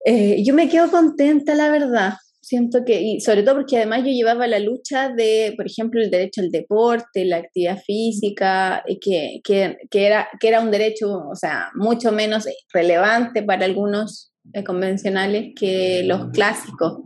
Eh, 0.05 0.43
yo 0.45 0.55
me 0.55 0.69
quedo 0.69 0.91
contenta, 0.91 1.55
la 1.55 1.71
verdad, 1.71 2.15
siento 2.41 2.85
que, 2.85 3.01
y 3.01 3.21
sobre 3.21 3.45
todo 3.45 3.55
porque 3.57 3.77
además 3.77 4.01
yo 4.01 4.11
llevaba 4.11 4.49
la 4.49 4.59
lucha 4.59 5.11
de, 5.11 5.55
por 5.57 5.67
ejemplo, 5.67 6.03
el 6.03 6.11
derecho 6.11 6.41
al 6.41 6.51
deporte, 6.51 7.25
la 7.25 7.37
actividad 7.37 7.79
física, 7.79 8.83
que, 9.01 9.41
que, 9.45 9.77
que, 9.89 10.07
era, 10.07 10.29
que 10.41 10.49
era 10.49 10.61
un 10.61 10.73
derecho, 10.73 11.29
o 11.29 11.37
sea, 11.37 11.71
mucho 11.75 12.11
menos 12.11 12.49
relevante 12.73 13.45
para 13.45 13.65
algunos 13.65 14.32
eh, 14.32 14.32
convencionales 14.67 15.53
que 15.59 16.03
los 16.05 16.31
clásicos, 16.31 16.99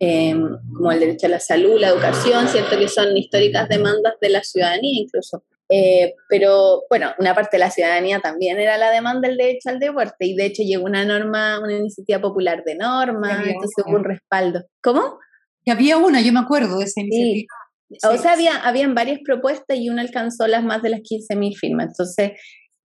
eh, 0.00 0.34
como 0.76 0.92
el 0.92 1.00
derecho 1.00 1.26
a 1.26 1.30
la 1.30 1.40
salud, 1.40 1.80
la 1.80 1.88
educación, 1.88 2.48
cierto 2.48 2.78
que 2.78 2.88
son 2.88 3.16
históricas 3.16 3.68
demandas 3.68 4.14
de 4.20 4.28
la 4.28 4.42
ciudadanía 4.42 5.00
incluso. 5.00 5.44
Eh, 5.70 6.14
pero 6.28 6.82
bueno, 6.90 7.12
una 7.18 7.34
parte 7.34 7.56
de 7.56 7.60
la 7.60 7.70
ciudadanía 7.70 8.20
también 8.20 8.58
era 8.58 8.76
la 8.76 8.90
demanda 8.90 9.28
del 9.28 9.38
derecho 9.38 9.70
al 9.70 9.78
deporte 9.78 10.26
y 10.26 10.36
de 10.36 10.46
hecho 10.46 10.62
llegó 10.62 10.84
una 10.84 11.04
norma, 11.04 11.58
una 11.58 11.72
iniciativa 11.72 12.20
popular 12.20 12.62
de 12.64 12.74
norma, 12.74 13.42
entonces 13.46 13.84
hubo 13.86 13.96
un 13.96 14.04
respaldo. 14.04 14.64
¿Cómo? 14.82 15.18
Y 15.64 15.70
había 15.70 15.96
una, 15.96 16.20
yo 16.20 16.32
me 16.32 16.40
acuerdo 16.40 16.78
de 16.78 16.84
esa 16.84 17.00
iniciativa. 17.00 17.54
Sí. 17.88 17.98
O 18.06 18.18
sea, 18.18 18.32
había, 18.32 18.56
habían 18.56 18.94
varias 18.94 19.20
propuestas 19.24 19.78
y 19.78 19.88
una 19.88 20.02
alcanzó 20.02 20.46
las 20.46 20.64
más 20.64 20.82
de 20.82 20.90
las 20.90 21.00
15.000 21.00 21.56
firmas. 21.56 21.86
Entonces, 21.88 22.32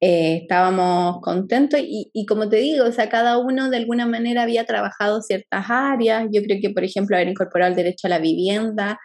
eh, 0.01 0.39
estábamos 0.43 1.21
contentos 1.21 1.79
y, 1.81 2.09
y, 2.13 2.25
como 2.25 2.49
te 2.49 2.57
digo, 2.57 2.85
o 2.85 2.91
sea, 2.91 3.09
cada 3.09 3.37
uno 3.37 3.69
de 3.69 3.77
alguna 3.77 4.05
manera 4.05 4.43
había 4.43 4.65
trabajado 4.65 5.21
ciertas 5.21 5.65
áreas. 5.69 6.27
Yo 6.31 6.41
creo 6.43 6.59
que, 6.61 6.69
por 6.69 6.83
ejemplo, 6.83 7.15
haber 7.15 7.27
incorporado 7.29 7.71
el 7.71 7.75
derecho 7.75 8.07
a 8.07 8.09
la 8.09 8.19
vivienda 8.19 8.99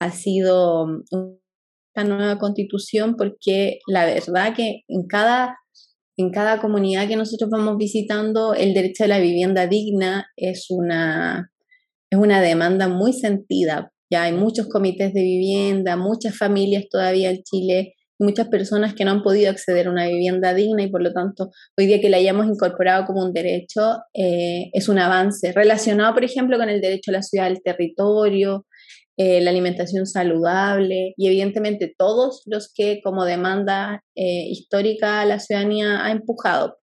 ha 0.00 0.10
sido 0.10 0.84
un 1.10 1.38
nueva 2.04 2.38
constitución 2.38 3.16
porque 3.16 3.80
la 3.86 4.04
verdad 4.04 4.54
que 4.54 4.82
en 4.88 5.06
cada, 5.06 5.58
en 6.16 6.30
cada 6.30 6.60
comunidad 6.60 7.08
que 7.08 7.16
nosotros 7.16 7.50
vamos 7.50 7.76
visitando 7.76 8.54
el 8.54 8.74
derecho 8.74 9.04
a 9.04 9.08
la 9.08 9.18
vivienda 9.18 9.66
digna 9.66 10.26
es 10.36 10.66
una, 10.70 11.50
es 12.10 12.18
una 12.18 12.40
demanda 12.40 12.88
muy 12.88 13.12
sentida. 13.12 13.92
Ya 14.10 14.24
hay 14.24 14.32
muchos 14.32 14.68
comités 14.68 15.12
de 15.12 15.22
vivienda, 15.22 15.96
muchas 15.96 16.36
familias 16.36 16.84
todavía 16.90 17.30
en 17.30 17.42
Chile, 17.42 17.94
muchas 18.18 18.48
personas 18.48 18.94
que 18.94 19.04
no 19.04 19.12
han 19.12 19.22
podido 19.22 19.50
acceder 19.50 19.86
a 19.86 19.90
una 19.90 20.06
vivienda 20.06 20.54
digna 20.54 20.82
y 20.82 20.90
por 20.90 21.02
lo 21.02 21.12
tanto 21.12 21.50
hoy 21.78 21.86
día 21.86 22.00
que 22.00 22.10
la 22.10 22.16
hayamos 22.16 22.46
incorporado 22.46 23.04
como 23.04 23.22
un 23.24 23.32
derecho 23.32 23.98
eh, 24.14 24.70
es 24.72 24.88
un 24.88 24.98
avance 24.98 25.52
relacionado, 25.52 26.14
por 26.14 26.24
ejemplo, 26.24 26.58
con 26.58 26.68
el 26.68 26.80
derecho 26.80 27.10
a 27.10 27.14
la 27.14 27.22
ciudad 27.22 27.46
del 27.46 27.62
territorio, 27.62 28.66
eh, 29.16 29.40
la 29.40 29.50
alimentación 29.50 30.06
saludable 30.06 31.14
y 31.16 31.26
evidentemente 31.26 31.92
todos 31.96 32.42
los 32.46 32.72
que 32.72 33.00
como 33.02 33.24
demanda 33.24 34.04
eh, 34.14 34.46
histórica 34.48 35.24
la 35.24 35.40
ciudadanía 35.40 36.04
ha 36.04 36.12
empujado. 36.12 36.77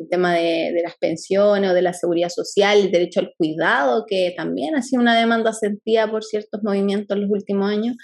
El 0.00 0.08
tema 0.08 0.34
de, 0.34 0.72
de, 0.74 0.82
las 0.82 0.96
pensiones 0.98 1.70
o 1.70 1.74
de 1.74 1.82
la 1.82 1.92
seguridad 1.92 2.30
social, 2.30 2.78
el 2.78 2.90
derecho 2.90 3.20
al 3.20 3.32
cuidado, 3.36 4.04
que 4.08 4.32
también 4.36 4.74
ha 4.74 4.82
sido 4.82 5.02
una 5.02 5.18
demanda 5.18 5.52
sentida 5.52 6.10
por 6.10 6.24
ciertos 6.24 6.62
movimientos 6.64 7.16
en 7.16 7.22
los 7.22 7.30
últimos 7.30 7.70
años. 7.70 7.96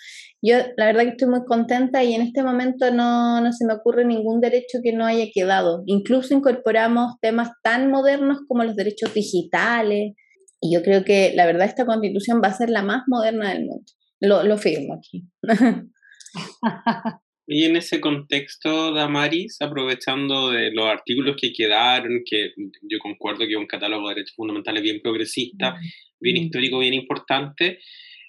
Yo 0.42 0.58
la 0.76 0.86
verdad 0.86 1.04
que 1.04 1.10
estoy 1.10 1.28
muy 1.28 1.44
contenta 1.44 2.04
y 2.04 2.14
en 2.14 2.22
este 2.22 2.42
momento 2.42 2.90
no, 2.90 3.40
no 3.40 3.52
se 3.52 3.64
me 3.64 3.72
ocurre 3.72 4.04
ningún 4.04 4.40
derecho 4.40 4.78
que 4.82 4.92
no 4.92 5.06
haya 5.06 5.26
quedado. 5.32 5.82
Incluso 5.86 6.34
incorporamos 6.34 7.14
temas 7.20 7.48
tan 7.62 7.90
modernos 7.90 8.38
como 8.46 8.62
los 8.62 8.76
derechos 8.76 9.14
digitales, 9.14 10.12
y 10.60 10.74
yo 10.74 10.82
creo 10.82 11.04
que 11.04 11.32
la 11.34 11.46
verdad 11.46 11.66
esta 11.66 11.86
constitución 11.86 12.40
va 12.42 12.48
a 12.48 12.56
ser 12.56 12.70
la 12.70 12.82
más 12.82 13.02
moderna 13.06 13.50
del 13.52 13.66
mundo. 13.66 13.84
Lo, 14.20 14.42
lo 14.42 14.56
firmo 14.58 14.94
aquí. 14.94 15.26
Y 17.46 17.64
en 17.64 17.76
ese 17.76 18.00
contexto, 18.00 18.92
Damaris, 18.92 19.60
aprovechando 19.60 20.50
de 20.50 20.72
los 20.72 20.86
artículos 20.86 21.36
que 21.40 21.52
quedaron, 21.52 22.22
que 22.28 22.52
yo 22.82 22.98
concuerdo 22.98 23.46
que 23.46 23.52
es 23.52 23.56
un 23.56 23.68
catálogo 23.68 24.08
de 24.08 24.16
derechos 24.16 24.34
fundamentales 24.34 24.82
bien 24.82 25.00
progresista, 25.00 25.76
bien 26.18 26.36
histórico, 26.38 26.80
bien 26.80 26.94
importante, 26.94 27.78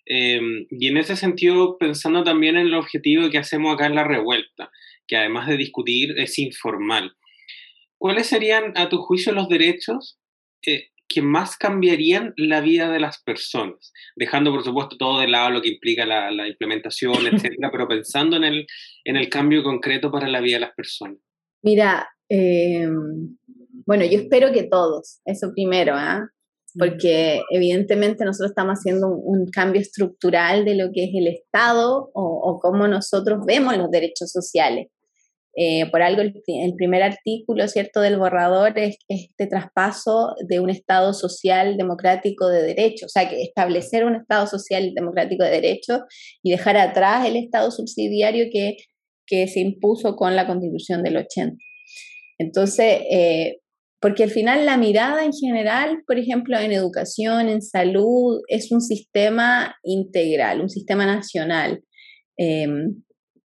eh, 0.06 0.40
y 0.70 0.88
en 0.88 0.98
ese 0.98 1.16
sentido, 1.16 1.78
pensando 1.78 2.24
también 2.24 2.58
en 2.58 2.68
el 2.68 2.74
objetivo 2.76 3.30
que 3.30 3.40
hacemos 3.40 3.74
acá 3.74 3.88
en 3.88 3.96
la 3.96 4.04
revuelta, 4.04 4.72
que 5.08 5.18
además 5.18 5.48
de 5.48 5.58
discutir 5.58 6.14
es 6.18 6.38
informal. 6.40 7.14
¿Cuáles 7.98 8.28
serían, 8.28 8.74
a 8.76 8.88
tu 8.90 8.98
juicio, 8.98 9.34
los 9.34 9.50
derechos 9.50 10.20
eh, 10.66 10.92
que 11.08 11.22
más 11.22 11.58
cambiarían 11.58 12.34
la 12.38 12.62
vida 12.62 12.90
de 12.92 13.00
las 13.00 13.22
personas, 13.24 13.94
dejando 14.16 14.52
por 14.52 14.64
supuesto 14.64 14.98
todo 14.98 15.20
de 15.20 15.28
lado 15.28 15.52
lo 15.52 15.62
que 15.62 15.70
implica 15.70 16.06
la, 16.06 16.32
la 16.32 16.48
implementación, 16.48 17.16
etcétera, 17.32 17.70
pero 17.72 17.88
pensando 17.88 18.36
en 18.38 18.44
el, 18.44 18.68
en 19.06 19.16
el 19.16 19.30
cambio 19.30 19.64
concreto 19.64 20.12
para 20.12 20.28
la 20.28 20.42
vida 20.42 20.58
de 20.58 20.62
las 20.62 20.76
personas. 20.76 21.18
Mira, 21.64 22.10
eh, 22.30 22.90
bueno, 23.86 24.04
yo 24.06 24.20
espero 24.20 24.52
que 24.52 24.64
todos, 24.64 25.22
eso 25.26 25.52
primero, 25.54 25.94
¿ah? 25.96 26.24
¿eh? 26.24 26.30
porque 26.78 27.42
evidentemente 27.52 28.24
nosotros 28.24 28.52
estamos 28.52 28.80
haciendo 28.80 29.08
un, 29.08 29.40
un, 29.40 29.48
cambio 29.48 29.82
estructural 29.82 30.64
de 30.64 30.76
lo 30.76 30.92
que 30.92 31.06
es 31.06 31.10
el 31.16 31.28
Estado 31.28 32.12
o, 32.14 32.22
o 32.24 32.60
cómo 32.60 32.88
nosotros 32.88 33.40
vemos 33.46 33.76
los 33.78 33.90
derechos 33.90 34.32
sociales. 34.32 34.88
Eh, 35.60 35.90
por 35.90 36.04
algo 36.04 36.22
el, 36.22 36.76
primer 36.76 37.02
artículo, 37.02 37.68
¿cierto?, 37.68 38.00
del 38.00 38.20
borrador 38.20 38.78
es 38.78 39.00
este 39.08 39.48
traspaso 39.48 40.36
de 40.48 40.60
un 40.60 40.70
Estado 40.70 41.14
social 41.14 41.78
democrático 41.78 42.48
de 42.48 42.62
derecho, 42.62 43.08
o 43.08 43.10
sea, 43.10 43.28
que 43.28 43.42
establecer 43.42 44.06
un 44.06 44.14
Estado 44.14 44.46
social 44.46 44.94
democrático 44.94 45.44
de 45.44 45.50
derecho 45.50 46.02
y 46.44 46.52
dejar 46.52 46.78
atrás 46.78 47.26
el 47.26 47.38
Estado 47.38 47.72
subsidiario 47.72 48.50
que, 48.52 48.78
que 49.26 49.48
se 49.48 49.62
impuso 49.62 50.16
con 50.16 50.36
la 50.36 50.46
Constitución 50.46 51.02
del 51.02 51.18
80. 51.18 51.56
Entonces, 52.38 53.02
eh, 53.10 53.58
porque 54.00 54.26
al 54.26 54.30
final 54.30 54.64
la 54.64 54.78
mirada 54.78 55.26
en 55.26 55.34
general, 55.34 56.04
por 56.06 56.20
ejemplo, 56.20 56.60
en 56.60 56.72
educación, 56.72 57.50
en 57.50 57.64
salud, 57.64 58.42
es 58.48 58.72
un 58.72 58.82
sistema 58.82 59.76
integral, 59.82 60.62
un 60.62 60.70
sistema 60.70 61.08
nacional. 61.08 61.82
Eh, 62.38 62.68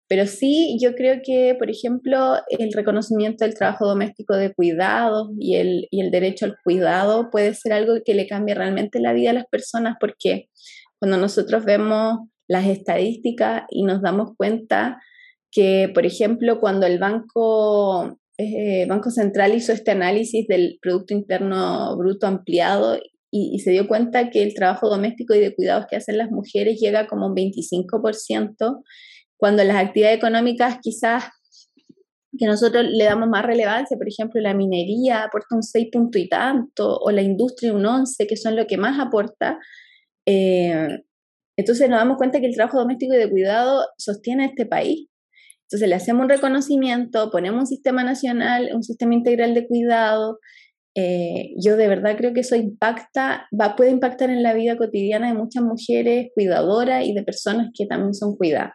pero 0.08 0.26
sí, 0.26 0.78
yo 0.82 0.96
creo 0.96 1.20
que, 1.24 1.56
por 1.60 1.70
ejemplo, 1.70 2.36
el 2.50 2.72
reconocimiento 2.72 3.44
del 3.44 3.56
trabajo 3.56 3.88
doméstico 3.88 4.36
de 4.36 4.54
cuidado 4.54 5.32
y 5.38 5.56
el, 5.56 5.88
y 5.92 6.02
el 6.02 6.12
derecho 6.12 6.46
al 6.46 6.58
cuidado 6.64 7.30
puede 7.30 7.54
ser 7.54 7.74
algo 7.74 7.96
que 8.06 8.14
le 8.14 8.28
cambie 8.28 8.56
realmente 8.56 9.00
la 9.00 9.14
vida 9.14 9.32
a 9.32 9.34
las 9.34 9.48
personas 9.48 9.98
porque 10.00 10.50
cuando 11.00 11.18
nosotros 11.18 11.66
vemos 11.66 12.20
las 12.48 12.66
estadísticas 12.66 13.64
y 13.70 13.84
nos 13.84 14.02
damos 14.02 14.32
cuenta 14.38 15.02
que, 15.52 15.92
por 15.94 16.06
ejemplo, 16.06 16.60
cuando 16.60 16.86
el 16.86 17.00
Banco, 17.00 18.18
eh, 18.38 18.86
Banco 18.88 19.12
Central 19.12 19.56
hizo 19.56 19.74
este 19.74 19.92
análisis 19.92 20.48
del 20.48 20.80
Producto 20.82 21.14
Interno 21.14 21.96
Bruto 21.98 22.28
ampliado 22.28 22.98
y, 23.30 23.60
se 23.60 23.72
dio 23.72 23.88
cuenta 23.88 24.30
que 24.30 24.42
el 24.42 24.54
trabajo 24.54 24.90
doméstico 24.90 25.36
y 25.36 25.40
de 25.40 25.54
cuidados 25.54 25.86
que 25.90 25.98
hacen 25.98 26.18
las 26.18 26.32
mujeres 26.32 26.80
llega 26.80 27.08
como 27.08 27.28
un 27.28 27.36
25%, 27.36 28.84
cuando 29.38 29.64
las 29.64 29.78
actividades 29.78 30.18
económicas 30.18 30.80
quizás 30.82 31.26
que 32.38 32.46
nosotros 32.46 32.86
le 32.90 33.06
damos 33.06 33.30
más 33.30 33.46
relevancia, 33.46 33.98
por 33.98 34.08
ejemplo, 34.08 34.42
la 34.42 34.54
minería 34.54 35.24
aporta 35.24 35.56
un 35.56 35.64
6 35.64 35.88
punto 35.92 36.20
y 36.20 36.30
tanto, 36.30 36.98
o 37.00 37.12
la 37.12 37.22
industria 37.22 37.74
un 37.74 37.86
11, 37.86 38.28
que 38.28 38.38
son 38.38 38.56
lo 38.56 38.68
que 38.68 38.78
más 38.78 39.00
aporta. 39.00 39.58
Eh, 40.26 41.04
entonces 41.58 41.90
nos 41.90 42.00
damos 42.00 42.18
cuenta 42.18 42.40
que 42.40 42.46
el 42.46 42.56
trabajo 42.56 42.80
doméstico 42.80 43.14
y 43.14 43.18
de 43.18 43.30
cuidado 43.30 43.86
sostiene 43.98 44.44
a 44.44 44.48
este 44.48 44.66
país. 44.66 45.08
Entonces 45.64 45.90
le 45.90 45.96
hacemos 45.96 46.24
un 46.24 46.30
reconocimiento, 46.30 47.32
ponemos 47.32 47.62
un 47.62 47.68
sistema 47.68 48.04
nacional, 48.04 48.70
un 48.74 48.84
sistema 48.84 49.16
integral 49.16 49.54
de 49.54 49.68
cuidado. 49.68 50.40
Eh, 50.96 51.54
yo 51.58 51.76
de 51.76 51.88
verdad 51.88 52.16
creo 52.18 52.34
que 52.34 52.42
eso 52.42 52.56
impacta, 52.56 53.48
va, 53.60 53.76
puede 53.76 53.92
impactar 53.92 54.30
en 54.30 54.44
la 54.44 54.54
vida 54.54 54.78
cotidiana 54.78 55.28
de 55.28 55.34
muchas 55.34 55.64
mujeres 55.64 56.30
cuidadoras 56.34 57.06
y 57.06 57.14
de 57.14 57.24
personas 57.24 57.70
que 57.74 57.86
también 57.86 58.14
son 58.14 58.36
cuidadas. 58.36 58.74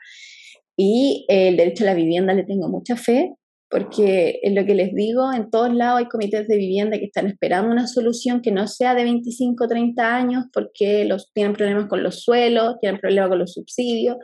Y 0.77 1.27
eh, 1.29 1.49
el 1.49 1.57
derecho 1.57 1.85
a 1.85 1.89
la 1.89 1.95
vivienda 1.95 2.35
le 2.35 2.45
tengo 2.45 2.69
mucha 2.69 2.97
fe, 2.97 3.35
porque 3.69 4.41
es 4.43 4.53
lo 4.53 4.67
que 4.67 4.75
les 4.75 4.95
digo, 4.95 5.33
en 5.33 5.51
todos 5.51 5.73
lados 5.75 6.01
hay 6.01 6.09
comités 6.09 6.47
de 6.47 6.57
vivienda 6.59 6.99
que 6.99 7.07
están 7.07 7.27
esperando 7.27 7.73
una 7.73 7.87
solución 7.87 8.43
que 8.43 8.53
no 8.53 8.69
sea 8.69 8.95
de 8.95 9.05
25 9.05 9.65
o 9.65 9.69
30 9.69 10.15
años 10.15 10.45
porque 10.53 11.07
los, 11.07 11.33
tienen 11.33 11.55
problemas 11.55 11.87
con 11.89 12.03
los 12.03 12.21
suelos, 12.23 12.77
tienen 12.81 13.01
problemas 13.01 13.31
con 13.31 13.39
los 13.39 13.53
subsidios. 13.55 14.17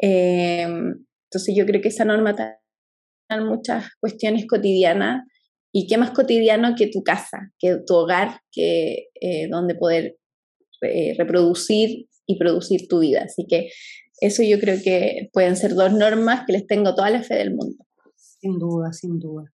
Eh, 0.00 0.62
entonces 0.62 1.54
yo 1.56 1.66
creo 1.66 1.82
que 1.82 1.88
esa 1.88 2.04
norma 2.04 2.34
tiene 2.34 3.44
muchas 3.44 3.90
cuestiones 4.00 4.46
cotidianas 4.46 5.24
y 5.72 5.86
qué 5.86 5.98
más 5.98 6.12
cotidiano 6.12 6.74
que 6.76 6.86
tu 6.86 7.02
casa, 7.02 7.52
que 7.58 7.78
tu 7.86 7.94
hogar, 7.94 8.40
que 8.50 9.08
eh, 9.20 9.48
donde 9.48 9.74
poder 9.74 10.16
eh, 10.82 11.14
reproducir 11.18 12.06
y 12.26 12.38
producir 12.38 12.88
tu 12.88 13.00
vida. 13.00 13.22
Así 13.24 13.44
que 13.48 13.70
eso 14.20 14.42
yo 14.42 14.58
creo 14.58 14.78
que 14.82 15.28
pueden 15.32 15.56
ser 15.56 15.74
dos 15.74 15.92
normas 15.92 16.44
que 16.46 16.52
les 16.52 16.66
tengo 16.66 16.94
toda 16.94 17.10
la 17.10 17.22
fe 17.22 17.36
del 17.36 17.54
mundo. 17.54 17.84
Sin 18.16 18.58
duda, 18.58 18.92
sin 18.92 19.18
duda. 19.18 19.52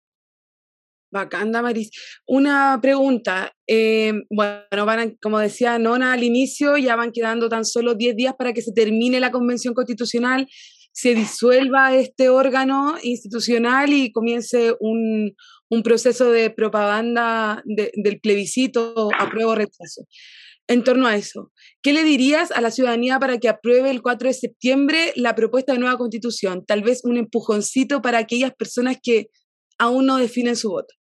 Bacán, 1.11 1.51
Maris. 1.51 1.91
Una 2.27 2.79
pregunta. 2.81 3.53
Eh, 3.67 4.13
bueno, 4.31 4.87
van 4.87 5.17
como 5.21 5.39
decía 5.39 5.79
Nona 5.79 6.13
al 6.13 6.23
inicio, 6.23 6.77
ya 6.77 6.97
van 6.97 7.13
quedando 7.13 7.49
tan 7.49 7.65
solo 7.65 7.95
10 7.95 8.17
días 8.17 8.35
para 8.39 8.53
que 8.53 8.63
se 8.63 8.73
termine 8.73 9.19
la 9.19 9.33
convención 9.33 9.75
constitucional, 9.75 10.47
se 10.93 11.15
disuelva 11.15 11.95
este 11.95 12.29
órgano 12.29 12.97
institucional 13.03 13.93
y 13.93 14.13
comience 14.13 14.75
un, 14.81 15.35
proceso 15.85 16.31
de 16.33 16.51
propaganda 16.51 17.63
del 17.65 18.21
plebiscito 18.21 19.09
apruebo 19.17 19.53
o 19.53 19.55
rechazo. 19.55 20.03
En 20.71 20.85
torno 20.85 21.09
a 21.09 21.17
eso, 21.17 21.51
¿qué 21.83 21.93
le 21.93 22.05
dirías 22.05 22.53
a 22.53 22.61
la 22.61 22.71
ciudadanía 22.71 23.19
para 23.19 23.39
que 23.39 23.49
apruebe 23.49 23.91
el 23.91 24.03
4 24.03 24.29
de 24.29 24.35
septiembre 24.35 25.13
la 25.17 25.35
propuesta 25.35 25.73
de 25.73 25.81
nueva 25.81 25.99
constitución? 25.99 26.65
Tal 26.65 26.85
vez 26.85 27.01
un 27.03 27.17
empujoncito 27.17 28.01
para 28.03 28.19
aquellas 28.19 28.55
personas 28.55 28.99
que 29.03 29.31
aún 29.79 30.07
no 30.07 30.19
definen 30.19 30.55
su 30.55 30.71
voto. 30.71 30.95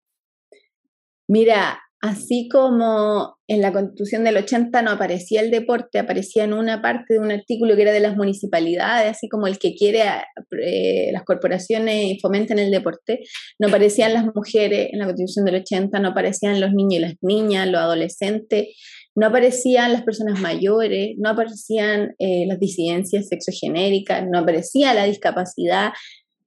Mira, 1.28 1.82
así 2.00 2.48
como 2.50 3.38
en 3.46 3.62
la 3.62 3.74
constitución 3.74 4.24
del 4.24 4.38
80 4.38 4.82
no 4.84 4.92
aparecía 4.92 5.42
el 5.42 5.52
deporte, 5.52 6.00
aparecía 6.00 6.46
en 6.46 6.54
una 6.54 6.82
parte 6.82 7.16
de 7.16 7.20
un 7.20 7.32
artículo 7.32 7.76
que 7.76 7.82
era 7.82 7.92
de 7.92 8.00
las 8.00 8.16
municipalidades, 8.16 9.12
así 9.12 9.28
como 9.28 9.48
el 9.48 9.60
que 9.60 9.76
quiere 9.76 10.04
eh, 10.64 11.10
las 11.12 11.24
corporaciones 11.24 12.18
fomenten 12.22 12.60
el 12.60 12.72
deporte, 12.72 13.20
no 13.60 13.68
aparecían 13.68 14.14
las 14.14 14.34
mujeres 14.34 14.90
en 14.94 15.00
la 15.00 15.06
constitución 15.08 15.44
del 15.44 15.56
80, 15.56 16.00
no 16.00 16.10
aparecían 16.10 16.62
los 16.62 16.72
niños 16.72 16.94
y 16.94 17.00
las 17.00 17.16
niñas, 17.22 17.68
los 17.68 17.82
adolescentes, 17.82 18.68
no 19.18 19.26
aparecían 19.26 19.94
las 19.94 20.04
personas 20.04 20.40
mayores, 20.40 21.16
no 21.18 21.30
aparecían 21.30 22.14
eh, 22.20 22.46
las 22.46 22.60
disidencias 22.60 23.28
sexogenéricas, 23.28 24.24
no 24.30 24.38
aparecía 24.38 24.94
la 24.94 25.06
discapacidad, 25.06 25.90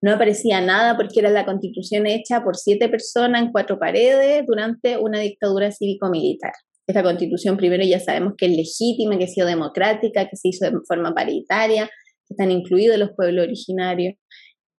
no 0.01 0.13
aparecía 0.13 0.61
nada 0.61 0.97
porque 0.97 1.19
era 1.19 1.31
la 1.31 1.45
constitución 1.45 2.07
hecha 2.07 2.45
por 2.45 2.57
siete 2.57 2.89
personas 2.89 3.43
en 3.43 3.51
cuatro 3.51 3.81
paredes 3.81 4.45
durante 4.47 4.97
una 4.99 5.19
dictadura 5.19 5.73
cívico-militar. 5.73 6.53
Esta 6.87 7.03
constitución 7.03 7.57
primero 7.57 7.83
ya 7.83 7.99
sabemos 7.99 8.35
que 8.39 8.47
es 8.47 8.53
legítima, 8.57 9.19
que 9.19 9.25
ha 9.25 9.29
sido 9.29 9.49
democrática, 9.49 10.29
que 10.29 10.37
se 10.37 10.51
hizo 10.51 10.65
de 10.65 10.79
forma 10.87 11.13
paritaria, 11.13 11.87
que 11.87 12.35
están 12.35 12.53
incluidos 12.53 12.99
los 12.99 13.11
pueblos 13.17 13.47
originarios. 13.47 14.15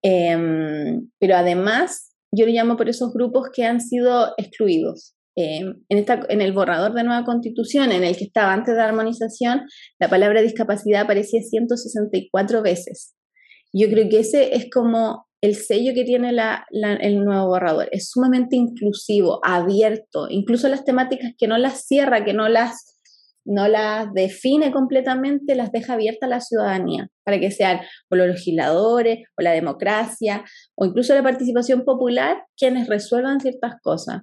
Em, 0.02 1.10
pero 1.20 1.36
además, 1.36 2.16
yo 2.32 2.46
lo 2.46 2.54
llamo 2.54 2.78
por 2.78 2.88
esos 2.88 3.14
grupos 3.14 3.50
que 3.54 3.66
han 3.66 3.82
sido 3.82 4.34
excluidos. 4.38 5.14
Em, 5.36 5.82
en, 5.88 6.42
el 6.42 6.52
borrador 6.52 6.94
de 6.94 7.04
nueva 7.04 7.24
constitución, 7.24 7.94
en 7.94 8.04
el 8.04 8.18
que 8.18 8.26
estaba 8.26 8.54
antes 8.54 8.74
de 8.74 8.82
la 8.82 8.90
armonización, 8.90 9.62
la 9.98 10.10
palabra 10.10 10.42
discapacidad 10.42 11.04
aparecía 11.04 11.42
164 11.42 12.62
veces. 12.62 13.16
Yo 13.72 13.90
creo 13.90 14.10
que 14.10 14.20
ese 14.20 14.56
es 14.56 14.70
como 14.70 15.28
el 15.40 15.56
sello 15.56 15.94
que 15.94 16.04
tiene 16.04 16.30
el 16.30 17.26
nuevo 17.26 17.48
borrador. 17.48 17.88
Es 17.92 18.10
sumamente 18.10 18.58
inclusivo, 18.58 19.40
abierto, 19.44 20.28
incluso 20.30 20.68
las 20.68 20.84
temáticas 20.84 21.32
que 21.38 21.48
no 21.48 21.58
las 21.58 21.86
cierra, 21.88 22.26
que 22.26 22.34
no 22.34 22.50
las, 22.50 23.00
no 23.46 23.70
las 23.70 24.14
define 24.14 24.72
completamente, 24.72 25.56
las 25.56 25.72
deja 25.72 25.94
abiertas 25.94 26.28
a 26.28 26.30
la 26.30 26.42
ciudadanía, 26.42 27.08
para 27.24 27.40
que 27.40 27.52
sean 27.52 27.80
o 28.10 28.16
los 28.18 28.28
legisladores, 28.28 29.20
o 29.38 29.42
la 29.42 29.54
democracia, 29.54 30.44
o 30.76 30.86
incluso 30.86 31.16
la 31.16 31.24
participación 31.24 31.86
popular, 31.86 32.44
quienes 32.58 32.88
resuelvan 32.88 33.40
ciertas 33.40 33.76
cosas. 33.82 34.22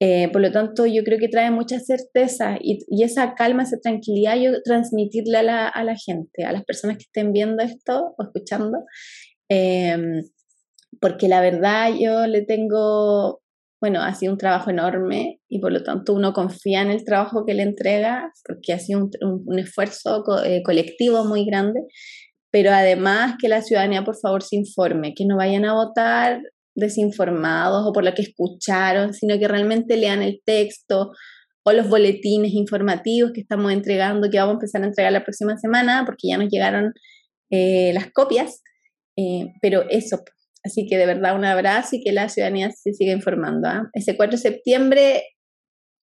Eh, 0.00 0.28
por 0.32 0.42
lo 0.42 0.50
tanto, 0.50 0.86
yo 0.86 1.04
creo 1.04 1.18
que 1.18 1.28
trae 1.28 1.50
mucha 1.50 1.78
certeza 1.78 2.58
y, 2.60 3.02
esa 3.02 3.34
calma, 3.34 3.62
esa 3.62 3.78
tranquilidad, 3.80 4.36
yo 4.36 4.60
transmitirle 4.62 5.38
a 5.38 5.42
la, 5.42 5.68
a 5.68 5.84
la, 5.84 5.96
gente, 5.96 6.44
a 6.44 6.52
las 6.52 6.64
personas 6.64 6.96
que 6.98 7.04
estén 7.04 7.32
viendo 7.32 7.62
esto 7.62 8.14
o 8.18 8.22
escuchando, 8.24 8.78
em, 9.48 10.22
porque 11.00 11.28
la 11.28 11.40
verdad 11.40 11.90
yo 11.98 12.26
le 12.26 12.42
tengo, 12.42 13.40
bueno, 13.80 14.02
ha 14.02 14.14
sido 14.14 14.32
un 14.32 14.38
trabajo 14.38 14.70
enorme 14.70 15.40
y 15.48 15.60
por 15.60 15.72
lo 15.72 15.82
tanto 15.82 16.12
uno 16.14 16.32
confía 16.32 16.82
en 16.82 16.90
el 16.90 17.04
trabajo 17.04 17.44
que 17.46 17.54
le 17.54 17.62
entrega, 17.62 18.32
porque 18.46 18.72
ha 18.72 18.78
sido 18.78 19.00
un, 19.00 19.42
un, 19.46 19.58
esfuerzo 19.58 20.24
eh, 20.44 20.62
colectivo 20.64 21.24
muy 21.24 21.44
grande, 21.46 21.80
pero 22.50 22.72
además 22.72 23.36
que 23.40 23.48
la 23.48 23.62
ciudadanía 23.62 24.04
por 24.04 24.16
favor 24.16 24.42
se 24.42 24.56
informe, 24.56 25.14
que 25.14 25.26
no 25.26 25.36
vayan 25.36 25.64
a 25.64 25.74
votar 25.74 26.40
desinformados 26.74 27.86
o 27.86 27.92
por 27.92 28.04
lo 28.04 28.14
que 28.14 28.22
escucharon, 28.22 29.14
sino 29.14 29.38
que 29.38 29.48
realmente 29.48 29.96
lean 29.96 30.22
el 30.22 30.40
texto 30.44 31.12
o 31.64 31.72
los 31.72 31.88
boletines 31.88 32.52
informativos 32.52 33.32
que 33.32 33.40
estamos 33.40 33.72
entregando, 33.72 34.30
que 34.30 34.38
vamos 34.38 34.52
a 34.52 34.56
empezar 34.56 34.82
a 34.82 34.86
entregar 34.86 35.12
la 35.12 35.24
próxima 35.24 35.56
semana, 35.56 36.02
porque 36.04 36.28
ya 36.28 36.36
nos 36.36 36.50
llegaron 36.50 36.92
eh, 37.50 37.92
las 37.94 38.10
copias, 38.12 38.62
eh, 39.16 39.46
pero 39.62 39.84
eso, 39.88 40.22
así 40.62 40.86
que 40.86 40.98
de 40.98 41.06
verdad 41.06 41.36
un 41.36 41.44
abrazo 41.44 41.96
y 41.96 42.02
que 42.02 42.12
la 42.12 42.28
ciudadanía 42.28 42.70
se 42.70 42.92
siga 42.92 43.12
informando. 43.12 43.68
¿ah? 43.68 43.88
Ese 43.94 44.16
4 44.16 44.36
de 44.36 44.42
septiembre 44.42 45.22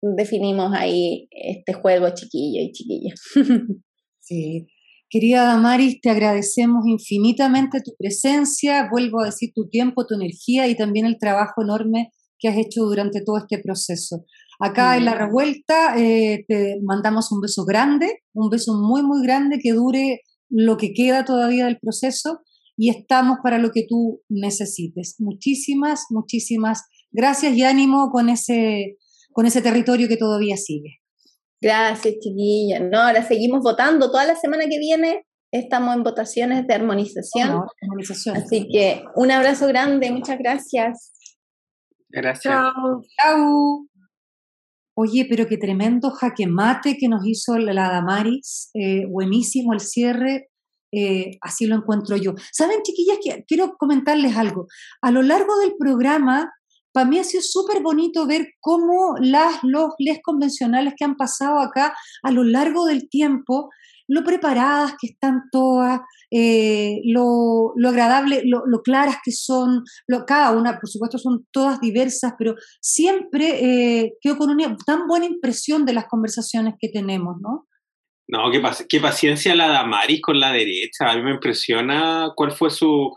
definimos 0.02 0.74
ahí 0.74 1.28
este 1.32 1.74
juego 1.74 2.10
chiquillo 2.14 2.62
y 2.62 2.72
chiquilla. 2.72 3.14
Sí, 4.24 4.68
Querida 5.12 5.44
Damaris, 5.44 6.00
te 6.00 6.10
agradecemos 6.10 6.88
infinitamente 6.88 7.82
tu 7.82 7.92
presencia, 8.00 8.88
vuelvo 8.90 9.20
a 9.20 9.26
decir 9.26 9.52
tu 9.54 9.68
tiempo, 9.68 10.08
tu 10.08 10.16
energía 10.16 10.70
y 10.70 10.78
también 10.78 11.06
el 11.06 11.18
trabajo 11.20 11.64
enorme 11.64 12.14
que 12.40 12.48
has 12.48 12.56
hecho 12.56 12.84
durante 12.86 13.22
todo 13.22 13.38
este 13.38 13.60
proceso. 13.60 14.24
Acá 14.62 14.96
en 14.96 15.04
la 15.04 15.16
revuelta 15.16 16.00
eh, 16.00 16.46
te 16.48 16.78
mandamos 16.82 17.30
un 17.34 17.42
beso 17.42 17.66
grande, 17.66 18.22
un 18.32 18.50
beso 18.50 18.74
muy, 18.74 19.04
muy 19.04 19.22
grande 19.22 19.60
que 19.62 19.74
dure 19.74 20.22
lo 20.48 20.78
que 20.78 20.94
queda 20.94 21.26
todavía 21.26 21.66
del 21.66 21.78
proceso 21.78 22.40
y 22.78 22.90
estamos 22.90 23.40
para 23.44 23.58
lo 23.58 23.72
que 23.72 23.86
tú 23.90 24.22
necesites. 24.30 25.16
Muchísimas, 25.20 26.06
muchísimas 26.10 26.84
gracias 27.12 27.54
y 27.54 27.64
ánimo 27.64 28.12
con 28.12 28.30
ese, 28.30 28.96
con 29.34 29.46
ese 29.46 29.62
territorio 29.62 30.08
que 30.08 30.16
todavía 30.16 30.56
sigue. 30.56 31.01
Gracias, 31.62 32.16
chiquilla. 32.20 32.80
No, 32.80 33.00
ahora 33.00 33.24
seguimos 33.24 33.62
votando. 33.62 34.10
Toda 34.10 34.26
la 34.26 34.36
semana 34.36 34.66
que 34.68 34.80
viene 34.80 35.26
estamos 35.52 35.96
en 35.96 36.04
votaciones 36.04 36.66
de 36.66 36.74
armonización. 36.74 37.66
Así 38.34 38.68
que 38.72 39.04
un 39.16 39.32
abrazo 39.32 39.68
grande, 39.68 40.12
muchas 40.12 40.40
gracias. 40.40 41.14
Gracias. 42.10 42.54
Chao. 42.54 43.04
Chao. 43.22 43.88
Oye, 44.96 45.26
pero 45.30 45.48
qué 45.48 45.58
tremendo 45.58 46.10
jaque 46.12 46.48
mate 46.48 46.98
que 46.98 47.08
nos 47.08 47.26
hizo 47.26 47.58
la 47.58 47.90
Damaris. 47.90 48.70
Eh, 48.74 49.06
buenísimo 49.08 49.74
el 49.74 49.80
cierre. 49.80 50.50
Eh, 50.94 51.38
así 51.42 51.68
lo 51.68 51.76
encuentro 51.76 52.18
yo. 52.18 52.34
Saben, 52.52 52.82
chiquillas, 52.84 53.20
que 53.24 53.46
quiero 53.48 53.78
comentarles 53.78 54.36
algo. 54.36 54.68
A 55.02 55.12
lo 55.12 55.22
largo 55.22 55.58
del 55.60 55.74
programa 55.78 56.52
para 56.92 57.08
mí 57.08 57.20
ha 57.20 57.24
sido 57.24 57.44
súper 57.44 57.82
bonito 57.82 58.28
ver 58.28 58.54
cómo 58.60 59.16
las, 59.20 59.64
los 59.64 59.92
les 60.00 60.22
convencionales 60.22 60.94
que 60.98 61.06
han 61.06 61.16
pasado 61.16 61.60
acá 61.60 61.96
a 62.24 62.32
lo 62.32 62.44
largo 62.44 62.86
del 62.86 63.10
tiempo, 63.10 63.70
lo 64.08 64.24
preparadas 64.24 64.96
que 65.00 65.08
están 65.08 65.44
todas, 65.52 66.02
eh, 66.32 67.02
lo, 67.06 67.74
agradable, 67.88 68.44
lo, 68.46 68.82
claras 68.82 69.18
que 69.24 69.32
son, 69.32 69.84
lo, 70.08 70.26
cada 70.26 70.52
una, 70.52 70.80
por 70.80 70.90
supuesto, 70.90 71.18
son 71.18 71.48
todas 71.52 71.80
diversas, 71.80 72.34
pero 72.38 72.56
siempre 72.82 74.02
eh, 74.02 74.14
quedo 74.20 74.38
con 74.38 74.50
una 74.50 74.76
tan 74.86 75.08
buena 75.08 75.26
impresión 75.26 75.86
de 75.86 75.94
las 75.94 76.08
conversaciones 76.08 76.76
que 76.80 76.90
tenemos, 76.90 77.38
¿no? 77.42 77.68
No, 78.28 78.50
qué, 78.50 78.62
qué 78.88 79.00
paciencia 79.00 79.56
la 79.56 79.68
Damaris 79.68 80.22
con 80.22 80.40
la 80.40 80.52
derecha. 80.54 81.10
A 81.10 81.16
mí 81.16 81.22
me 81.22 81.32
impresiona 81.32 82.32
cuál 82.36 82.54
fue 82.54 82.70
su, 82.70 83.14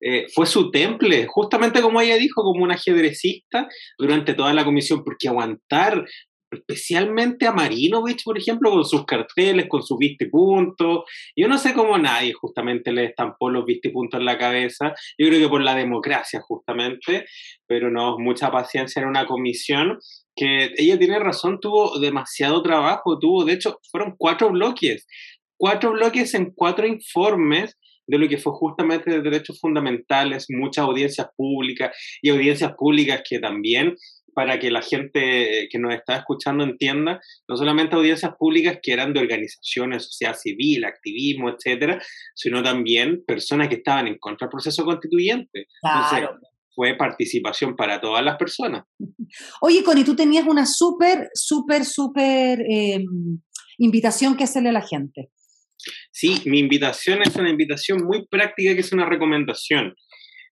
eh, 0.00 0.26
fue 0.32 0.46
su 0.46 0.70
temple, 0.70 1.26
justamente 1.28 1.80
como 1.80 2.00
ella 2.00 2.16
dijo, 2.16 2.42
como 2.42 2.62
un 2.62 2.70
ajedrecista 2.70 3.68
durante 3.98 4.34
toda 4.34 4.52
la 4.54 4.64
comisión, 4.64 5.02
porque 5.04 5.28
aguantar 5.28 6.04
especialmente 6.50 7.46
a 7.46 7.52
Marinovich, 7.52 8.24
por 8.24 8.38
ejemplo, 8.38 8.70
con 8.70 8.84
sus 8.84 9.04
carteles, 9.04 9.68
con 9.68 9.82
sus 9.82 9.98
vistipuntos. 9.98 11.04
Yo 11.36 11.48
no 11.48 11.58
sé 11.58 11.74
cómo 11.74 11.98
nadie 11.98 12.32
justamente 12.32 12.92
le 12.92 13.04
estampó 13.04 13.50
los 13.50 13.64
vistipuntos 13.64 14.18
en 14.18 14.26
la 14.26 14.38
cabeza. 14.38 14.94
Yo 15.18 15.28
creo 15.28 15.40
que 15.40 15.48
por 15.48 15.62
la 15.62 15.74
democracia, 15.74 16.40
justamente, 16.40 17.26
pero 17.66 17.90
no, 17.90 18.18
mucha 18.18 18.50
paciencia 18.50 19.02
en 19.02 19.08
una 19.08 19.26
comisión 19.26 19.98
que 20.34 20.72
ella 20.76 20.98
tiene 20.98 21.18
razón, 21.18 21.58
tuvo 21.60 21.98
demasiado 21.98 22.62
trabajo, 22.62 23.18
tuvo, 23.18 23.44
de 23.44 23.54
hecho, 23.54 23.78
fueron 23.90 24.14
cuatro 24.16 24.50
bloques, 24.50 25.06
cuatro 25.58 25.92
bloques 25.92 26.32
en 26.34 26.52
cuatro 26.54 26.86
informes 26.86 27.76
de 28.08 28.18
lo 28.18 28.28
que 28.28 28.38
fue 28.38 28.52
justamente 28.54 29.10
de 29.10 29.20
derechos 29.20 29.60
fundamentales, 29.60 30.46
muchas 30.48 30.84
audiencias 30.84 31.28
públicas 31.36 31.96
y 32.22 32.30
audiencias 32.30 32.72
públicas 32.76 33.22
que 33.28 33.38
también 33.38 33.94
para 34.34 34.58
que 34.58 34.70
la 34.70 34.82
gente 34.82 35.68
que 35.68 35.78
nos 35.80 35.92
está 35.92 36.16
escuchando 36.16 36.62
entienda, 36.62 37.20
no 37.48 37.56
solamente 37.56 37.96
audiencias 37.96 38.32
públicas 38.38 38.78
que 38.80 38.92
eran 38.92 39.12
de 39.12 39.18
organizaciones, 39.18 40.04
sociedad 40.04 40.36
civil, 40.36 40.84
activismo, 40.84 41.50
etcétera, 41.50 42.00
sino 42.34 42.62
también 42.62 43.24
personas 43.26 43.68
que 43.68 43.76
estaban 43.76 44.06
en 44.06 44.16
contra 44.18 44.46
del 44.46 44.52
proceso 44.52 44.84
constituyente. 44.84 45.66
Entonces, 45.82 46.28
fue 46.72 46.94
participación 46.94 47.74
para 47.74 48.00
todas 48.00 48.24
las 48.24 48.36
personas. 48.36 48.84
Oye, 49.60 49.82
Connie, 49.82 50.04
tú 50.04 50.14
tenías 50.14 50.46
una 50.46 50.66
súper, 50.66 51.28
súper, 51.34 51.84
súper 51.84 52.60
em, 52.70 53.40
invitación 53.78 54.36
que 54.36 54.44
hacerle 54.44 54.68
a 54.68 54.72
la 54.72 54.86
gente. 54.86 55.30
Sí, 56.10 56.42
mi 56.46 56.58
invitación 56.58 57.22
es 57.22 57.34
una 57.36 57.50
invitación 57.50 58.04
muy 58.04 58.26
práctica 58.26 58.74
que 58.74 58.80
es 58.80 58.92
una 58.92 59.06
recomendación. 59.06 59.94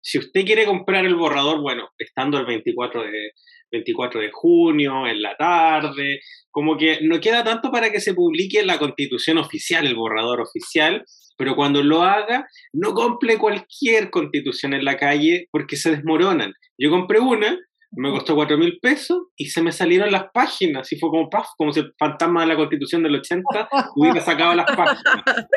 Si 0.01 0.19
usted 0.19 0.45
quiere 0.45 0.65
comprar 0.65 1.05
el 1.05 1.15
borrador, 1.15 1.61
bueno, 1.61 1.89
estando 1.97 2.37
el 2.37 2.45
24 2.45 3.03
de, 3.03 3.31
24 3.71 4.21
de 4.21 4.29
junio, 4.31 5.07
en 5.07 5.21
la 5.21 5.35
tarde, 5.35 6.19
como 6.51 6.77
que 6.77 6.99
no 7.01 7.19
queda 7.19 7.43
tanto 7.43 7.71
para 7.71 7.91
que 7.91 7.99
se 7.99 8.13
publique 8.13 8.63
la 8.63 8.77
constitución 8.77 9.37
oficial, 9.37 9.85
el 9.85 9.95
borrador 9.95 10.41
oficial, 10.41 11.03
pero 11.37 11.55
cuando 11.55 11.83
lo 11.83 12.03
haga, 12.03 12.47
no 12.73 12.93
compre 12.93 13.37
cualquier 13.37 14.09
constitución 14.11 14.73
en 14.73 14.85
la 14.85 14.97
calle 14.97 15.47
porque 15.51 15.75
se 15.75 15.91
desmoronan. 15.91 16.53
Yo 16.77 16.89
compré 16.91 17.19
una, 17.19 17.57
me 17.95 18.11
costó 18.11 18.35
4 18.35 18.57
mil 18.57 18.79
pesos 18.81 19.27
y 19.35 19.47
se 19.47 19.61
me 19.61 19.71
salieron 19.71 20.11
las 20.11 20.25
páginas, 20.33 20.91
y 20.91 20.99
fue 20.99 21.09
como, 21.09 21.29
paf, 21.29 21.47
como 21.57 21.71
si 21.71 21.81
el 21.81 21.93
fantasma 21.97 22.41
de 22.41 22.47
la 22.47 22.55
constitución 22.55 23.03
del 23.03 23.15
80 23.15 23.69
hubiera 23.95 24.21
sacado 24.21 24.53
las 24.55 24.65
páginas. 24.65 25.47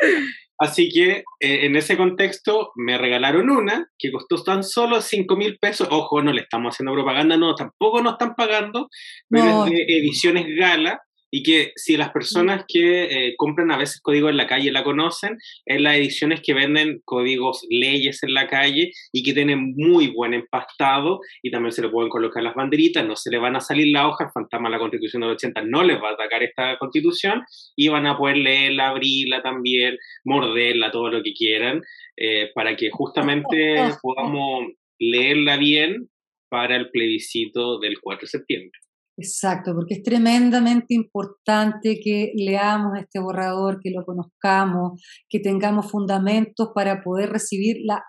Así 0.59 0.89
que 0.89 1.23
eh, 1.39 1.65
en 1.65 1.75
ese 1.75 1.97
contexto 1.97 2.71
me 2.75 2.97
regalaron 2.97 3.49
una 3.49 3.87
que 3.97 4.11
costó 4.11 4.41
tan 4.43 4.63
solo 4.63 5.01
5 5.01 5.35
mil 5.35 5.57
pesos. 5.59 5.87
Ojo, 5.91 6.21
no 6.23 6.33
le 6.33 6.41
estamos 6.41 6.73
haciendo 6.73 6.93
propaganda, 6.93 7.37
no, 7.37 7.53
tampoco 7.53 8.01
nos 8.01 8.13
están 8.13 8.33
pagando, 8.33 8.89
pero 9.29 9.65
es 9.65 9.71
de 9.71 9.83
ediciones 9.87 10.45
gala 10.57 10.99
y 11.37 11.43
que 11.43 11.71
si 11.75 11.97
las 11.97 12.09
personas 12.09 12.65
que 12.67 13.03
eh, 13.03 13.35
compran 13.37 13.69
a 13.69 13.77
veces 13.77 14.01
códigos 14.01 14.31
en 14.31 14.37
la 14.37 14.47
calle 14.47 14.71
la 14.71 14.83
conocen, 14.83 15.37
es 15.67 15.79
las 15.79 15.95
ediciones 15.95 16.41
que 16.41 16.55
venden 16.55 16.99
códigos 17.05 17.63
leyes 17.69 18.23
en 18.23 18.33
la 18.33 18.47
calle 18.47 18.91
y 19.11 19.21
que 19.21 19.33
tienen 19.33 19.75
muy 19.77 20.07
buen 20.07 20.33
empastado 20.33 21.19
y 21.43 21.51
también 21.51 21.73
se 21.73 21.83
le 21.83 21.89
pueden 21.89 22.09
colocar 22.09 22.41
las 22.41 22.55
banderitas, 22.55 23.05
no 23.05 23.15
se 23.15 23.29
le 23.29 23.37
van 23.37 23.55
a 23.55 23.59
salir 23.59 23.93
la 23.93 24.07
hoja, 24.07 24.23
el 24.23 24.31
fantasma 24.31 24.69
de 24.69 24.71
la 24.77 24.79
constitución 24.79 25.21
del 25.21 25.31
80 25.33 25.61
no 25.61 25.83
les 25.83 26.01
va 26.01 26.09
a 26.09 26.13
atacar 26.13 26.41
esta 26.41 26.75
constitución 26.79 27.43
y 27.75 27.87
van 27.87 28.07
a 28.07 28.17
poder 28.17 28.37
leerla, 28.37 28.89
abrirla 28.89 29.43
también, 29.43 29.95
morderla, 30.23 30.89
todo 30.89 31.09
lo 31.09 31.21
que 31.21 31.33
quieran, 31.33 31.83
eh, 32.15 32.49
para 32.55 32.75
que 32.75 32.89
justamente 32.89 33.75
podamos 34.01 34.71
leerla 34.97 35.57
bien 35.57 36.09
para 36.49 36.77
el 36.77 36.89
plebiscito 36.89 37.77
del 37.77 37.99
4 38.01 38.21
de 38.21 38.27
septiembre. 38.27 38.79
Exacto, 39.19 39.73
porque 39.73 39.95
es 39.95 40.03
tremendamente 40.03 40.93
importante 40.93 41.99
que 42.03 42.33
leamos 42.35 42.99
este 42.99 43.19
borrador, 43.19 43.79
que 43.81 43.89
lo 43.89 44.05
conozcamos, 44.05 45.01
que 45.27 45.39
tengamos 45.39 45.89
fundamentos 45.89 46.69
para 46.75 47.01
poder 47.01 47.31
recibir 47.31 47.77
la, 47.83 48.03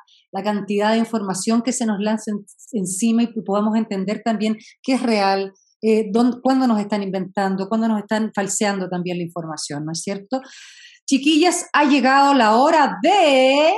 cantidad 0.45 0.93
de 0.93 0.99
información 0.99 1.63
que 1.63 1.73
se 1.73 1.87
nos 1.87 1.99
lance 1.99 2.31
encima 2.73 3.23
y 3.23 3.29
podamos 3.43 3.75
entender 3.77 4.21
también 4.23 4.59
qué 4.83 4.95
es 4.95 5.03
real, 5.03 5.55
eh, 5.81 6.11
cuándo 6.43 6.67
nos 6.67 6.79
están 6.79 7.03
inventando, 7.03 7.69
cuándo 7.69 7.89
nos 7.89 8.01
están 8.01 8.31
falseando 8.35 8.91
también 8.91 9.17
la 9.17 9.25
información, 9.25 9.87
¿no 9.87 9.93
es 9.93 10.03
cierto? 10.03 10.43
Chiquillas, 11.07 11.71
ha 11.73 11.87
llegado 11.87 12.35
la 12.35 12.57
hora 12.57 12.99
de 13.03 13.73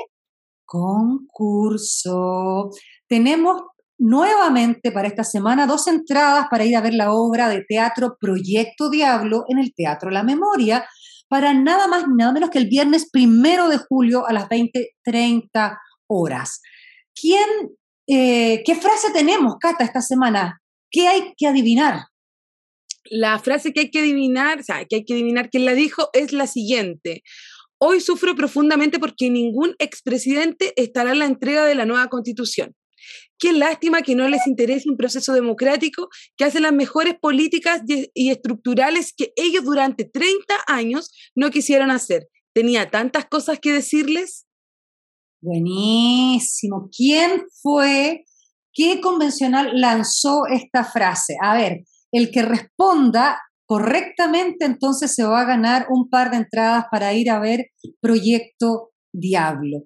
concurso. 0.66 2.70
Tenemos 3.08 3.62
nuevamente 4.00 4.90
para 4.90 5.08
esta 5.08 5.24
semana 5.24 5.66
dos 5.66 5.86
entradas 5.86 6.46
para 6.50 6.64
ir 6.64 6.76
a 6.76 6.80
ver 6.80 6.94
la 6.94 7.12
obra 7.12 7.48
de 7.48 7.64
teatro 7.68 8.16
Proyecto 8.18 8.88
Diablo 8.88 9.44
en 9.48 9.58
el 9.58 9.74
Teatro 9.74 10.10
La 10.10 10.22
Memoria 10.22 10.86
para 11.28 11.52
nada 11.52 11.86
más 11.86 12.06
nada 12.08 12.32
menos 12.32 12.50
que 12.50 12.58
el 12.58 12.66
viernes 12.66 13.08
primero 13.10 13.68
de 13.68 13.78
julio 13.78 14.26
a 14.26 14.32
las 14.32 14.48
20.30 14.48 15.78
horas. 16.08 16.60
¿Quién, 17.14 17.48
eh, 18.08 18.62
¿Qué 18.64 18.74
frase 18.74 19.12
tenemos, 19.12 19.54
Cata, 19.60 19.84
esta 19.84 20.00
semana? 20.00 20.60
¿Qué 20.90 21.06
hay 21.06 21.34
que 21.36 21.46
adivinar? 21.46 22.06
La 23.04 23.38
frase 23.38 23.72
que 23.72 23.80
hay 23.80 23.90
que 23.90 24.00
adivinar, 24.00 24.60
o 24.60 24.62
sea, 24.62 24.84
que 24.86 24.96
hay 24.96 25.04
que 25.04 25.12
adivinar 25.12 25.50
quién 25.50 25.66
la 25.66 25.74
dijo, 25.74 26.08
es 26.14 26.32
la 26.32 26.46
siguiente. 26.46 27.22
Hoy 27.78 28.00
sufro 28.00 28.34
profundamente 28.34 28.98
porque 28.98 29.30
ningún 29.30 29.74
expresidente 29.78 30.72
estará 30.76 31.12
en 31.12 31.20
la 31.20 31.26
entrega 31.26 31.64
de 31.64 31.74
la 31.74 31.86
nueva 31.86 32.08
constitución. 32.08 32.74
Qué 33.38 33.52
lástima 33.52 34.02
que 34.02 34.14
no 34.14 34.28
les 34.28 34.46
interese 34.46 34.88
un 34.88 34.96
proceso 34.96 35.32
democrático 35.32 36.08
que 36.36 36.44
hace 36.44 36.60
las 36.60 36.72
mejores 36.72 37.14
políticas 37.20 37.82
y 37.86 38.30
estructurales 38.30 39.12
que 39.16 39.32
ellos 39.36 39.64
durante 39.64 40.04
30 40.04 40.54
años 40.66 41.10
no 41.34 41.50
quisieron 41.50 41.90
hacer. 41.90 42.28
Tenía 42.52 42.90
tantas 42.90 43.26
cosas 43.26 43.58
que 43.60 43.72
decirles. 43.72 44.46
Buenísimo. 45.40 46.88
¿Quién 46.94 47.44
fue? 47.62 48.24
¿Qué 48.72 49.00
convencional 49.00 49.70
lanzó 49.74 50.46
esta 50.46 50.84
frase? 50.84 51.36
A 51.42 51.56
ver, 51.56 51.84
el 52.12 52.30
que 52.30 52.42
responda 52.42 53.40
correctamente 53.66 54.64
entonces 54.64 55.14
se 55.14 55.22
va 55.22 55.42
a 55.42 55.46
ganar 55.46 55.86
un 55.90 56.10
par 56.10 56.30
de 56.30 56.38
entradas 56.38 56.86
para 56.90 57.14
ir 57.14 57.30
a 57.30 57.38
ver 57.38 57.66
Proyecto 58.00 58.90
Diablo 59.12 59.84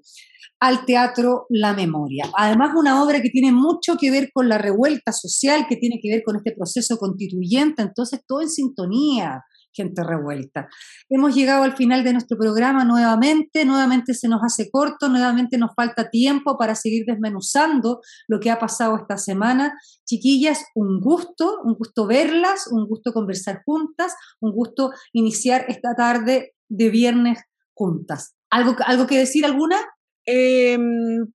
al 0.61 0.87
teatro 0.87 1.47
La 1.51 1.75
Memoria. 1.75 2.31
Además, 2.37 2.73
una 2.75 3.03
obra 3.03 3.21
que 3.21 3.29
tiene 3.29 3.53
mucho 3.53 3.97
que 3.99 4.11
ver 4.11 4.31
con 4.33 4.49
la 4.49 4.57
revuelta 4.57 5.13
social, 5.13 5.67
que 5.69 5.77
tiene 5.77 5.99
que 6.01 6.11
ver 6.11 6.23
con 6.25 6.37
este 6.37 6.53
proceso 6.53 6.97
constituyente, 6.97 7.83
entonces 7.83 8.21
todo 8.27 8.41
en 8.41 8.49
sintonía, 8.49 9.45
gente 9.75 10.03
revuelta. 10.03 10.69
Hemos 11.11 11.35
llegado 11.35 11.65
al 11.65 11.77
final 11.77 12.05
de 12.05 12.13
nuestro 12.13 12.39
programa 12.39 12.85
nuevamente, 12.85 13.65
nuevamente 13.65 14.15
se 14.15 14.29
nos 14.29 14.41
hace 14.43 14.71
corto, 14.71 15.09
nuevamente 15.09 15.59
nos 15.59 15.75
falta 15.75 16.09
tiempo 16.09 16.57
para 16.57 16.75
seguir 16.75 17.05
desmenuzando 17.07 18.01
lo 18.29 18.41
que 18.41 18.51
ha 18.51 18.59
pasado 18.59 18.97
esta 18.97 19.19
semana. 19.19 19.79
Chiquillas, 20.07 20.65
un 20.75 21.01
gusto, 21.01 21.59
un 21.65 21.75
gusto 21.75 22.07
verlas, 22.07 22.69
un 22.71 22.87
gusto 22.87 23.13
conversar 23.13 23.63
juntas, 23.67 24.15
un 24.41 24.53
gusto 24.53 24.93
iniciar 25.13 25.67
esta 25.69 25.95
tarde 25.95 26.55
de 26.69 26.89
viernes 26.89 27.39
juntas. 27.75 28.35
¿Algo, 28.55 28.77
algo 28.87 29.09
que 29.09 29.19
decir 29.19 29.45
alguna? 29.45 29.81
Eh, 30.27 30.79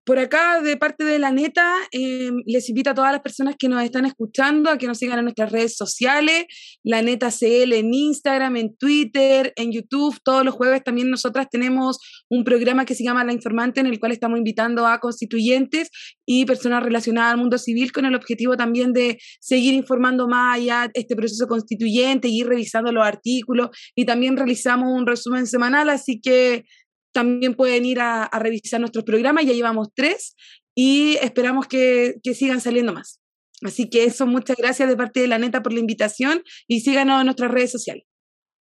por 0.04 0.18
acá, 0.18 0.60
de 0.62 0.76
parte 0.78 1.04
de 1.04 1.18
la 1.18 1.30
neta, 1.30 1.76
em, 1.92 2.42
les 2.46 2.68
invito 2.70 2.90
a 2.90 2.94
todas 2.94 3.12
las 3.12 3.20
personas 3.20 3.54
que 3.58 3.68
nos 3.68 3.82
están 3.84 4.06
escuchando 4.06 4.70
a 4.70 4.78
que 4.78 4.86
nos 4.86 4.98
sigan 4.98 5.18
en 5.18 5.26
nuestras 5.26 5.52
redes 5.52 5.76
sociales, 5.76 6.46
la 6.82 7.02
neta 7.02 7.30
CL 7.30 7.74
en 7.74 7.92
Instagram, 7.92 8.56
en 8.56 8.74
Twitter, 8.76 9.52
en 9.56 9.70
YouTube. 9.70 10.18
Todos 10.24 10.46
los 10.46 10.54
jueves 10.54 10.82
también 10.82 11.10
nosotras 11.10 11.46
tenemos 11.50 11.98
un 12.30 12.42
programa 12.42 12.86
que 12.86 12.94
se 12.94 13.04
llama 13.04 13.22
La 13.22 13.34
Informante, 13.34 13.80
en 13.80 13.86
el 13.86 14.00
cual 14.00 14.12
estamos 14.12 14.38
invitando 14.38 14.86
a 14.86 14.98
constituyentes 14.98 15.90
y 16.26 16.46
personas 16.46 16.82
relacionadas 16.82 17.34
al 17.34 17.38
mundo 17.38 17.58
civil 17.58 17.92
con 17.92 18.06
el 18.06 18.14
objetivo 18.14 18.56
también 18.56 18.94
de 18.94 19.18
seguir 19.40 19.74
informando 19.74 20.26
más 20.26 20.56
allá 20.56 20.90
este 20.94 21.14
proceso 21.14 21.46
constituyente, 21.46 22.28
ir 22.28 22.48
revisando 22.48 22.90
los 22.92 23.06
artículos 23.06 23.68
y 23.94 24.06
también 24.06 24.38
realizamos 24.38 24.88
un 24.90 25.06
resumen 25.06 25.46
semanal, 25.46 25.90
así 25.90 26.18
que 26.18 26.64
también 27.12 27.54
pueden 27.54 27.84
ir 27.84 28.00
a, 28.00 28.28
revisar 28.38 28.80
nuestros 28.80 29.04
programas, 29.04 29.44
ya 29.44 29.52
llevamos 29.52 29.88
tres 29.94 30.34
y 30.74 31.16
esperamos 31.22 31.66
que, 31.66 32.14
sigan 32.34 32.60
saliendo 32.60 32.92
más. 32.92 33.20
Así 33.62 33.90
que 33.90 34.04
eso, 34.04 34.26
muchas 34.26 34.56
gracias 34.56 34.88
de 34.88 34.96
parte 34.96 35.20
de 35.20 35.28
la 35.28 35.38
neta 35.38 35.62
por 35.62 35.72
la 35.72 35.80
invitación 35.80 36.42
y 36.66 36.80
síganos 36.80 37.20
en 37.20 37.26
nuestras 37.26 37.50
redes 37.50 37.70
sociales. 37.70 38.04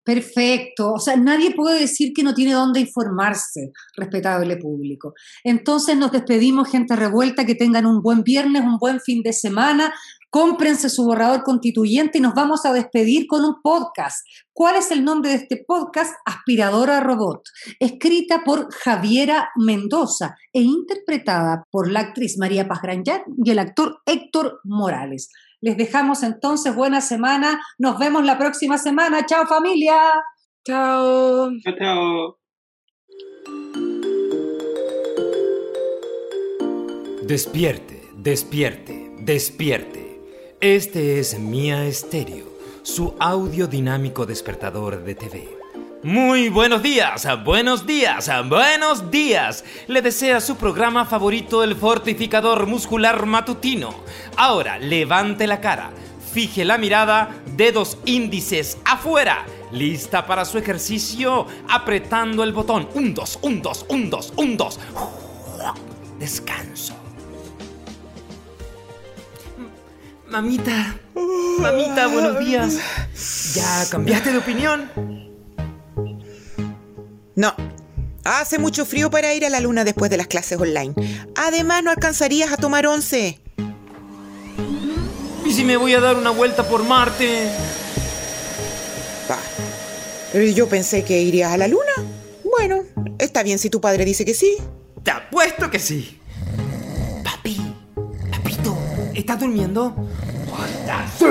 Perfecto. 0.04 0.94
O 0.94 1.00
sea, 1.00 1.18
nadie 1.18 1.54
puede 1.54 1.82
decir 1.82 2.14
que 2.16 2.24
no 2.24 2.34
tiene 2.34 2.54
dónde 2.54 2.80
informarse, 2.80 3.74
respetable 3.98 4.56
público. 4.56 5.14
Entonces 5.44 5.98
nos 5.98 6.14
despedimos, 6.14 6.70
gente 6.70 6.96
revuelta, 6.96 7.46
que 7.46 7.56
tengan 7.56 7.86
un 7.86 8.02
buen 8.02 8.24
viernes, 8.24 8.64
un 8.64 8.78
buen 8.78 9.02
fin 9.02 9.22
de 9.22 9.34
semana. 9.34 9.94
Cómprense 10.30 10.90
su 10.90 11.06
borrador 11.06 11.44
constituyente 11.44 12.18
y 12.18 12.22
nos 12.22 12.34
vamos 12.34 12.66
a 12.66 12.74
despedir 12.74 13.28
con 13.28 13.46
un 13.46 13.62
podcast. 13.62 14.26
¿Cuál 14.54 14.76
es 14.76 14.92
el 14.92 15.04
nombre 15.04 15.30
de 15.32 15.38
este 15.38 15.64
podcast? 15.66 16.14
Aspiradora 16.26 17.00
Robot, 17.00 17.44
escrita 17.80 18.44
por 18.44 18.74
Javiera 18.74 19.50
Mendoza 19.56 20.36
e 20.52 20.62
interpretada 20.62 21.64
por 21.72 21.90
la 21.90 22.02
actriz 22.02 22.38
María 22.38 22.68
Paz 22.68 22.82
Granjat 22.82 23.22
y 23.44 23.52
el 23.52 23.60
actor 23.60 24.02
Héctor 24.06 24.60
Morales. 24.64 25.30
Les 25.62 25.78
dejamos 25.78 26.24
entonces 26.24 26.76
buena 26.76 27.02
semana. 27.02 27.60
Nos 27.78 27.98
vemos 27.98 28.24
la 28.24 28.38
próxima 28.38 28.78
semana. 28.78 29.26
Chao 29.26 29.48
familia. 29.48 29.98
Chao. 30.66 31.50
Chao. 31.80 32.38
Despierte, 37.28 38.10
despierte, 38.16 39.12
despierte. 39.20 40.07
Este 40.60 41.20
es 41.20 41.38
Mía 41.38 41.86
Estéreo, 41.86 42.48
su 42.82 43.14
audio 43.20 43.68
dinámico 43.68 44.26
despertador 44.26 45.04
de 45.04 45.14
TV. 45.14 45.56
Muy 46.02 46.50
buenos 46.50 46.82
días, 46.82 47.28
buenos 47.46 47.86
días, 47.86 48.28
buenos 48.50 49.12
días. 49.12 49.64
Le 49.86 50.02
desea 50.02 50.42
su 50.42 50.56
programa 50.56 51.06
favorito, 51.06 51.64
el 51.64 51.76
fortificador 51.76 52.66
muscular 52.66 53.28
matutino. 53.28 53.94
Ahora, 54.36 54.80
levante 54.80 55.46
la 55.46 55.62
cara, 55.62 55.92
fije 56.34 56.66
la 56.66 56.80
mirada, 56.80 57.36
dedos 57.56 58.00
índices 58.06 58.80
afuera. 58.84 59.46
Lista 59.72 60.26
para 60.26 60.44
su 60.44 60.58
ejercicio, 60.58 61.46
apretando 61.70 62.44
el 62.44 62.52
botón. 62.52 62.90
Un, 62.96 63.14
dos, 63.14 63.38
un, 63.44 63.62
dos, 63.62 63.86
un, 63.90 64.10
dos, 64.10 64.34
un, 64.36 64.58
dos. 64.58 64.80
Descanso. 66.18 67.07
Mamita, 70.30 70.98
mamita, 71.60 72.08
buenos 72.08 72.40
días. 72.40 72.78
¿Ya 73.54 73.86
cambiaste 73.90 74.34
de 74.34 74.38
opinión? 74.38 74.92
No. 77.36 77.56
Hace 78.26 78.60
mucho 78.60 78.86
frío 78.86 79.10
para 79.10 79.34
ir 79.34 79.46
a 79.46 79.50
la 79.50 79.62
luna 79.62 79.86
después 79.86 80.12
de 80.12 80.18
las 80.18 80.28
clases 80.28 80.60
online. 80.60 80.94
Además, 81.36 81.82
no 81.82 81.92
alcanzarías 81.92 82.52
a 82.52 82.58
tomar 82.58 82.86
once. 82.88 83.40
¿Y 85.46 85.54
si 85.54 85.64
me 85.64 85.78
voy 85.78 85.94
a 85.94 86.02
dar 86.02 86.18
una 86.18 86.32
vuelta 86.32 86.68
por 86.68 86.84
Marte? 86.84 87.50
Pero 90.34 90.46
yo 90.52 90.68
pensé 90.68 91.06
que 91.06 91.22
irías 91.22 91.54
a 91.54 91.58
la 91.58 91.70
luna. 91.70 91.94
Bueno, 92.44 92.84
está 93.18 93.44
bien 93.44 93.60
si 93.60 93.70
tu 93.70 93.80
padre 93.80 94.04
dice 94.04 94.26
que 94.26 94.34
sí. 94.34 94.58
Te 95.04 95.12
apuesto 95.12 95.72
que 95.72 95.80
sí. 95.80 96.20
¿Estás 99.18 99.40
durmiendo? 99.40 99.96
¡Sí! 101.18 101.26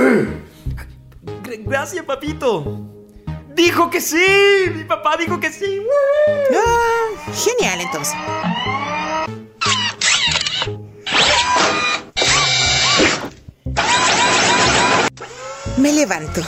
Gracias, 1.65 2.05
papito. 2.05 2.91
Dijo 3.55 3.89
que 3.89 4.01
sí. 4.01 4.17
Mi 4.75 4.85
papá 4.85 5.17
dijo 5.17 5.39
que 5.39 5.53
sí. 5.53 5.81
Ah, 6.53 7.33
genial 7.33 7.81
entonces. 7.81 8.15
Me 15.79 15.93
levanto. 15.93 16.43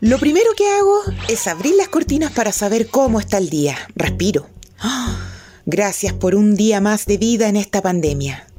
Lo 0.00 0.18
primero 0.18 0.50
que 0.56 0.66
hago 0.70 1.02
es 1.28 1.46
abrir 1.46 1.74
las 1.74 1.88
cortinas 1.88 2.32
para 2.32 2.52
saber 2.52 2.88
cómo 2.88 3.20
está 3.20 3.36
el 3.36 3.50
día. 3.50 3.76
Respiro. 3.94 4.48
Gracias 5.66 6.14
por 6.14 6.34
un 6.34 6.56
día 6.56 6.80
más 6.80 7.04
de 7.04 7.18
vida 7.18 7.48
en 7.48 7.56
esta 7.56 7.82
pandemia. 7.82 8.49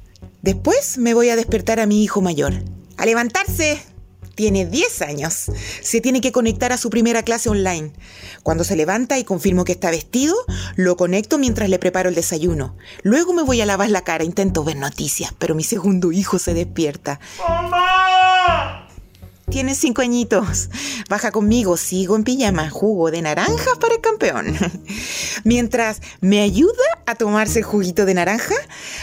Después 0.41 0.97
me 0.97 1.13
voy 1.13 1.29
a 1.29 1.35
despertar 1.35 1.79
a 1.79 1.85
mi 1.85 2.03
hijo 2.03 2.21
mayor. 2.21 2.53
¡A 2.97 3.05
levantarse! 3.05 3.81
tiene 4.41 4.65
10 4.65 5.01
años. 5.03 5.51
Se 5.81 6.01
tiene 6.01 6.19
que 6.19 6.31
conectar 6.31 6.71
a 6.71 6.77
su 6.77 6.89
primera 6.89 7.21
clase 7.21 7.49
online. 7.49 7.91
Cuando 8.41 8.63
se 8.63 8.75
levanta 8.75 9.19
y 9.19 9.23
confirmo 9.23 9.65
que 9.65 9.73
está 9.73 9.91
vestido, 9.91 10.35
lo 10.75 10.97
conecto 10.97 11.37
mientras 11.37 11.69
le 11.69 11.77
preparo 11.77 12.09
el 12.09 12.15
desayuno. 12.15 12.75
Luego 13.03 13.33
me 13.33 13.43
voy 13.43 13.61
a 13.61 13.67
lavar 13.67 13.91
la 13.91 14.01
cara, 14.01 14.23
intento 14.23 14.63
ver 14.63 14.77
noticias, 14.77 15.31
pero 15.37 15.53
mi 15.53 15.63
segundo 15.63 16.11
hijo 16.11 16.39
se 16.39 16.55
despierta. 16.55 17.19
¡Mamá! 17.47 18.20
Tienes 19.51 19.79
cinco 19.79 20.01
añitos. 20.01 20.69
Baja 21.09 21.31
conmigo, 21.31 21.75
sigo 21.75 22.15
en 22.15 22.23
pijama, 22.23 22.69
jugo 22.69 23.11
de 23.11 23.21
naranja 23.21 23.71
para 23.81 23.95
el 23.95 23.99
campeón. 23.99 24.57
Mientras 25.43 26.01
me 26.21 26.39
ayuda 26.41 26.71
a 27.05 27.15
tomarse 27.15 27.59
el 27.59 27.65
juguito 27.65 28.05
de 28.05 28.13
naranja, 28.13 28.55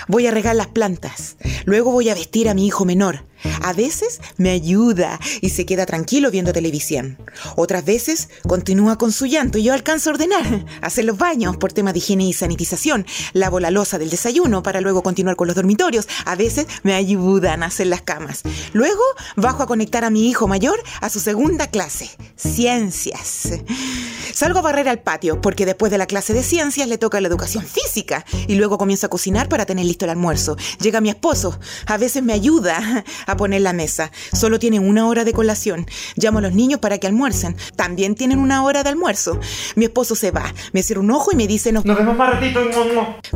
voy 0.09 0.27
a 0.27 0.31
regar 0.31 0.57
las 0.57 0.69
plantas. 0.69 1.37
Luego 1.67 1.93
voy 1.93 2.09
a 2.09 2.15
vestir 2.15 2.49
a 2.49 2.55
mi 2.55 2.67
hijo 2.67 2.87
menor. 2.87 3.28
A 3.63 3.73
veces 3.73 4.21
me 4.37 4.51
ayuda 4.51 5.19
y 5.41 5.51
se 5.51 5.67
queda 5.67 5.87
tranquilo 5.87 6.31
viendo 6.31 6.53
televisión. 6.53 7.19
Otras 7.57 7.85
veces 7.85 8.29
continúa 8.47 8.99
con 8.99 9.13
su 9.13 9.27
llanto 9.27 9.59
y 9.59 9.65
yo 9.65 9.75
alcanzo 9.75 10.11
a 10.11 10.15
ordenar, 10.15 10.65
hacer 10.83 11.05
los 11.05 11.19
baños 11.19 11.57
por 11.57 11.73
tema 11.73 11.93
de 11.93 11.99
higiene 11.99 12.25
y 12.25 12.33
sanitización, 12.33 13.07
lavo 13.33 13.61
la 13.61 13.71
losa 13.71 13.99
del 13.99 14.11
desayuno 14.11 14.63
para 14.63 14.81
luego 14.81 15.03
continuar 15.03 15.37
con 15.37 15.47
los 15.47 15.57
dormitorios. 15.57 16.09
A 16.25 16.35
veces 16.35 16.67
me 16.83 16.95
ayudan 16.95 17.63
a 17.63 17.67
hacer 17.67 17.87
las 17.87 18.03
camas. 18.03 18.43
Luego 18.73 19.03
bajo 19.37 19.63
a 19.63 19.67
conectar 19.67 20.05
a 20.05 20.11
mi 20.11 20.29
hijo 20.29 20.49
mayor 20.49 20.83
a 21.01 21.09
su 21.09 21.21
segunda 21.21 21.69
clase, 21.69 22.11
ciencias. 22.37 23.49
Salgo 24.33 24.61
a 24.61 24.63
barrer 24.63 24.89
al 24.89 25.01
patio 25.01 25.41
porque 25.41 25.67
después 25.67 25.91
de 25.91 25.99
la 25.99 26.07
clase 26.07 26.33
de 26.33 26.43
ciencias 26.43 26.89
le 26.89 26.99
toca 26.99 27.21
la 27.21 27.29
educación 27.29 27.65
física 27.65 28.25
y 28.47 28.55
luego 28.55 28.79
comienzo 28.79 29.07
a 29.07 29.11
cocinar 29.11 29.49
para 29.49 29.67
tener 29.67 29.85
listo 29.85 30.05
el 30.05 30.11
almuerzo. 30.11 30.57
Llega 30.81 31.01
mi 31.01 31.11
esposo, 31.11 31.59
a 31.87 31.97
veces 31.97 32.23
me 32.23 32.33
ayuda 32.33 33.05
a 33.29 33.37
poner 33.37 33.61
la 33.61 33.73
mesa. 33.73 34.11
Solo 34.33 34.59
tienen 34.59 34.87
una 34.87 35.07
hora 35.07 35.25
de 35.25 35.33
colación. 35.33 35.87
Llamo 36.17 36.39
a 36.39 36.43
los 36.43 36.53
niños 36.53 36.81
para 36.81 36.99
que 36.99 37.07
almuercen. 37.07 37.57
También 37.77 38.15
tienen 38.15 38.39
una 38.39 38.65
hora 38.65 38.83
de 38.83 38.89
almuerzo. 38.89 39.39
Mi 39.77 39.85
esposo 39.85 40.17
se 40.17 40.31
va, 40.31 40.53
me 40.73 40.83
cierra 40.83 41.01
un 41.01 41.11
ojo 41.11 41.31
y 41.33 41.37
me 41.37 41.47
dice 41.47 41.71
nos, 41.73 41.85
vemos 41.85 42.17
más 42.17 42.31
ratito. 42.31 42.61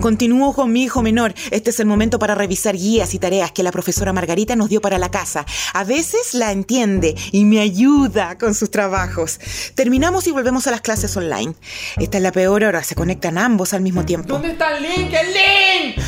Continúo 0.00 0.54
con 0.54 0.72
mi 0.72 0.82
hijo 0.84 1.02
menor. 1.02 1.34
Este 1.50 1.70
es 1.70 1.80
el 1.80 1.86
momento 1.86 2.18
para 2.18 2.34
revisar 2.34 2.76
guías 2.76 3.14
y 3.14 3.18
tareas 3.18 3.52
que 3.52 3.62
la 3.62 3.70
profesora 3.70 4.12
Margarita 4.12 4.56
nos 4.56 4.68
dio 4.68 4.80
para 4.80 4.98
la 4.98 5.10
casa. 5.10 5.44
A 5.74 5.84
veces 5.84 6.34
la 6.34 6.52
entiende 6.52 7.14
y 7.30 7.44
me 7.44 7.60
ayuda 7.60 8.38
con 8.38 8.54
sus 8.54 8.70
trabajos. 8.70 9.38
Terminamos 9.74 10.26
y 10.26 10.32
volvemos 10.32 10.66
a 10.66 10.70
las 10.70 10.80
clases 10.80 11.16
online. 11.16 11.54
Esta 11.98 12.16
es 12.16 12.22
la 12.22 12.32
peor 12.32 12.64
hora, 12.64 12.82
se 12.82 12.94
conectan 12.94 13.38
ambos 13.38 13.74
al 13.74 13.82
mismo 13.82 14.04
tiempo. 14.04 14.28
¿Dónde 14.28 14.52
está 14.52 14.76
el 14.76 14.82
link? 14.82 15.12
¡El 15.12 15.26
link! 15.32 16.04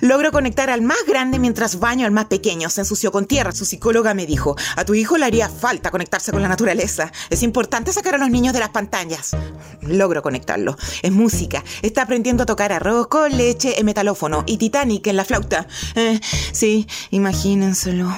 Logro 0.00 0.32
conectar 0.32 0.70
al 0.70 0.82
más 0.82 0.98
grande 1.06 1.38
mientras 1.38 1.78
baño 1.80 2.06
al 2.06 2.12
más 2.12 2.26
pequeño. 2.26 2.70
Se 2.70 2.82
ensució 2.82 3.10
con 3.12 3.26
tierra. 3.26 3.52
Su 3.52 3.64
psicóloga 3.64 4.14
me 4.14 4.26
dijo, 4.26 4.56
a 4.76 4.84
tu 4.84 4.94
hijo 4.94 5.18
le 5.18 5.24
haría 5.24 5.48
falta 5.48 5.90
conectarse 5.90 6.32
con 6.32 6.42
la 6.42 6.48
naturaleza. 6.48 7.10
Es 7.30 7.42
importante 7.42 7.92
sacar 7.92 8.14
a 8.14 8.18
los 8.18 8.30
niños 8.30 8.54
de 8.54 8.60
las 8.60 8.70
pantallas. 8.70 9.36
Logro 9.82 10.22
conectarlo. 10.22 10.76
Es 11.02 11.12
música. 11.12 11.64
Está 11.82 12.02
aprendiendo 12.02 12.42
a 12.42 12.46
tocar 12.46 12.72
arroz 12.72 13.08
con 13.08 13.36
leche 13.36 13.78
en 13.78 13.86
metalófono 13.86 14.44
y 14.46 14.56
Titanic 14.56 15.06
en 15.06 15.16
la 15.16 15.24
flauta. 15.24 15.66
Eh, 15.94 16.20
sí, 16.52 16.86
imagínenselo. 17.10 18.12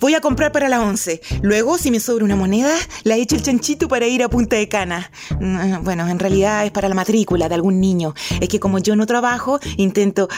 Voy 0.00 0.14
a 0.14 0.20
comprar 0.20 0.52
para 0.52 0.68
la 0.68 0.80
once. 0.80 1.20
Luego, 1.42 1.78
si 1.78 1.90
me 1.90 2.00
sobra 2.00 2.24
una 2.24 2.36
moneda, 2.36 2.74
la 3.04 3.16
echo 3.16 3.34
el 3.34 3.42
chanchito 3.42 3.88
para 3.88 4.06
ir 4.06 4.22
a 4.22 4.28
Punta 4.28 4.56
de 4.56 4.68
Cana. 4.68 5.10
Mm, 5.40 5.82
bueno, 5.82 6.06
en 6.08 6.18
realidad 6.18 6.64
es 6.64 6.70
para 6.70 6.88
la 6.88 6.94
matrícula 6.94 7.48
de 7.48 7.54
algún 7.54 7.80
niño. 7.80 8.14
Es 8.40 8.48
que 8.48 8.60
como 8.60 8.78
yo 8.78 8.96
no 8.96 9.06
trabajo, 9.06 9.58
intento 9.76 10.28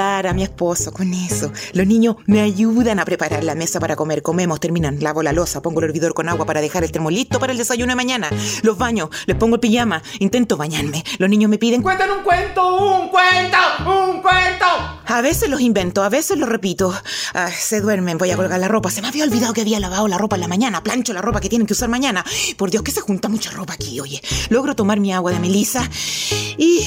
ayudar 0.00 0.26
a 0.28 0.32
mi 0.32 0.42
esposo 0.42 0.92
con 0.92 1.12
eso. 1.12 1.52
Los 1.72 1.86
niños 1.86 2.16
me 2.26 2.40
ayudan 2.40 2.98
a 2.98 3.04
preparar 3.04 3.44
la 3.44 3.54
mesa 3.54 3.80
para 3.80 3.96
comer. 3.96 4.22
Comemos, 4.22 4.58
terminan, 4.58 4.98
lavo 5.00 5.22
la 5.22 5.32
losa, 5.32 5.60
pongo 5.60 5.80
el 5.80 5.86
hervidor 5.86 6.14
con 6.14 6.28
agua 6.28 6.46
para 6.46 6.60
dejar 6.60 6.84
el 6.84 6.90
termo 6.90 7.10
listo 7.10 7.38
para 7.38 7.52
el 7.52 7.58
desayuno 7.58 7.92
de 7.92 7.96
mañana. 7.96 8.30
Los 8.62 8.78
baño, 8.78 9.10
les 9.26 9.36
pongo 9.36 9.56
el 9.56 9.60
pijama, 9.60 10.02
intento 10.18 10.56
bañarme. 10.56 11.04
Los 11.18 11.28
niños 11.28 11.50
me 11.50 11.58
piden... 11.58 11.82
¡Cuentan 11.82 12.10
un 12.10 12.22
cuento! 12.22 12.76
¡Un 12.76 13.08
cuento! 13.08 13.58
¡Un 13.86 14.22
cuento! 14.22 14.66
A 15.06 15.20
veces 15.22 15.50
los 15.50 15.60
invento, 15.60 16.02
a 16.02 16.08
veces 16.08 16.38
los 16.38 16.48
repito. 16.48 16.94
Ah, 17.34 17.50
se 17.50 17.80
duermen, 17.80 18.16
voy 18.16 18.30
a 18.30 18.36
colgar 18.36 18.58
la 18.58 18.68
ropa. 18.68 18.90
Se 18.90 19.02
me 19.02 19.08
había 19.08 19.24
olvidado 19.24 19.52
que 19.52 19.60
había 19.60 19.80
lavado 19.80 20.08
la 20.08 20.18
ropa 20.18 20.36
en 20.36 20.40
la 20.40 20.48
mañana. 20.48 20.82
Plancho 20.82 21.12
la 21.12 21.20
ropa 21.20 21.40
que 21.40 21.48
tienen 21.48 21.66
que 21.66 21.72
usar 21.72 21.88
mañana. 21.88 22.24
Por 22.56 22.70
Dios, 22.70 22.82
que 22.82 22.92
se 22.92 23.00
junta 23.00 23.28
mucha 23.28 23.50
ropa 23.50 23.74
aquí, 23.74 24.00
oye. 24.00 24.22
Logro 24.48 24.74
tomar 24.74 25.00
mi 25.00 25.12
agua 25.12 25.32
de 25.32 25.40
melisa 25.40 25.88
y 26.60 26.86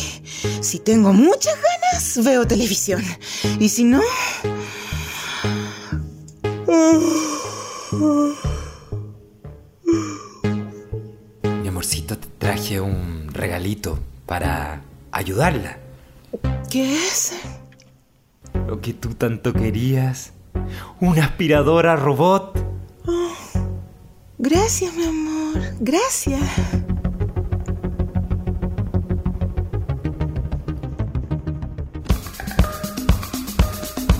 si 0.62 0.78
tengo 0.78 1.14
muchas 1.14 1.56
ganas, 1.56 2.24
veo 2.24 2.46
televisión. 2.48 3.04
Y 3.60 3.70
si 3.70 3.84
no... 3.84 4.02
Mi 11.44 11.68
amorcito, 11.68 12.20
te 12.20 12.28
traje 12.38 12.80
un 12.80 13.30
regalito 13.34 13.98
para 14.28 14.84
ayudarla. 15.12 15.80
¿Qué 16.70 16.96
es? 16.96 17.34
Lo 18.68 18.80
que 18.80 18.94
tú 18.94 19.16
tanto 19.16 19.54
querías. 19.54 20.34
una 21.02 21.26
aspiradora 21.26 21.96
robot. 21.96 22.64
Oh, 23.08 23.34
gracias, 24.38 24.94
mi 24.94 25.06
amor. 25.06 25.62
Gracias. 25.80 26.42